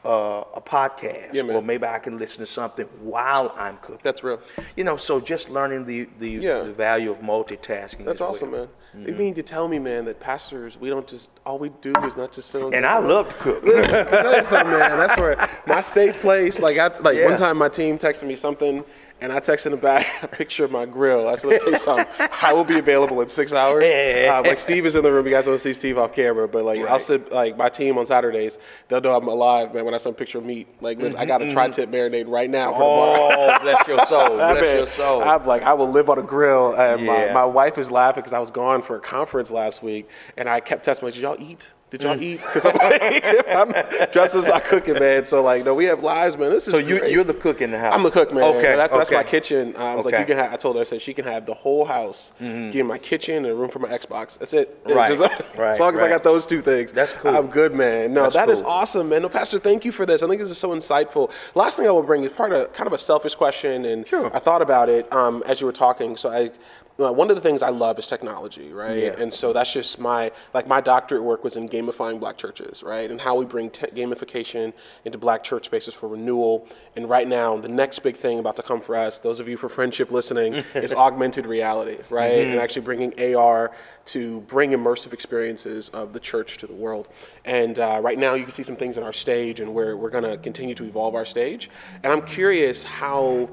uh, 0.05 0.43
a 0.55 0.61
podcast 0.61 1.33
Yeah, 1.33 1.43
or 1.43 1.61
maybe 1.61 1.85
i 1.85 1.99
can 1.99 2.17
listen 2.17 2.39
to 2.39 2.47
something 2.51 2.85
while 3.01 3.53
i'm 3.57 3.77
cooking 3.77 3.99
That's 4.03 4.23
real. 4.23 4.39
you 4.75 4.83
know, 4.83 4.95
so 4.97 5.19
just 5.19 5.49
learning 5.49 5.85
the 5.85 6.07
the, 6.19 6.29
Yeah. 6.31 6.59
the 6.61 6.71
value 6.73 7.11
of 7.11 7.19
multitasking. 7.19 8.05
That's 8.05 8.15
as 8.15 8.19
well. 8.21 8.29
awesome, 8.31 8.51
man. 8.51 8.67
Mm-hmm. 8.95 9.07
You 9.09 9.13
mean 9.15 9.33
to 9.35 9.43
tell 9.43 9.67
me, 9.67 9.79
man, 9.79 10.05
that 10.05 10.19
pastors, 10.21 10.77
we 10.79 10.89
don't 10.89 11.05
just 11.07 11.29
all 11.45 11.59
we 11.59 11.69
do 11.81 11.91
is 12.03 12.15
not 12.15 12.31
just 12.31 12.49
sit 12.51 12.63
on. 12.63 12.73
And 12.73 12.85
I 12.85 12.99
love 12.99 13.27
to 13.29 13.35
cook. 13.35 13.63
Me 13.65 13.71
tell 13.73 14.37
you 14.37 14.43
something, 14.43 14.71
man. 14.79 14.97
That's 14.97 15.19
where 15.19 15.49
my 15.67 15.81
safe 15.81 16.19
place. 16.21 16.59
Like, 16.61 16.77
I 16.77 16.87
like 16.99 17.17
Yeah. 17.17 17.25
one 17.25 17.35
time, 17.35 17.57
my 17.57 17.67
team 17.69 17.97
texted 17.97 18.27
me 18.27 18.35
something, 18.37 18.85
and 19.21 19.31
I 19.31 19.39
texted 19.39 19.71
them 19.71 19.79
back 19.79 20.05
a 20.23 20.27
picture 20.27 20.65
of 20.65 20.71
my 20.71 20.85
grill. 20.85 21.27
I 21.27 21.35
said, 21.35 21.47
"Let 21.49 21.53
me 21.53 21.59
tell 21.59 21.71
you 21.71 21.77
something. 21.77 22.29
I 22.41 22.53
will 22.53 22.63
be 22.63 22.77
available 22.79 23.21
in 23.21 23.29
six 23.29 23.53
hours." 23.53 23.83
Uh, 23.83 24.41
like 24.45 24.59
Steve 24.59 24.85
is 24.85 24.95
in 24.95 25.03
the 25.03 25.11
room. 25.11 25.25
You 25.25 25.31
guys 25.33 25.45
don't 25.45 25.59
see 25.59 25.73
Steve 25.73 25.97
off 25.97 26.13
camera, 26.13 26.47
but 26.47 26.63
like 26.65 26.81
I'll 26.81 26.99
sit 26.99 27.31
like 27.31 27.57
my 27.57 27.69
team 27.69 27.97
on 27.97 28.05
Saturdays. 28.05 28.57
They'll 28.87 29.01
know 29.01 29.15
I'm 29.15 29.27
alive, 29.27 29.73
man. 29.73 29.85
When 29.85 29.93
I 29.93 29.97
send 29.97 30.15
a 30.15 30.17
picture 30.17 30.37
of 30.37 30.45
meat, 30.45 30.67
like 30.81 31.01
I 31.01 31.25
got 31.25 31.41
a 31.41 31.51
tri-tip 31.51 31.89
marinade 31.89 32.27
right 32.27 32.49
now. 32.49 32.71
For 32.73 32.79
oh, 32.81 33.57
bless 33.61 33.87
your 33.87 34.05
soul. 34.05 34.39
I 34.41 34.51
Bless 34.53 34.61
mean, 34.63 34.77
your 34.77 34.87
soul. 34.87 35.21
I'm 35.23 35.45
like, 35.45 35.63
I 35.63 35.73
will 35.73 35.89
live 35.89 36.09
on 36.09 36.17
a 36.19 36.23
grill. 36.23 36.73
And 36.73 37.01
Yeah. 37.01 37.27
my, 37.27 37.33
my 37.33 37.45
wife 37.45 37.77
is 37.77 37.91
laughing 37.91 38.21
because 38.21 38.33
I 38.33 38.39
was 38.39 38.51
gone 38.51 38.81
for 38.81 38.95
a 38.95 38.99
conference 38.99 39.51
last 39.51 39.81
week, 39.83 40.09
and 40.37 40.47
I 40.49 40.59
kept 40.59 40.85
testing, 40.85 41.05
like, 41.05 41.13
did 41.13 41.21
y'all 41.23 41.35
eat? 41.39 41.71
Did 41.89 42.03
y'all 42.03 42.21
eat? 42.21 42.41
Because 42.41 42.65
I'm 42.65 42.75
like, 42.75 43.47
I'm 43.47 43.71
just 44.11 44.35
as 44.35 44.49
I 44.49 44.59
cooking, 44.59 44.95
man. 44.95 45.23
So 45.23 45.41
like, 45.41 45.63
no, 45.63 45.73
we 45.73 45.85
have 45.85 46.03
lives, 46.03 46.35
man. 46.37 46.49
This 46.49 46.67
is 46.67 46.73
so 46.73 46.79
you 46.79 46.99
great. 46.99 47.13
you're 47.13 47.23
the 47.23 47.33
cook 47.33 47.61
in 47.61 47.71
the 47.71 47.79
house. 47.79 47.93
I'm 47.93 48.03
the 48.03 48.11
cook, 48.11 48.33
man. 48.33 48.43
Okay. 48.43 48.75
That's 48.75 48.93
that's 48.93 49.09
my 49.09 49.23
kitchen. 49.23 49.73
Um, 49.77 49.81
I 49.81 49.95
was 49.95 50.05
like, 50.05 50.19
you 50.19 50.25
can 50.25 50.35
have. 50.37 50.51
I 50.51 50.57
told 50.57 50.75
her, 50.75 50.81
I 50.81 50.83
said 50.83 51.01
she 51.01 51.13
can 51.13 51.23
have 51.23 51.45
the 51.45 51.53
whole 51.53 51.85
house. 51.85 52.33
Give 52.39 52.73
me 52.75 52.83
my 52.83 52.97
kitchen 52.97 53.37
and 53.37 53.45
a 53.45 53.55
room 53.55 53.69
for 53.69 53.79
my 53.79 53.87
Xbox. 53.87 54.37
That's 54.37 54.51
it. 54.53 54.83
Mm-hmm. 54.83 54.93
Right, 54.97 55.15
Just- 55.17 55.41
right, 55.57 55.69
as 55.71 55.79
long 55.79 55.93
as 55.93 55.99
I 55.99 56.09
got 56.09 56.23
those 56.23 56.45
two 56.45 56.61
things, 56.61 56.91
That's 56.91 57.13
cool. 57.13 57.35
I'm 57.35 57.47
good, 57.47 57.73
man. 57.73 58.13
No, 58.13 58.23
That's 58.23 58.35
that 58.35 58.49
is 58.49 58.61
cool. 58.61 58.69
awesome, 58.71 59.09
man. 59.09 59.21
No, 59.21 59.29
Pastor, 59.29 59.57
thank 59.59 59.85
you 59.85 59.91
for 59.93 60.05
this. 60.05 60.21
I 60.23 60.27
think 60.27 60.41
this 60.41 60.49
is 60.49 60.57
so 60.57 60.69
insightful. 60.71 61.31
Last 61.55 61.77
thing 61.77 61.87
I 61.87 61.91
will 61.91 62.03
bring 62.03 62.23
is 62.23 62.33
part 62.33 62.51
of 62.51 62.73
kind 62.73 62.87
of 62.87 62.93
a 62.93 62.97
selfish 62.97 63.35
question, 63.35 63.85
and 63.85 64.05
Sure. 64.07 64.35
I 64.35 64.39
thought 64.39 64.61
about 64.61 64.89
it 64.89 65.11
um, 65.13 65.41
as 65.45 65.61
you 65.61 65.67
were 65.67 65.71
talking. 65.73 66.17
So 66.17 66.29
I. 66.31 66.51
uh, 66.99 67.11
one 67.11 67.29
of 67.29 67.35
the 67.35 67.41
things 67.41 67.61
I 67.61 67.69
love 67.69 67.99
is 67.99 68.07
technology, 68.07 68.73
right? 68.73 68.97
Yeah. 68.97 69.15
And 69.17 69.31
so 69.31 69.53
that's 69.53 69.71
just 69.71 69.99
my 69.99 70.31
like 70.53 70.67
my 70.67 70.81
doctorate 70.81 71.23
work 71.23 71.43
was 71.43 71.55
in 71.55 71.69
gamifying 71.69 72.19
black 72.19 72.37
churches, 72.37 72.81
right? 72.81 73.09
And 73.09 73.21
how 73.21 73.35
we 73.35 73.45
bring 73.45 73.69
te- 73.69 73.87
gamification 73.87 74.73
into 75.05 75.17
black 75.17 75.43
church 75.43 75.65
spaces 75.65 75.93
for 75.93 76.07
renewal. 76.07 76.67
And 76.95 77.07
right 77.09 77.27
now, 77.27 77.57
the 77.57 77.69
next 77.69 77.99
big 77.99 78.17
thing 78.17 78.39
about 78.39 78.55
to 78.55 78.63
come 78.63 78.81
for 78.81 78.95
us, 78.95 79.19
those 79.19 79.39
of 79.39 79.47
you 79.47 79.57
for 79.57 79.69
friendship 79.69 80.11
listening, 80.11 80.53
is 80.73 80.93
augmented 80.93 81.45
reality, 81.45 81.97
right? 82.09 82.47
And 82.47 82.59
actually 82.59 82.81
bringing 82.83 83.35
AR 83.35 83.71
to 84.05 84.39
bring 84.41 84.71
immersive 84.71 85.13
experiences 85.13 85.89
of 85.89 86.13
the 86.13 86.19
church 86.19 86.57
to 86.57 86.67
the 86.67 86.73
world. 86.73 87.09
And 87.45 87.77
uh, 87.77 87.99
right 88.01 88.17
now, 88.17 88.33
you 88.33 88.43
can 88.43 88.51
see 88.51 88.63
some 88.63 88.75
things 88.75 88.97
in 88.97 89.03
our 89.03 89.13
stage, 89.13 89.59
and 89.59 89.73
where 89.73 89.97
we're 89.97 90.09
going 90.09 90.23
to 90.23 90.37
continue 90.37 90.75
to 90.75 90.85
evolve 90.85 91.13
our 91.13 91.25
stage. 91.25 91.69
And 92.03 92.11
I'm 92.11 92.25
curious 92.25 92.83
how 92.83 93.49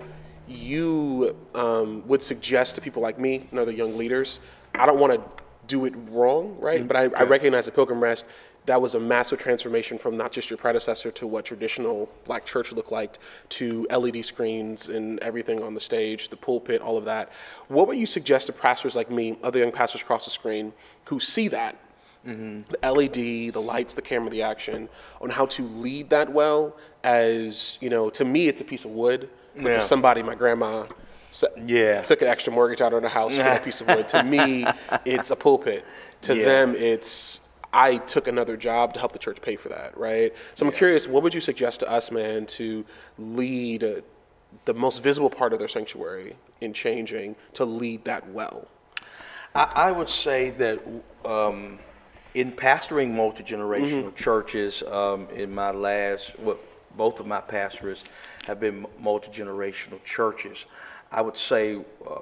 you 0.49 1.37
um, 1.55 2.07
would 2.07 2.23
suggest 2.23 2.75
to 2.77 2.81
people 2.81 3.03
like 3.03 3.19
me 3.19 3.47
and 3.51 3.59
other 3.59 3.73
young 3.73 3.97
leaders. 3.97 4.41
I 4.75 4.87
don't 4.87 4.99
want 4.99 5.13
to 5.15 5.43
do 5.67 5.85
it 5.85 5.95
wrong, 6.11 6.57
right? 6.59 6.87
But 6.87 6.97
I, 6.97 7.03
I 7.17 7.23
recognize 7.23 7.67
at 7.69 7.75
Pilgrim 7.75 8.01
Rest 8.01 8.27
that 8.67 8.81
was 8.81 8.95
a 8.95 9.01
massive 9.01 9.39
transformation 9.39 9.99
from 9.99 10.17
not 10.17 10.33
just 10.33 10.49
your 10.49 10.57
predecessor 10.57 11.11
to 11.11 11.27
what 11.27 11.45
traditional 11.45 12.09
black 12.25 12.47
church 12.47 12.73
looked 12.73 12.93
like 12.93 13.19
to 13.51 13.87
LED 13.91 14.25
screens 14.25 14.89
and 14.89 15.19
everything 15.21 15.63
on 15.63 15.75
the 15.75 15.81
stage, 15.81 16.31
the 16.31 16.37
pulpit, 16.37 16.81
all 16.81 16.97
of 16.97 17.05
that. 17.05 17.31
What 17.69 17.87
would 17.89 17.99
you 17.99 18.07
suggest 18.07 18.47
to 18.47 18.55
pastors 18.55 18.97
like 18.97 19.11
me, 19.11 19.37
other 19.43 19.59
young 19.59 19.73
pastors 19.73 20.01
across 20.01 20.25
the 20.25 20.31
screen, 20.31 20.73
who 21.05 21.21
see 21.21 21.49
that 21.49 21.77
the 22.25 22.79
LED, 22.83 23.53
the 23.53 23.61
lights, 23.61 23.95
the 23.95 24.03
camera, 24.03 24.31
the 24.31 24.43
action, 24.43 24.89
on 25.21 25.31
how 25.31 25.47
to 25.47 25.63
lead 25.63 26.11
that 26.11 26.33
well. 26.33 26.77
As 27.03 27.77
you 27.81 27.91
know, 27.91 28.09
to 28.11 28.25
me, 28.25 28.49
it's 28.49 28.61
a 28.61 28.65
piece 28.65 28.85
of 28.85 28.93
wood, 28.93 29.29
Yeah. 29.57 29.75
to 29.77 29.83
somebody, 29.83 30.23
my 30.23 30.35
grandma, 30.35 30.87
Yeah. 31.67 32.03
took 32.03 32.23
an 32.23 32.29
extra 32.29 32.53
mortgage 32.53 32.81
out 32.81 32.93
on 32.95 33.03
the 33.03 33.09
house 33.09 33.35
for 33.35 33.43
a 33.43 33.59
piece 33.65 33.81
of 33.81 33.89
wood. 33.89 34.09
To 34.09 34.23
me, 34.23 34.67
it's 35.05 35.31
a 35.31 35.37
pulpit. 35.37 35.85
To 36.23 36.37
Yeah. 36.37 36.45
them, 36.45 36.75
it's 36.77 37.41
I 37.73 37.97
took 37.99 38.29
another 38.29 38.57
job 38.57 38.95
to 38.95 39.01
help 39.01 39.13
the 39.13 39.19
church 39.19 39.43
pay 39.43 39.57
for 39.57 39.69
that, 39.71 39.99
right? 39.99 40.33
So 40.55 40.65
I'm 40.65 40.73
curious, 40.73 41.09
what 41.09 41.25
would 41.25 41.35
you 41.35 41.41
suggest 41.41 41.81
to 41.81 41.91
us, 41.91 42.13
man, 42.13 42.47
to 42.47 42.85
lead 43.19 43.83
uh, 43.83 43.95
the 44.65 44.75
most 44.75 45.03
visible 45.03 45.29
part 45.29 45.53
of 45.53 45.59
their 45.59 45.67
sanctuary 45.69 46.37
in 46.61 46.73
changing 46.73 47.35
to 47.55 47.65
lead 47.65 48.05
that 48.05 48.29
well? 48.31 48.69
I, 49.57 49.73
I 49.75 49.93
would 49.93 50.09
say 50.09 50.51
that 50.51 50.81
um, 51.25 51.81
in 52.35 52.53
pastoring 52.53 53.11
multi 53.11 53.43
generational 53.43 54.15
churches, 54.15 54.85
um, 54.85 55.29
in 55.35 55.53
my 55.53 55.73
last, 55.73 56.39
well, 56.39 56.59
both 56.97 57.21
of 57.21 57.27
my 57.27 57.41
pastors 57.41 58.05
have 58.47 58.61
been 58.61 58.87
multi 59.01 59.31
generational 59.31 60.03
churches. 60.05 60.65
I 61.11 61.21
would 61.21 61.37
say 61.37 61.77
uh, 62.09 62.21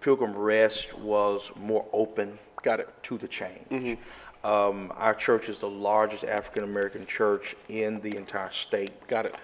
Pilgrim 0.00 0.34
Rest 0.36 0.96
was 0.98 1.50
more 1.56 1.86
open. 1.92 2.38
Got 2.62 2.80
it. 2.80 2.88
To 3.04 3.18
the 3.18 3.28
change. 3.28 3.98
Um, 4.42 4.92
our 4.96 5.14
church 5.14 5.48
is 5.48 5.58
the 5.58 5.68
largest 5.68 6.24
African 6.24 6.64
American 6.64 7.06
church 7.06 7.56
in 7.68 8.00
the 8.00 8.16
entire 8.16 8.50
state. 8.52 9.06
Got 9.06 9.26
it. 9.26 9.36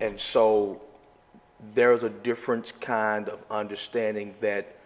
And 0.00 0.18
so 0.20 0.80
there's 1.74 2.02
a 2.02 2.10
different 2.10 2.78
kind 2.80 3.28
of 3.28 3.38
understanding 3.50 4.34
that 4.40 4.76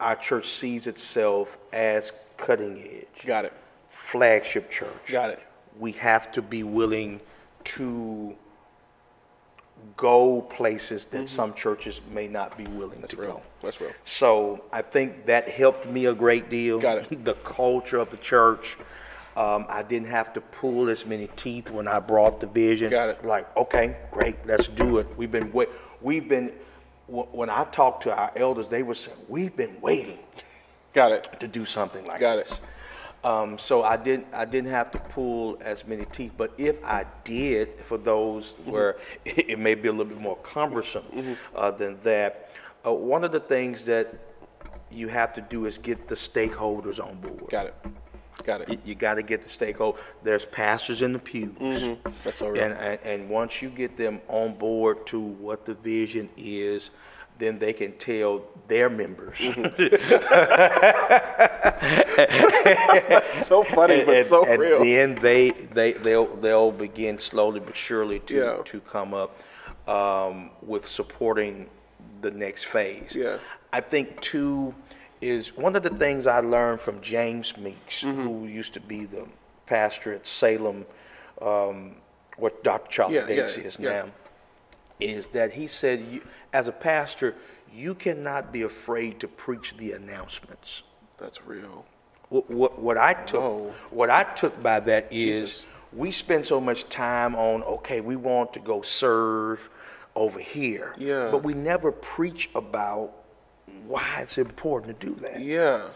our 0.00 0.16
church 0.16 0.48
sees 0.50 0.86
itself 0.86 1.56
as 1.72 2.12
cutting 2.36 2.78
edge, 2.78 3.24
Got 3.26 3.46
it. 3.46 3.52
flagship 3.88 4.70
church. 4.70 5.06
Got 5.06 5.30
it. 5.30 5.40
We 5.78 5.92
have 5.92 6.30
to 6.32 6.42
be 6.42 6.62
willing 6.62 7.20
to 7.64 8.36
go 9.96 10.40
places 10.42 11.04
that 11.06 11.28
some 11.28 11.54
churches 11.54 12.00
may 12.12 12.28
not 12.28 12.56
be 12.58 12.64
willing 12.64 13.02
to 13.02 13.06
Mm-hmm. 13.08 13.20
real. 13.20 13.32
go. 13.34 13.42
That's 13.62 13.80
real. 13.80 13.92
So 14.04 14.64
I 14.72 14.82
think 14.82 15.26
that 15.26 15.48
helped 15.48 15.86
me 15.86 16.06
a 16.06 16.14
great 16.14 16.48
deal. 16.50 16.78
Got 16.80 16.98
it. 17.10 17.24
The 17.24 17.34
culture 17.34 17.98
of 17.98 18.10
the 18.10 18.16
church. 18.18 18.76
Um, 19.36 19.66
I 19.68 19.82
didn't 19.82 20.08
have 20.08 20.32
to 20.34 20.40
pull 20.40 20.88
as 20.88 21.04
many 21.04 21.28
teeth 21.34 21.68
when 21.70 21.88
I 21.88 21.98
brought 21.98 22.40
the 22.40 22.46
vision. 22.46 22.90
Got 22.90 23.08
it. 23.08 23.24
Like, 23.24 23.54
okay, 23.56 23.96
great, 24.12 24.36
let's 24.46 24.68
do 24.68 24.98
it. 24.98 25.08
We've 25.16 25.32
been 25.32 25.50
wait. 25.52 25.68
We've 26.00 26.28
been. 26.28 26.52
wh- 27.08 27.34
When 27.34 27.50
I 27.50 27.64
talked 27.64 28.04
to 28.04 28.16
our 28.16 28.30
elders, 28.36 28.68
they 28.68 28.82
were 28.84 28.94
saying 28.94 29.16
we've 29.28 29.56
been 29.56 29.80
waiting 29.80 30.18
Got 30.92 31.10
it. 31.12 31.28
to 31.40 31.48
do 31.48 31.64
something 31.64 32.06
like 32.06 32.20
Got 32.20 32.38
it. 32.38 32.60
Um, 33.24 33.58
so 33.58 33.82
I 33.82 33.96
didn't 33.96 34.26
I 34.34 34.44
didn't 34.44 34.70
have 34.70 34.90
to 34.92 34.98
pull 34.98 35.56
as 35.62 35.86
many 35.86 36.04
teeth, 36.06 36.32
but 36.36 36.52
if 36.58 36.84
I 36.84 37.06
did, 37.24 37.70
for 37.86 37.96
those 37.98 38.52
Mm-hmm. 38.52 38.70
where 38.70 38.96
it, 39.24 39.58
may 39.58 39.74
be 39.74 39.88
a 39.88 39.92
little 39.92 40.12
bit 40.12 40.20
more 40.20 40.36
cumbersome 40.38 41.36
uh, 41.54 41.70
than 41.70 41.96
that, 42.04 42.50
uh, 42.86 42.92
one 42.92 43.24
of 43.24 43.32
the 43.32 43.40
things 43.40 43.86
that 43.86 44.14
you 44.90 45.08
have 45.08 45.32
to 45.34 45.40
do 45.40 45.64
is 45.66 45.78
get 45.78 46.06
the 46.06 46.14
stakeholders 46.14 47.02
on 47.04 47.16
board. 47.16 47.48
Got 47.50 47.66
it. 47.66 47.74
Got 48.44 48.60
it. 48.62 48.68
You, 48.68 48.78
you 48.84 48.94
got 48.94 49.14
to 49.14 49.22
get 49.22 49.42
the 49.42 49.48
stakeholder. 49.48 49.98
There's 50.22 50.44
pastors 50.44 51.00
in 51.02 51.12
the 51.14 51.18
pews, 51.18 51.88
That's 52.24 52.38
so 52.38 52.48
real. 52.48 52.62
and, 52.62 52.74
and 52.74 53.00
and 53.02 53.28
once 53.30 53.62
you 53.62 53.70
get 53.70 53.96
them 53.96 54.20
on 54.28 54.54
board 54.54 55.06
to 55.08 55.20
what 55.20 55.64
the 55.64 55.74
vision 55.74 56.28
is, 56.36 56.90
then 57.38 57.58
they 57.58 57.72
can 57.72 57.92
tell 57.98 58.42
their 58.68 58.88
members. 58.88 59.36
so 63.30 63.62
funny, 63.64 64.04
but 64.04 64.16
and, 64.18 64.26
so 64.26 64.44
and 64.46 64.60
real. 64.60 64.84
then 64.84 65.14
they 65.16 65.50
they 65.50 65.92
they'll 65.92 66.34
they'll 66.36 66.72
begin 66.72 67.18
slowly 67.18 67.60
but 67.60 67.76
surely 67.76 68.20
to 68.20 68.34
Yeah. 68.34 68.56
to 68.64 68.80
come 68.80 69.14
up 69.14 69.40
um, 69.88 70.50
with 70.62 70.86
supporting 70.86 71.68
the 72.22 72.30
next 72.30 72.64
phase. 72.64 73.14
Yeah. 73.14 73.38
I 73.72 73.80
think 73.80 74.20
two 74.20 74.74
is 75.20 75.56
one 75.56 75.74
of 75.76 75.82
the 75.82 75.90
things 75.90 76.26
I 76.26 76.40
learned 76.40 76.80
from 76.80 77.00
James 77.00 77.56
Meeks, 77.56 78.02
Mm-hmm. 78.02 78.22
who 78.22 78.46
used 78.46 78.72
to 78.74 78.80
be 78.80 79.04
the 79.04 79.26
pastor 79.66 80.12
at 80.12 80.26
Salem, 80.26 80.84
um, 81.40 81.96
what 82.36 82.62
Dr. 82.62 82.90
Charlie 82.90 83.14
Yeah, 83.16 83.28
yeah, 83.28 83.44
is 83.44 83.78
now, 83.78 84.06
is 85.00 85.26
that 85.28 85.52
he 85.52 85.66
said, 85.66 86.00
you, 86.10 86.22
as 86.52 86.68
a 86.68 86.72
pastor, 86.72 87.34
you 87.72 87.94
cannot 87.94 88.52
be 88.52 88.62
afraid 88.62 89.20
to 89.20 89.28
preach 89.28 89.76
the 89.76 89.92
announcements. 89.92 90.82
That's 91.18 91.44
real. 91.46 91.84
What, 92.28 92.50
what, 92.50 92.80
what 92.80 92.98
I 92.98 93.14
took, 93.14 93.40
Whoa. 93.40 93.74
what 93.90 94.10
I 94.10 94.24
took 94.24 94.62
by 94.62 94.80
that 94.80 95.12
is 95.12 95.50
Jesus. 95.50 95.66
we 95.92 96.10
spend 96.10 96.46
so 96.46 96.60
much 96.60 96.88
time 96.88 97.34
on, 97.34 97.62
okay, 97.64 98.00
we 98.00 98.16
want 98.16 98.52
to 98.54 98.60
go 98.60 98.82
serve 98.82 99.68
over 100.14 100.38
here. 100.38 100.94
Yeah. 100.96 101.28
But 101.30 101.42
we 101.42 101.54
never 101.54 101.92
preach 101.92 102.50
about 102.54 103.12
why 103.86 104.20
it's 104.20 104.38
important 104.38 104.98
to 105.00 105.06
do 105.06 105.14
that. 105.16 105.40
Yeah. 105.40 105.88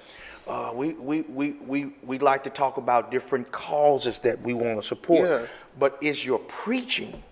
Uh, 0.47 0.73
we, 0.75 0.95
we, 0.95 1.23
we, 1.23 1.53
we, 1.53 1.93
we 2.03 2.19
like 2.19 2.43
to 2.45 2.51
talk 2.51 2.79
about 2.79 3.11
different 3.11 3.51
causes 3.53 4.19
that 4.19 4.41
we 4.41 4.55
want 4.55 4.81
to 4.81 4.87
support. 4.87 5.29
Yeah. 5.29 5.47
But 5.79 5.99
is 6.01 6.25
your 6.25 6.39
preaching 6.41 7.23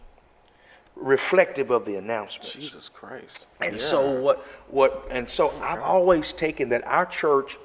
reflective 0.96 1.70
of 1.70 1.84
the 1.84 1.96
announcement. 1.96 2.50
Jesus 2.52 2.88
Christ. 2.88 3.46
And 3.60 3.76
Yeah. 3.76 3.82
so 3.82 4.20
what 4.20 4.38
what 4.68 5.06
and 5.10 5.28
so 5.28 5.52
I've 5.62 5.82
always 5.82 6.32
taken 6.32 6.68
that 6.70 6.84
our 6.86 7.06
church 7.06 7.58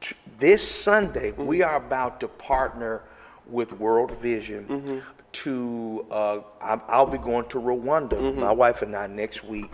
t- 0.00 0.14
this 0.38 0.62
Sunday 0.68 1.32
Mm-hmm. 1.32 1.46
we 1.46 1.62
are 1.62 1.76
about 1.76 2.20
to 2.20 2.28
partner 2.28 3.02
with 3.46 3.72
World 3.74 4.12
Vision 4.18 4.64
Mm-hmm. 4.68 4.98
to 5.32 6.06
uh, 6.10 6.38
I'll 6.60 7.06
be 7.06 7.18
going 7.18 7.46
to 7.48 7.58
Rwanda, 7.60 8.10
Mm-hmm. 8.14 8.40
my 8.40 8.52
wife 8.52 8.82
and 8.82 8.94
I 8.96 9.06
next 9.08 9.44
week, 9.44 9.70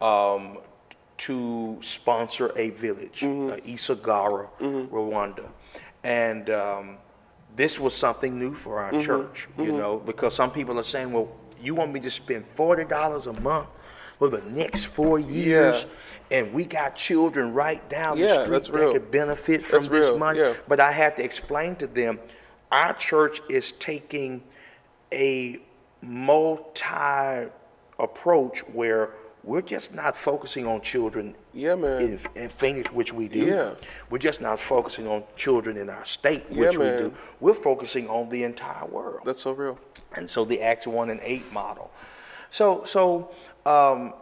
um, 0.00 0.58
to 1.18 1.78
sponsor 1.82 2.52
a 2.56 2.70
village, 2.70 3.20
Mm-hmm. 3.20 3.52
uh, 3.52 3.56
Isagara, 3.74 4.48
Rwanda, 4.90 5.46
and. 6.02 6.48
Um, 6.50 6.96
this 7.56 7.78
was 7.78 7.94
something 7.94 8.36
new 8.36 8.52
for 8.52 8.78
Mm-hmm. 8.82 8.96
our 8.96 9.00
church, 9.00 9.46
you 9.58 9.70
know, 9.70 9.98
because 10.04 10.34
some 10.34 10.50
people 10.50 10.76
are 10.80 10.82
saying, 10.94 11.12
well, 11.12 11.28
you 11.64 11.74
want 11.74 11.92
me 11.92 12.00
to 12.00 12.10
spend 12.10 12.44
$40 12.54 13.26
a 13.26 13.40
month 13.40 13.68
for 14.18 14.28
the 14.28 14.42
next 14.42 14.84
four 14.86 15.18
years? 15.18 15.86
And 16.30 16.52
we 16.52 16.64
got 16.64 16.96
children 16.96 17.52
right 17.52 17.86
down 17.90 18.18
Yeah, 18.18 18.44
the 18.44 18.62
street 18.62 18.72
that 18.80 18.92
could 18.92 19.10
benefit 19.10 19.62
from 19.62 19.82
That's 19.82 19.92
this 19.92 20.08
real, 20.08 20.18
money. 20.18 20.38
yeah. 20.40 20.54
But 20.66 20.80
I 20.80 20.90
had 20.90 21.16
to 21.18 21.24
explain 21.24 21.76
to 21.76 21.86
them, 21.86 22.18
our 22.72 22.94
church 22.94 23.40
is 23.48 23.72
taking 23.72 24.42
a 25.12 25.58
multi 26.02 27.48
approach 27.98 28.60
where 28.68 29.10
we're 29.44 29.60
just 29.62 29.94
not 29.94 30.16
focusing 30.16 30.66
on 30.66 30.80
children 30.80 31.34
Yeah, 31.52 31.74
man. 31.74 32.00
in, 32.00 32.20
in 32.34 32.48
Phoenix, 32.48 32.90
which 32.92 33.12
we 33.12 33.28
do. 33.28 33.40
Yeah. 33.44 33.70
We're 34.10 34.18
just 34.18 34.40
not 34.40 34.58
focusing 34.58 35.06
on 35.06 35.22
children 35.36 35.76
in 35.76 35.90
our 35.90 36.04
state, 36.04 36.44
Yeah, 36.50 36.68
which 36.68 36.78
we 36.78 36.84
do. 36.86 37.14
We're 37.40 37.54
focusing 37.54 38.08
on 38.08 38.28
the 38.30 38.42
entire 38.44 38.86
world. 38.86 39.20
That's 39.24 39.40
so 39.40 39.52
real. 39.52 39.78
and 40.16 40.28
so 40.28 40.44
the 40.44 40.60
Acts 40.62 40.86
1 40.86 41.10
and 41.10 41.20
8 41.22 41.52
model. 41.52 41.90
So, 42.50 42.84
so, 42.84 43.30
um, 43.66 44.14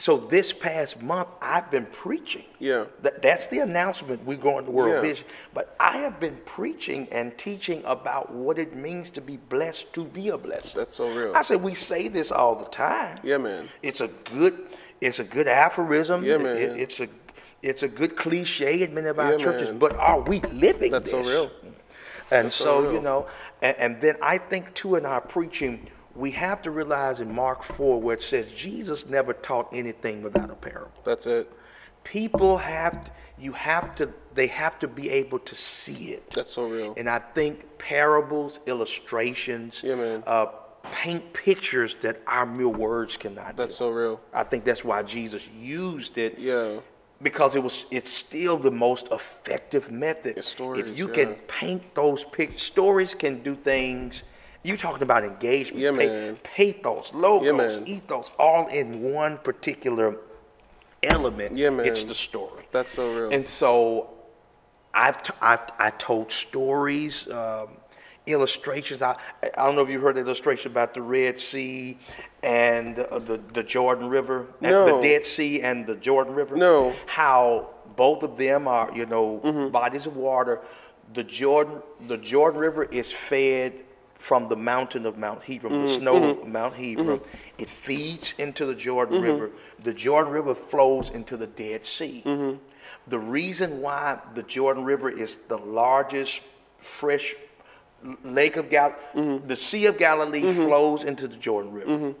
so 0.00 0.16
this 0.16 0.52
past 0.52 1.00
month, 1.02 1.28
I've 1.42 1.70
been 1.70 1.86
preaching. 1.92 2.44
Yeah. 2.58 2.86
That, 3.02 3.20
that's 3.22 3.46
the 3.48 3.58
announcement 3.58 4.24
we're 4.24 4.38
going 4.38 4.64
to 4.64 4.70
World 4.70 4.94
Yeah. 4.94 5.00
Vision. 5.02 5.26
But 5.54 5.76
I 5.78 5.98
have 5.98 6.18
been 6.18 6.38
preaching 6.46 7.06
and 7.12 7.36
teaching 7.36 7.82
about 7.84 8.32
what 8.32 8.58
it 8.58 8.74
means 8.74 9.10
to 9.10 9.20
be 9.20 9.36
blessed, 9.36 9.92
to 9.92 10.04
be 10.06 10.30
a 10.30 10.38
blessing. 10.38 10.78
That's 10.78 10.96
so 10.96 11.08
real. 11.14 11.36
I 11.36 11.42
said 11.42 11.62
we 11.62 11.74
say 11.74 12.08
this 12.08 12.32
all 12.32 12.56
the 12.56 12.64
time. 12.70 13.20
Yeah, 13.22 13.36
man. 13.36 13.68
It's 13.82 14.00
a 14.00 14.08
good, 14.32 14.58
it's 15.02 15.18
a 15.18 15.24
good 15.24 15.46
aphorism. 15.46 16.24
Yeah, 16.24 16.38
man. 16.38 16.56
it- 16.56 16.80
it's 16.80 17.00
a, 17.00 17.08
it's 17.62 17.82
a 17.82 17.88
good 17.88 18.16
cliche 18.16 18.82
in 18.82 18.94
many 18.94 19.08
of 19.08 19.18
our 19.18 19.32
Yeah, 19.32 19.38
churches. 19.38 19.68
man. 19.68 19.78
But 19.78 19.94
are 19.96 20.22
we 20.22 20.40
living 20.40 20.92
That's 20.92 21.10
so 21.10 21.22
real. 21.22 21.50
And 22.30 22.50
so 22.50 22.64
so, 22.64 22.80
real. 22.82 22.92
you 22.94 23.00
know, 23.02 23.26
and, 23.60 23.76
and 23.76 24.00
then 24.00 24.16
I 24.22 24.38
think 24.38 24.72
too 24.72 24.96
in 24.96 25.04
our 25.04 25.20
preaching, 25.20 25.88
we 26.20 26.30
have 26.32 26.60
to 26.62 26.70
realize 26.70 27.20
in 27.20 27.34
Mark 27.34 27.62
4 27.62 28.00
where 28.00 28.14
it 28.14 28.22
says 28.22 28.46
Jesus 28.54 29.06
never 29.06 29.32
taught 29.32 29.68
anything 29.72 30.22
without 30.22 30.50
a 30.50 30.54
parable. 30.54 30.92
That's 31.04 31.26
it. 31.26 31.50
People 32.04 32.58
have, 32.58 33.04
to, 33.04 33.10
you 33.38 33.52
have 33.52 33.94
to, 33.96 34.12
they 34.34 34.46
have 34.48 34.78
to 34.80 34.88
be 34.88 35.08
able 35.10 35.38
to 35.40 35.54
see 35.54 36.12
it. 36.12 36.30
That's 36.30 36.52
so 36.52 36.68
real. 36.68 36.94
And 36.96 37.08
I 37.08 37.18
think 37.18 37.78
parables, 37.78 38.60
illustrations, 38.66 39.80
Yeah, 39.82 39.94
man. 39.94 40.22
uh, 40.26 40.46
paint 40.82 41.32
pictures 41.32 41.96
that 42.02 42.20
our 42.26 42.46
mere 42.46 42.68
words 42.68 43.16
cannot 43.16 43.56
do. 43.56 43.62
That's 43.62 43.74
do. 43.74 43.78
so 43.78 43.90
real. 43.90 44.20
I 44.32 44.44
think 44.44 44.64
that's 44.64 44.84
why 44.84 45.02
Jesus 45.02 45.46
used 45.48 46.18
it 46.18 46.38
Yeah. 46.38 46.80
because 47.22 47.54
it 47.54 47.62
was 47.62 47.86
it's 47.90 48.10
still 48.10 48.56
the 48.56 48.70
most 48.70 49.08
effective 49.10 49.90
method. 49.90 50.42
Stories, 50.44 50.80
if 50.86 50.96
you 50.98 51.08
yeah. 51.08 51.14
can 51.14 51.34
paint 51.48 51.94
those 51.94 52.24
pictures, 52.24 52.62
stories 52.62 53.14
can 53.14 53.42
do 53.42 53.54
things. 53.54 54.22
You 54.62 54.76
talking 54.76 55.02
about 55.02 55.24
engagement, 55.24 55.78
Yeah, 55.80 55.90
man. 55.90 56.36
pathos, 56.42 57.12
logos, 57.14 57.46
Yeah, 57.46 57.52
man. 57.52 57.82
ethos, 57.86 58.30
all 58.38 58.66
in 58.68 59.12
one 59.12 59.38
particular 59.38 60.16
element. 61.02 61.56
Yeah, 61.56 61.70
man. 61.70 61.86
It's 61.86 62.04
the 62.04 62.14
story. 62.14 62.64
That's 62.70 62.92
so 62.92 63.12
real. 63.14 63.30
And 63.30 63.44
so 63.46 64.10
I've, 64.92 65.22
t- 65.22 65.32
I've 65.40 65.60
I 65.78 65.90
told 65.90 66.30
stories, 66.30 67.26
um, 67.30 67.68
illustrations. 68.26 69.00
I, 69.00 69.16
I 69.56 69.64
don't 69.64 69.76
know 69.76 69.82
if 69.82 69.88
you 69.88 69.98
heard 69.98 70.16
the 70.16 70.20
illustration 70.20 70.70
about 70.72 70.92
the 70.92 71.00
Red 71.02 71.40
Sea 71.40 71.98
and 72.42 72.98
uh, 72.98 73.18
the, 73.18 73.40
the 73.54 73.62
Jordan 73.62 74.08
River, 74.10 74.46
No. 74.60 74.96
the 74.96 75.02
Dead 75.02 75.24
Sea 75.24 75.62
and 75.62 75.86
the 75.86 75.94
Jordan 75.96 76.34
River. 76.34 76.54
No. 76.56 76.94
How 77.06 77.70
both 77.96 78.22
of 78.22 78.36
them 78.36 78.68
are, 78.68 78.90
you 78.94 79.06
know, 79.06 79.40
Mm-hmm. 79.42 79.70
bodies 79.70 80.04
of 80.06 80.16
water. 80.16 80.60
The 81.14 81.24
Jordan, 81.24 81.78
the 82.08 82.18
Jordan 82.18 82.60
River 82.60 82.84
is 82.84 83.10
fed 83.10 83.72
from 84.20 84.48
the 84.48 84.56
mountain 84.56 85.06
of 85.06 85.16
Mount 85.18 85.42
Hebron, 85.42 85.72
Mm-hmm. 85.72 85.86
the 85.86 85.92
snow 85.94 86.24
of 86.30 86.46
Mount 86.46 86.74
Hebron. 86.74 87.20
It 87.58 87.68
feeds 87.68 88.34
into 88.38 88.66
the 88.66 88.74
Jordan 88.74 89.20
River. 89.22 89.50
The 89.82 89.94
Jordan 89.94 90.32
River 90.32 90.54
flows 90.54 91.10
into 91.10 91.36
the 91.36 91.46
Dead 91.46 91.84
Sea. 91.86 92.22
Mm-hmm. 92.26 92.58
The 93.08 93.18
reason 93.18 93.80
why 93.80 94.18
the 94.34 94.42
Jordan 94.42 94.84
River 94.84 95.08
is 95.08 95.36
the 95.48 95.56
largest 95.58 96.42
fresh 96.78 97.34
lake 98.22 98.56
of 98.56 98.68
Gal, 98.70 98.94
Mm-hmm. 99.14 99.46
the 99.48 99.56
Sea 99.56 99.86
of 99.86 99.98
Galilee 99.98 100.52
flows 100.52 101.02
into 101.04 101.26
the 101.26 101.36
Jordan 101.36 101.72
River. 101.72 102.14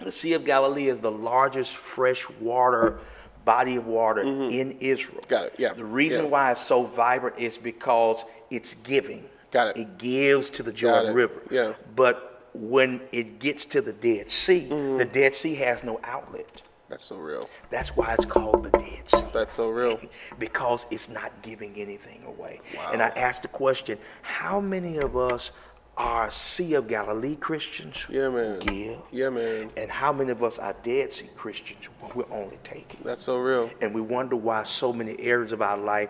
The 0.00 0.12
Sea 0.12 0.32
of 0.34 0.44
Galilee 0.44 0.88
is 0.88 1.00
the 1.00 1.10
largest 1.10 1.74
fresh 1.76 2.28
water 2.40 2.98
body 3.44 3.76
of 3.76 3.86
water 3.86 4.22
in 4.22 4.76
Israel. 4.80 5.20
Mm-hmm. 5.20 5.28
Got 5.30 5.44
it, 5.46 5.54
yeah, 5.58 5.72
The 5.72 5.84
reason 5.84 6.24
yeah. 6.24 6.30
why 6.30 6.52
it's 6.52 6.60
so 6.60 6.82
vibrant 6.84 7.38
is 7.38 7.56
because 7.56 8.24
it's 8.50 8.74
giving. 8.74 9.24
Got 9.50 9.68
it. 9.68 9.78
It 9.78 9.98
gives 9.98 10.50
to 10.50 10.62
the 10.62 10.72
Jordan 10.72 11.14
River. 11.14 11.42
yeah. 11.50 11.72
But 11.96 12.48
when 12.54 13.00
it 13.12 13.38
gets 13.38 13.64
to 13.66 13.80
the 13.80 13.92
Dead 13.92 14.30
Sea, 14.30 14.68
Mm-hmm. 14.70 14.98
the 14.98 15.04
Dead 15.04 15.34
Sea 15.34 15.54
has 15.56 15.84
no 15.84 16.00
outlet. 16.04 16.62
That's 16.88 17.04
so 17.04 17.16
real. 17.16 17.48
That's 17.70 17.90
why 17.96 18.14
it's 18.14 18.24
called 18.24 18.64
the 18.64 18.70
Dead 18.70 19.08
Sea 19.10 19.24
That's 19.32 19.52
so 19.54 19.68
real. 19.68 20.00
because 20.38 20.86
it's 20.90 21.08
not 21.10 21.30
giving 21.42 21.74
anything 21.76 22.24
away. 22.24 22.60
Wow. 22.74 22.90
And 22.92 23.02
I 23.02 23.08
asked 23.08 23.42
the 23.42 23.48
question, 23.48 23.98
how 24.22 24.58
many 24.60 24.96
of 24.96 25.14
us 25.16 25.50
are 25.98 26.30
Sea 26.30 26.74
of 26.74 26.88
Galilee 26.88 27.36
Christians 27.36 28.06
Yeah, 28.08 28.30
who 28.30 28.32
man. 28.32 28.58
give? 28.60 28.98
Yeah, 29.10 29.28
man. 29.28 29.70
And 29.76 29.90
how 29.90 30.12
many 30.12 30.30
of 30.30 30.42
us 30.42 30.58
are 30.58 30.74
Dead 30.82 31.12
Sea 31.12 31.28
Christians 31.36 31.88
who 32.00 32.20
we're 32.20 32.32
only 32.36 32.58
taking? 32.64 33.00
That's 33.04 33.24
so 33.24 33.36
real. 33.36 33.68
And 33.82 33.92
we 33.94 34.00
wonder 34.00 34.36
why 34.36 34.62
so 34.62 34.92
many 34.92 35.18
areas 35.20 35.52
of 35.52 35.60
our 35.60 35.76
life 35.76 36.08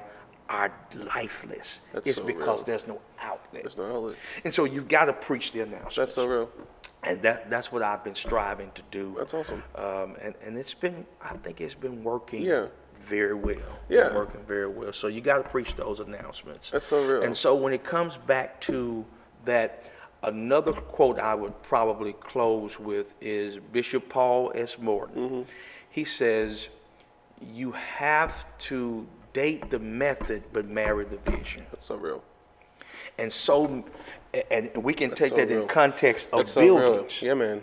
are 0.49 0.73
lifeless. 1.15 1.81
That's 1.93 2.09
it's 2.09 2.19
so 2.19 2.25
because 2.25 2.61
real. 2.61 2.65
there's 2.67 2.87
no 2.87 3.01
outlet. 3.21 3.63
There's 3.63 3.77
no 3.77 3.85
outlet. 3.97 4.17
And 4.45 4.55
so 4.55 4.65
you've 4.65 4.89
got 4.89 5.07
to 5.07 5.13
preach 5.13 5.53
the 5.53 5.61
announcement. 5.61 5.97
That's 5.97 6.15
so 6.15 6.27
real. 6.27 6.51
And 7.05 7.21
that, 7.23 7.49
that's 7.51 7.71
what 7.71 7.83
I've 7.83 8.03
been 8.03 8.15
striving 8.15 8.71
to 8.75 8.83
do. 8.91 9.15
That's 9.19 9.35
awesome. 9.35 9.63
Um, 9.77 10.17
and, 10.21 10.35
and 10.45 10.59
it's 10.59 10.75
been, 10.75 11.07
I 11.23 11.35
think 11.37 11.61
it's 11.61 11.75
been 11.75 12.03
working 12.03 12.43
Yeah. 12.43 12.67
very 13.01 13.35
well. 13.35 13.57
Yeah. 13.89 14.15
Working 14.15 14.43
very 14.47 14.69
well. 14.69 14.93
So 14.93 15.07
you 15.09 15.21
got 15.21 15.43
to 15.43 15.49
preach 15.49 15.77
those 15.77 16.01
announcements. 16.01 16.71
That's 16.71 16.87
so 16.87 17.05
real. 17.05 17.23
And 17.23 17.37
so 17.37 17.55
when 17.55 17.73
it 17.73 17.85
comes 17.85 18.17
back 18.17 18.61
to 18.63 19.05
that, 19.45 19.91
another 20.23 20.73
quote 20.73 21.19
I 21.21 21.35
would 21.35 21.63
probably 21.63 22.15
close 22.15 22.81
with 22.81 23.15
is 23.21 23.59
Bishop 23.73 24.09
Paul 24.09 24.51
S. 24.55 24.79
Morton. 24.79 25.23
Mm-hmm. 25.31 25.43
He 25.91 26.05
says, 26.05 26.69
You 27.41 27.73
have 27.73 28.45
to 28.59 29.07
date 29.39 29.71
the 29.71 29.79
method 29.79 30.43
but 30.53 30.67
marry 30.67 31.05
the 31.05 31.19
vision. 31.31 31.65
That's 31.71 31.87
so 31.87 31.95
real. 31.95 32.25
and 33.19 33.33
so, 33.33 33.85
and 34.51 34.77
we 34.83 34.93
can 34.93 35.11
take 35.15 35.31
so 35.31 35.37
that 35.37 35.49
real. 35.49 35.63
in 35.63 35.69
context 35.69 36.27
of 36.33 36.39
That's 36.39 36.51
so 36.51 36.61
buildings. 36.61 37.23
Yeah, 37.23 37.35
man. 37.35 37.63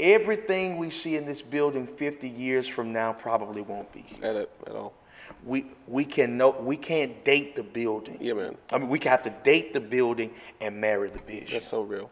Everything 0.00 0.78
we 0.78 0.88
see 0.88 1.16
in 1.16 1.26
this 1.26 1.42
building 1.42 1.86
50 1.86 2.26
years 2.26 2.66
from 2.66 2.90
now 2.92 3.12
probably 3.12 3.60
won't 3.60 3.92
be 3.92 4.00
here. 4.00 4.24
At 4.24 4.36
it 4.36 4.50
at 4.66 4.74
all. 4.74 4.94
We 5.44 5.66
we 5.86 6.06
can 6.06 6.38
know 6.38 6.50
we 6.72 6.78
can't 6.78 7.22
date 7.22 7.54
the 7.54 7.62
building. 7.62 8.16
Yeah, 8.20 8.32
man. 8.32 8.56
I 8.70 8.78
mean, 8.78 8.88
we 8.88 8.98
have 9.00 9.24
to 9.24 9.32
date 9.44 9.74
the 9.74 9.80
building 9.80 10.30
and 10.62 10.80
marry 10.80 11.10
the 11.10 11.20
vision. 11.20 11.52
That's 11.52 11.68
so 11.68 11.82
real. 11.82 12.10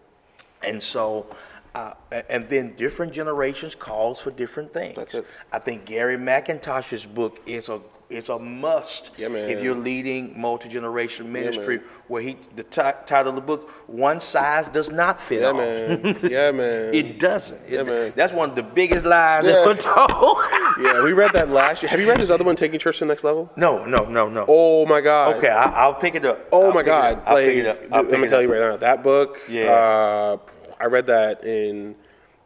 And 0.62 0.82
so, 0.82 1.26
uh, 1.74 1.95
and 2.28 2.49
then 2.49 2.74
different 2.76 3.12
generations 3.12 3.74
calls 3.74 4.20
for 4.20 4.30
different 4.30 4.72
things. 4.72 4.97
That's 4.97 5.14
it. 5.14 5.26
I 5.51 5.59
think 5.59 5.86
Gary 5.86 6.18
McIntosh's 6.18 7.07
book 7.07 7.40
is 7.47 7.68
a 7.68 7.80
is 8.13 8.29
a 8.29 8.39
must. 8.39 9.11
Yeah. 9.17 9.29
If 9.29 9.63
you're 9.63 9.75
leading 9.77 10.39
multi 10.41 10.69
generation 10.69 11.31
ministry, 11.33 11.79
man. 11.79 11.87
where 12.09 12.23
he 12.23 12.37
the 12.57 12.63
ti- 12.65 12.99
title 13.07 13.31
of 13.31 13.35
the 13.37 13.41
book, 13.41 13.71
one 13.87 14.21
size 14.21 14.69
does 14.69 14.91
not 14.91 15.21
fit 15.21 15.41
Yeah, 15.41 15.47
all. 15.49 15.55
man. 15.55 16.19
Yeah, 16.23 16.51
man. 16.53 16.95
It 16.95 17.19
doesn't. 17.19 17.61
It- 17.67 17.73
Yeah, 17.73 17.83
man. 17.83 18.13
That's 18.15 18.33
one 18.33 18.51
of 18.51 18.57
the 18.57 18.63
biggest 18.63 19.05
lies 19.07 19.45
Yeah. 19.45 19.53
ever 19.65 19.75
told. 19.75 20.39
yeah, 20.81 21.03
we 21.03 21.13
read 21.13 21.33
that 21.33 21.49
last 21.51 21.83
year. 21.83 21.91
Have 21.91 22.01
you 22.01 22.09
read 22.09 22.21
his 22.21 22.31
other 22.31 22.45
one, 22.45 22.57
Taking 22.57 22.79
Church 22.79 22.99
to 22.99 23.05
the 23.05 23.09
Next 23.09 23.25
Level? 23.25 23.51
no, 23.57 23.85
no, 23.85 24.05
no, 24.05 24.29
no. 24.29 24.45
Oh 24.49 24.87
my 24.87 25.01
God. 25.01 25.37
Okay, 25.37 25.49
I, 25.49 25.65
I'll 25.83 25.95
pick 25.95 26.15
it 26.15 26.25
up. 26.25 26.47
Oh 26.53 26.67
I'll 26.67 26.73
my 26.75 26.83
God! 26.83 27.23
I'll 27.27 27.37
pick 27.37 27.57
it 27.57 27.67
up. 27.67 27.83
dude, 27.83 27.93
I'll 27.93 27.99
I'm 28.01 28.05
pick 28.07 28.13
gonna 28.13 28.25
it 28.25 28.29
tell 28.29 28.39
up. 28.39 28.43
you 28.45 28.53
right 28.53 28.61
now, 28.61 28.77
that 28.77 29.03
book. 29.03 29.39
Yeah. 29.49 29.73
Uh, 29.73 30.37
I 30.81 30.87
read 30.87 31.07
that 31.07 31.45
in 31.45 31.95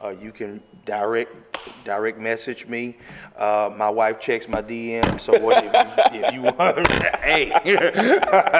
Uh, 0.03 0.09
you 0.11 0.33
can 0.33 0.63
direct 0.85 1.54
direct 1.85 2.19
message 2.19 2.67
me. 2.67 2.97
Uh, 3.37 3.71
my 3.77 3.89
wife 3.91 4.21
checks 4.21 4.49
my 4.49 4.63
DM, 4.63 5.21
so 5.21 5.39
what 5.41 5.65
if, 5.65 5.73
you- 5.73 6.21
if 6.25 6.35
you 6.35 6.43
want, 6.43 6.87
hey, 7.23 7.51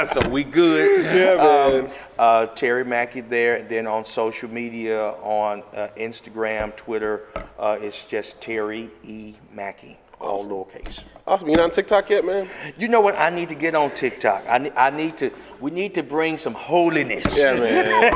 so 0.13 0.29
we 0.29 0.45
good. 0.45 1.05
Yeah, 1.05 1.37
man. 1.37 1.85
Um, 1.87 1.91
uh, 2.19 2.47
Terry 2.47 2.85
Mackey 2.85 3.21
there. 3.21 3.57
And 3.57 3.69
then 3.69 3.87
on 3.87 4.05
social 4.05 4.49
media, 4.51 5.11
on 5.23 5.63
uh, 5.75 5.89
Instagram, 5.97 6.75
Twitter, 6.77 7.29
uh, 7.59 7.77
it's 7.81 8.03
just 8.05 8.41
Terry 8.41 8.91
E. 9.03 9.35
Mackey, 9.53 9.99
all 10.21 10.47
lowercase. 10.47 11.01
Awesome. 11.27 11.49
You 11.49 11.57
not 11.57 11.65
on 11.65 11.71
TikTok 11.71 12.11
yet, 12.11 12.25
man? 12.25 12.49
You 12.77 12.89
know 12.89 13.01
what? 13.01 13.17
I 13.19 13.31
need 13.31 13.49
to 13.49 13.55
get 13.55 13.75
on 13.75 13.91
TikTok. 13.95 14.45
I 14.49 14.59
need, 14.59 14.73
I 14.77 14.91
need 14.91 15.17
to. 15.19 15.31
We 15.61 15.71
need 15.71 15.95
to 15.95 16.03
bring 16.03 16.37
some 16.39 16.55
holiness. 16.55 17.37
Yeah, 17.37 17.55
man. 17.55 18.13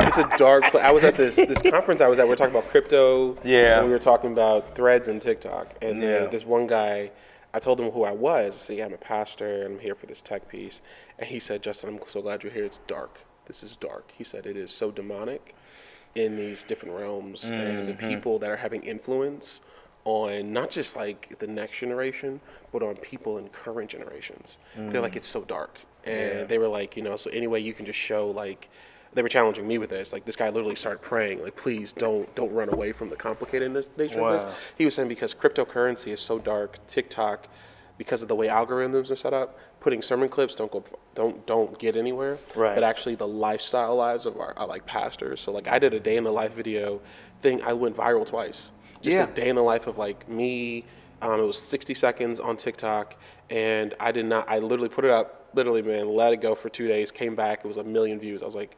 it's 0.00 0.16
a 0.18 0.28
dark 0.36 0.64
place. 0.70 0.84
I 0.84 0.90
was 0.92 1.02
at 1.04 1.16
this 1.16 1.36
this 1.36 1.60
conference 1.62 2.00
I 2.00 2.06
was 2.06 2.18
at. 2.18 2.24
We 2.24 2.30
were 2.30 2.36
talking 2.36 2.54
about 2.56 2.70
crypto. 2.70 3.36
Yeah. 3.44 3.78
And 3.78 3.86
we 3.86 3.92
were 3.92 3.98
talking 3.98 4.32
about 4.32 4.74
threads 4.76 5.08
and 5.08 5.20
TikTok. 5.20 5.74
And 5.82 6.00
Yeah. 6.00 6.26
this 6.26 6.44
one 6.44 6.66
guy, 6.66 7.10
I 7.52 7.58
told 7.58 7.80
him 7.80 7.90
who 7.90 8.04
I 8.04 8.12
was. 8.12 8.54
I 8.54 8.58
said, 8.58 8.76
yeah, 8.78 8.84
I'm 8.84 8.92
a 8.92 8.98
pastor 8.98 9.62
and 9.64 9.74
I'm 9.74 9.80
here 9.80 9.94
for 9.96 10.06
this 10.06 10.20
tech 10.22 10.48
piece. 10.48 10.82
And 11.18 11.28
he 11.28 11.40
said, 11.40 11.62
Justin, 11.62 11.88
I'm 11.90 12.00
so 12.06 12.22
glad 12.22 12.42
you're 12.44 12.52
here. 12.52 12.64
It's 12.64 12.80
dark. 12.86 13.18
This 13.46 13.62
is 13.62 13.74
dark. 13.76 14.12
He 14.16 14.22
said 14.24 14.46
it 14.46 14.56
is 14.56 14.70
so 14.70 14.90
demonic 14.90 15.54
in 16.14 16.36
these 16.36 16.62
different 16.64 16.94
realms 16.94 17.44
and 17.50 17.88
the 17.88 17.92
Mm-hmm. 17.94 18.08
people 18.08 18.38
that 18.38 18.50
are 18.50 18.56
having 18.56 18.82
influence 18.82 19.60
on 20.06 20.52
not 20.52 20.70
just 20.70 20.94
like 20.96 21.36
the 21.40 21.48
next 21.48 21.78
generation, 21.78 22.40
but 22.72 22.80
on 22.80 22.94
people 22.96 23.38
in 23.38 23.48
current 23.48 23.90
generations. 23.90 24.56
They're 24.76 25.00
like, 25.00 25.16
it's 25.16 25.26
so 25.26 25.42
dark. 25.44 25.80
And 26.04 26.14
Mm. 26.30 26.34
Yeah. 26.36 26.44
they 26.44 26.58
were 26.58 26.68
like, 26.68 26.96
you 26.96 27.02
know, 27.02 27.16
so 27.16 27.28
anyway, 27.30 27.60
you 27.60 27.74
can 27.74 27.84
just 27.84 27.98
show 27.98 28.30
like, 28.30 28.68
they 29.14 29.22
were 29.22 29.28
challenging 29.28 29.66
me 29.66 29.78
with 29.78 29.90
this. 29.90 30.12
Like 30.12 30.24
this 30.24 30.36
guy 30.36 30.48
literally 30.48 30.76
started 30.76 31.00
praying, 31.02 31.42
like, 31.42 31.56
please 31.56 31.92
don't 31.92 32.32
don't 32.36 32.52
run 32.52 32.68
away 32.68 32.92
from 32.92 33.10
the 33.10 33.16
complicated 33.16 33.72
nature 33.96 34.20
of 34.20 34.40
this. 34.40 34.54
He 34.78 34.84
was 34.84 34.94
saying 34.94 35.08
because 35.08 35.34
cryptocurrency 35.34 36.12
is 36.12 36.20
so 36.20 36.38
dark, 36.38 36.78
TikTok, 36.86 37.48
because 37.98 38.22
of 38.22 38.28
the 38.28 38.36
way 38.36 38.46
algorithms 38.46 39.10
are 39.10 39.16
set 39.16 39.32
up, 39.32 39.58
putting 39.80 40.02
sermon 40.02 40.28
clips 40.28 40.54
don't 40.54 40.70
go 40.70 40.84
don't 41.16 41.44
don't 41.46 41.78
get 41.80 41.96
anywhere. 41.96 42.38
Right. 42.54 42.76
But 42.76 42.84
actually 42.84 43.16
the 43.16 43.26
lifestyle 43.26 43.96
lives 43.96 44.24
of 44.26 44.38
our, 44.38 44.52
our 44.56 44.68
like 44.68 44.86
pastors. 44.86 45.40
So 45.40 45.50
like 45.50 45.66
I 45.66 45.80
did 45.80 45.92
a 45.94 46.00
day 46.00 46.16
in 46.16 46.22
the 46.22 46.32
life 46.32 46.52
video 46.52 47.00
thing. 47.42 47.60
I 47.62 47.72
went 47.72 47.96
viral 47.96 48.24
twice. 48.26 48.70
Just 49.02 49.14
Yeah. 49.16 49.24
a 49.24 49.26
day 49.34 49.48
in 49.48 49.56
the 49.56 49.62
life 49.62 49.86
of 49.86 49.98
like 49.98 50.28
me. 50.28 50.84
Um, 51.22 51.40
it 51.40 51.44
was 51.44 51.58
60 51.58 51.94
seconds 51.94 52.38
on 52.40 52.56
TikTok, 52.56 53.14
and 53.50 53.94
I 53.98 54.12
did 54.12 54.26
not. 54.26 54.48
I 54.48 54.58
literally 54.58 54.88
put 54.90 55.04
it 55.04 55.10
up. 55.10 55.46
Literally, 55.54 55.80
man, 55.82 56.08
let 56.14 56.32
it 56.34 56.38
go 56.42 56.54
for 56.54 56.68
two 56.68 56.86
days. 56.88 57.10
Came 57.10 57.34
back. 57.34 57.60
It 57.64 57.68
was 57.68 57.78
a 57.78 57.84
million 57.84 58.18
views. 58.18 58.42
I 58.42 58.44
was 58.44 58.54
like, 58.54 58.76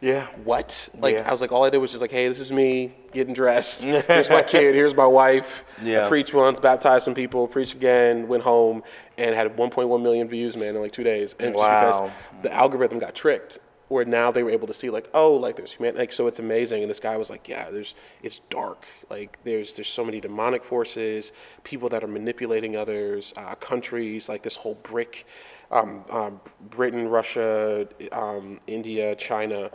Yeah. 0.00 0.26
what? 0.44 0.88
Like 0.98 1.14
Yeah. 1.16 1.28
I 1.28 1.32
was 1.32 1.40
like, 1.40 1.50
all 1.50 1.64
I 1.64 1.70
did 1.70 1.78
was 1.78 1.90
just 1.90 2.00
like, 2.00 2.12
hey, 2.12 2.28
this 2.28 2.38
is 2.38 2.52
me 2.52 2.94
getting 3.12 3.34
dressed. 3.34 3.82
Here's 3.84 4.30
my 4.30 4.42
kid. 4.42 4.74
Here's 4.76 4.94
my 4.94 5.06
wife. 5.06 5.64
Yeah. 5.82 6.04
I 6.06 6.08
preached 6.08 6.32
once, 6.34 6.60
baptized 6.60 7.04
some 7.04 7.14
people, 7.14 7.48
preached 7.48 7.74
again, 7.74 8.28
went 8.28 8.44
home, 8.44 8.84
and 9.18 9.34
had 9.34 9.56
1.1 9.56 10.02
million 10.02 10.28
views, 10.28 10.56
man, 10.56 10.76
in 10.76 10.80
like 10.82 10.92
two 10.92 11.02
days. 11.04 11.34
And 11.40 11.54
just 11.54 11.58
Wow. 11.58 11.90
because 12.04 12.10
the 12.42 12.52
algorithm 12.52 13.00
got 13.00 13.14
tricked, 13.16 13.58
where 13.92 14.04
now 14.04 14.32
they 14.32 14.42
were 14.42 14.50
able 14.50 14.66
to 14.66 14.74
see 14.74 14.90
like, 14.90 15.08
oh, 15.12 15.34
like 15.34 15.56
there's 15.56 15.72
human, 15.72 15.94
like 15.96 16.12
so 16.12 16.26
it's 16.26 16.38
amazing. 16.38 16.82
And 16.82 16.90
this 16.90 16.98
guy 16.98 17.16
was 17.16 17.30
like, 17.30 17.48
yeah, 17.48 17.70
there's 17.70 17.94
it's 18.22 18.40
dark. 18.50 18.86
Like 19.10 19.38
there's 19.44 19.76
there's 19.76 19.88
so 19.88 20.04
many 20.04 20.20
demonic 20.20 20.64
forces, 20.64 21.32
people 21.62 21.88
that 21.90 22.02
are 22.02 22.08
manipulating 22.08 22.76
others, 22.76 23.32
uh, 23.36 23.54
countries 23.56 24.28
like 24.28 24.42
this 24.42 24.56
whole 24.56 24.76
brick. 24.82 25.26
Um, 25.70 26.04
um, 26.10 26.38
Britain, 26.68 27.08
Russia, 27.08 27.88
um, 28.12 28.60
India, 28.66 29.14
China, 29.14 29.70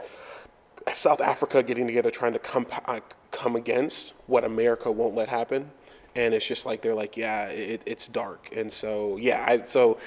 South 0.93 1.22
Africa 1.22 1.63
getting 1.63 1.88
together 1.88 2.11
trying 2.11 2.34
to 2.34 2.39
come 2.39 2.68
uh, 2.86 2.99
come 3.32 3.55
against 3.55 4.13
what 4.28 4.43
America 4.43 4.91
won't 4.91 5.15
let 5.15 5.28
happen, 5.28 5.72
and 6.15 6.36
it's 6.36 6.45
just 6.45 6.68
like 6.68 6.84
they're 6.84 6.93
like, 6.93 7.18
yeah, 7.18 7.45
it, 7.45 7.82
it's 7.88 8.07
dark, 8.07 8.49
and 8.55 8.72
so 8.72 9.18
yeah, 9.18 9.43
I, 9.47 9.63
so 9.63 9.97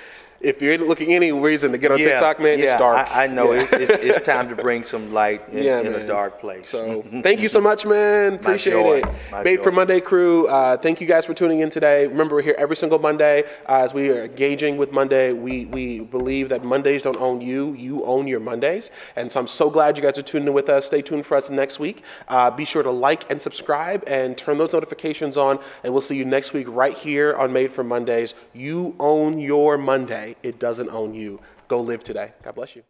if 0.40 0.62
you're 0.62 0.78
looking 0.78 1.12
any 1.14 1.32
reason 1.32 1.72
to 1.72 1.78
get 1.78 1.92
on 1.92 1.98
TikTok, 1.98 2.40
man, 2.40 2.58
yeah, 2.58 2.72
it's 2.72 2.80
dark. 2.80 3.08
I, 3.10 3.24
I 3.24 3.26
know 3.26 3.52
Yeah. 3.52 3.62
it, 3.62 3.72
it's, 3.72 3.92
it's 4.18 4.26
time 4.26 4.48
to 4.48 4.56
bring 4.56 4.84
some 4.84 5.12
light 5.12 5.48
in, 5.50 5.62
Yeah, 5.62 5.80
in 5.80 5.94
a 5.94 6.06
dark 6.06 6.40
place. 6.40 6.68
So 6.68 7.04
thank 7.22 7.40
you 7.40 7.48
so 7.48 7.60
much, 7.60 7.84
man. 7.84 8.34
Appreciate 8.34 8.74
it. 8.86 9.04
My 9.30 9.42
Made 9.42 9.62
for. 9.62 9.70
Monday 9.70 10.00
crew. 10.00 10.46
Uh, 10.48 10.76
thank 10.76 11.00
you 11.00 11.06
guys 11.06 11.24
for 11.24 11.34
tuning 11.34 11.60
in 11.60 11.70
today. 11.70 12.06
Remember, 12.06 12.34
we're 12.36 12.42
here 12.42 12.56
every 12.58 12.76
single 12.76 12.98
Monday 12.98 13.44
uh, 13.68 13.82
as 13.84 13.94
we 13.94 14.10
are 14.10 14.24
engaging 14.24 14.76
with 14.76 14.92
Monday. 14.92 15.32
We 15.32 15.66
we 15.66 16.00
believe 16.00 16.48
that 16.48 16.64
Mondays 16.64 17.02
don't 17.02 17.20
own 17.20 17.40
you; 17.40 17.72
you 17.74 18.04
own 18.04 18.26
your 18.26 18.40
Mondays. 18.40 18.90
And 19.16 19.30
so 19.30 19.40
I'm 19.40 19.48
so 19.48 19.70
glad 19.70 19.96
you 19.96 20.02
guys 20.02 20.18
are 20.18 20.22
tuning 20.22 20.48
in 20.48 20.54
with 20.54 20.68
us. 20.68 20.86
Stay 20.86 21.02
tuned 21.02 21.26
for 21.26 21.36
us 21.36 21.50
next 21.50 21.78
week. 21.78 22.02
Uh, 22.28 22.50
be 22.50 22.64
sure 22.64 22.82
to 22.82 22.90
like 22.90 23.30
and 23.30 23.40
subscribe 23.40 24.02
and 24.06 24.36
turn 24.36 24.58
those 24.58 24.72
notifications 24.72 25.36
on. 25.36 25.58
And 25.84 25.92
we'll 25.92 26.02
see 26.02 26.16
you 26.16 26.24
next 26.24 26.52
week 26.52 26.66
right 26.68 26.96
here 26.96 27.34
on 27.36 27.52
Made 27.52 27.72
for 27.72 27.84
Mondays. 27.84 28.34
You 28.52 28.96
own 28.98 29.38
your 29.38 29.78
Monday. 29.78 30.29
It 30.42 30.58
doesn't 30.58 30.90
own 30.90 31.14
you. 31.14 31.40
go 31.68 31.80
live 31.80 32.02
today. 32.02 32.32
God 32.42 32.54
bless 32.54 32.76
you. 32.76 32.82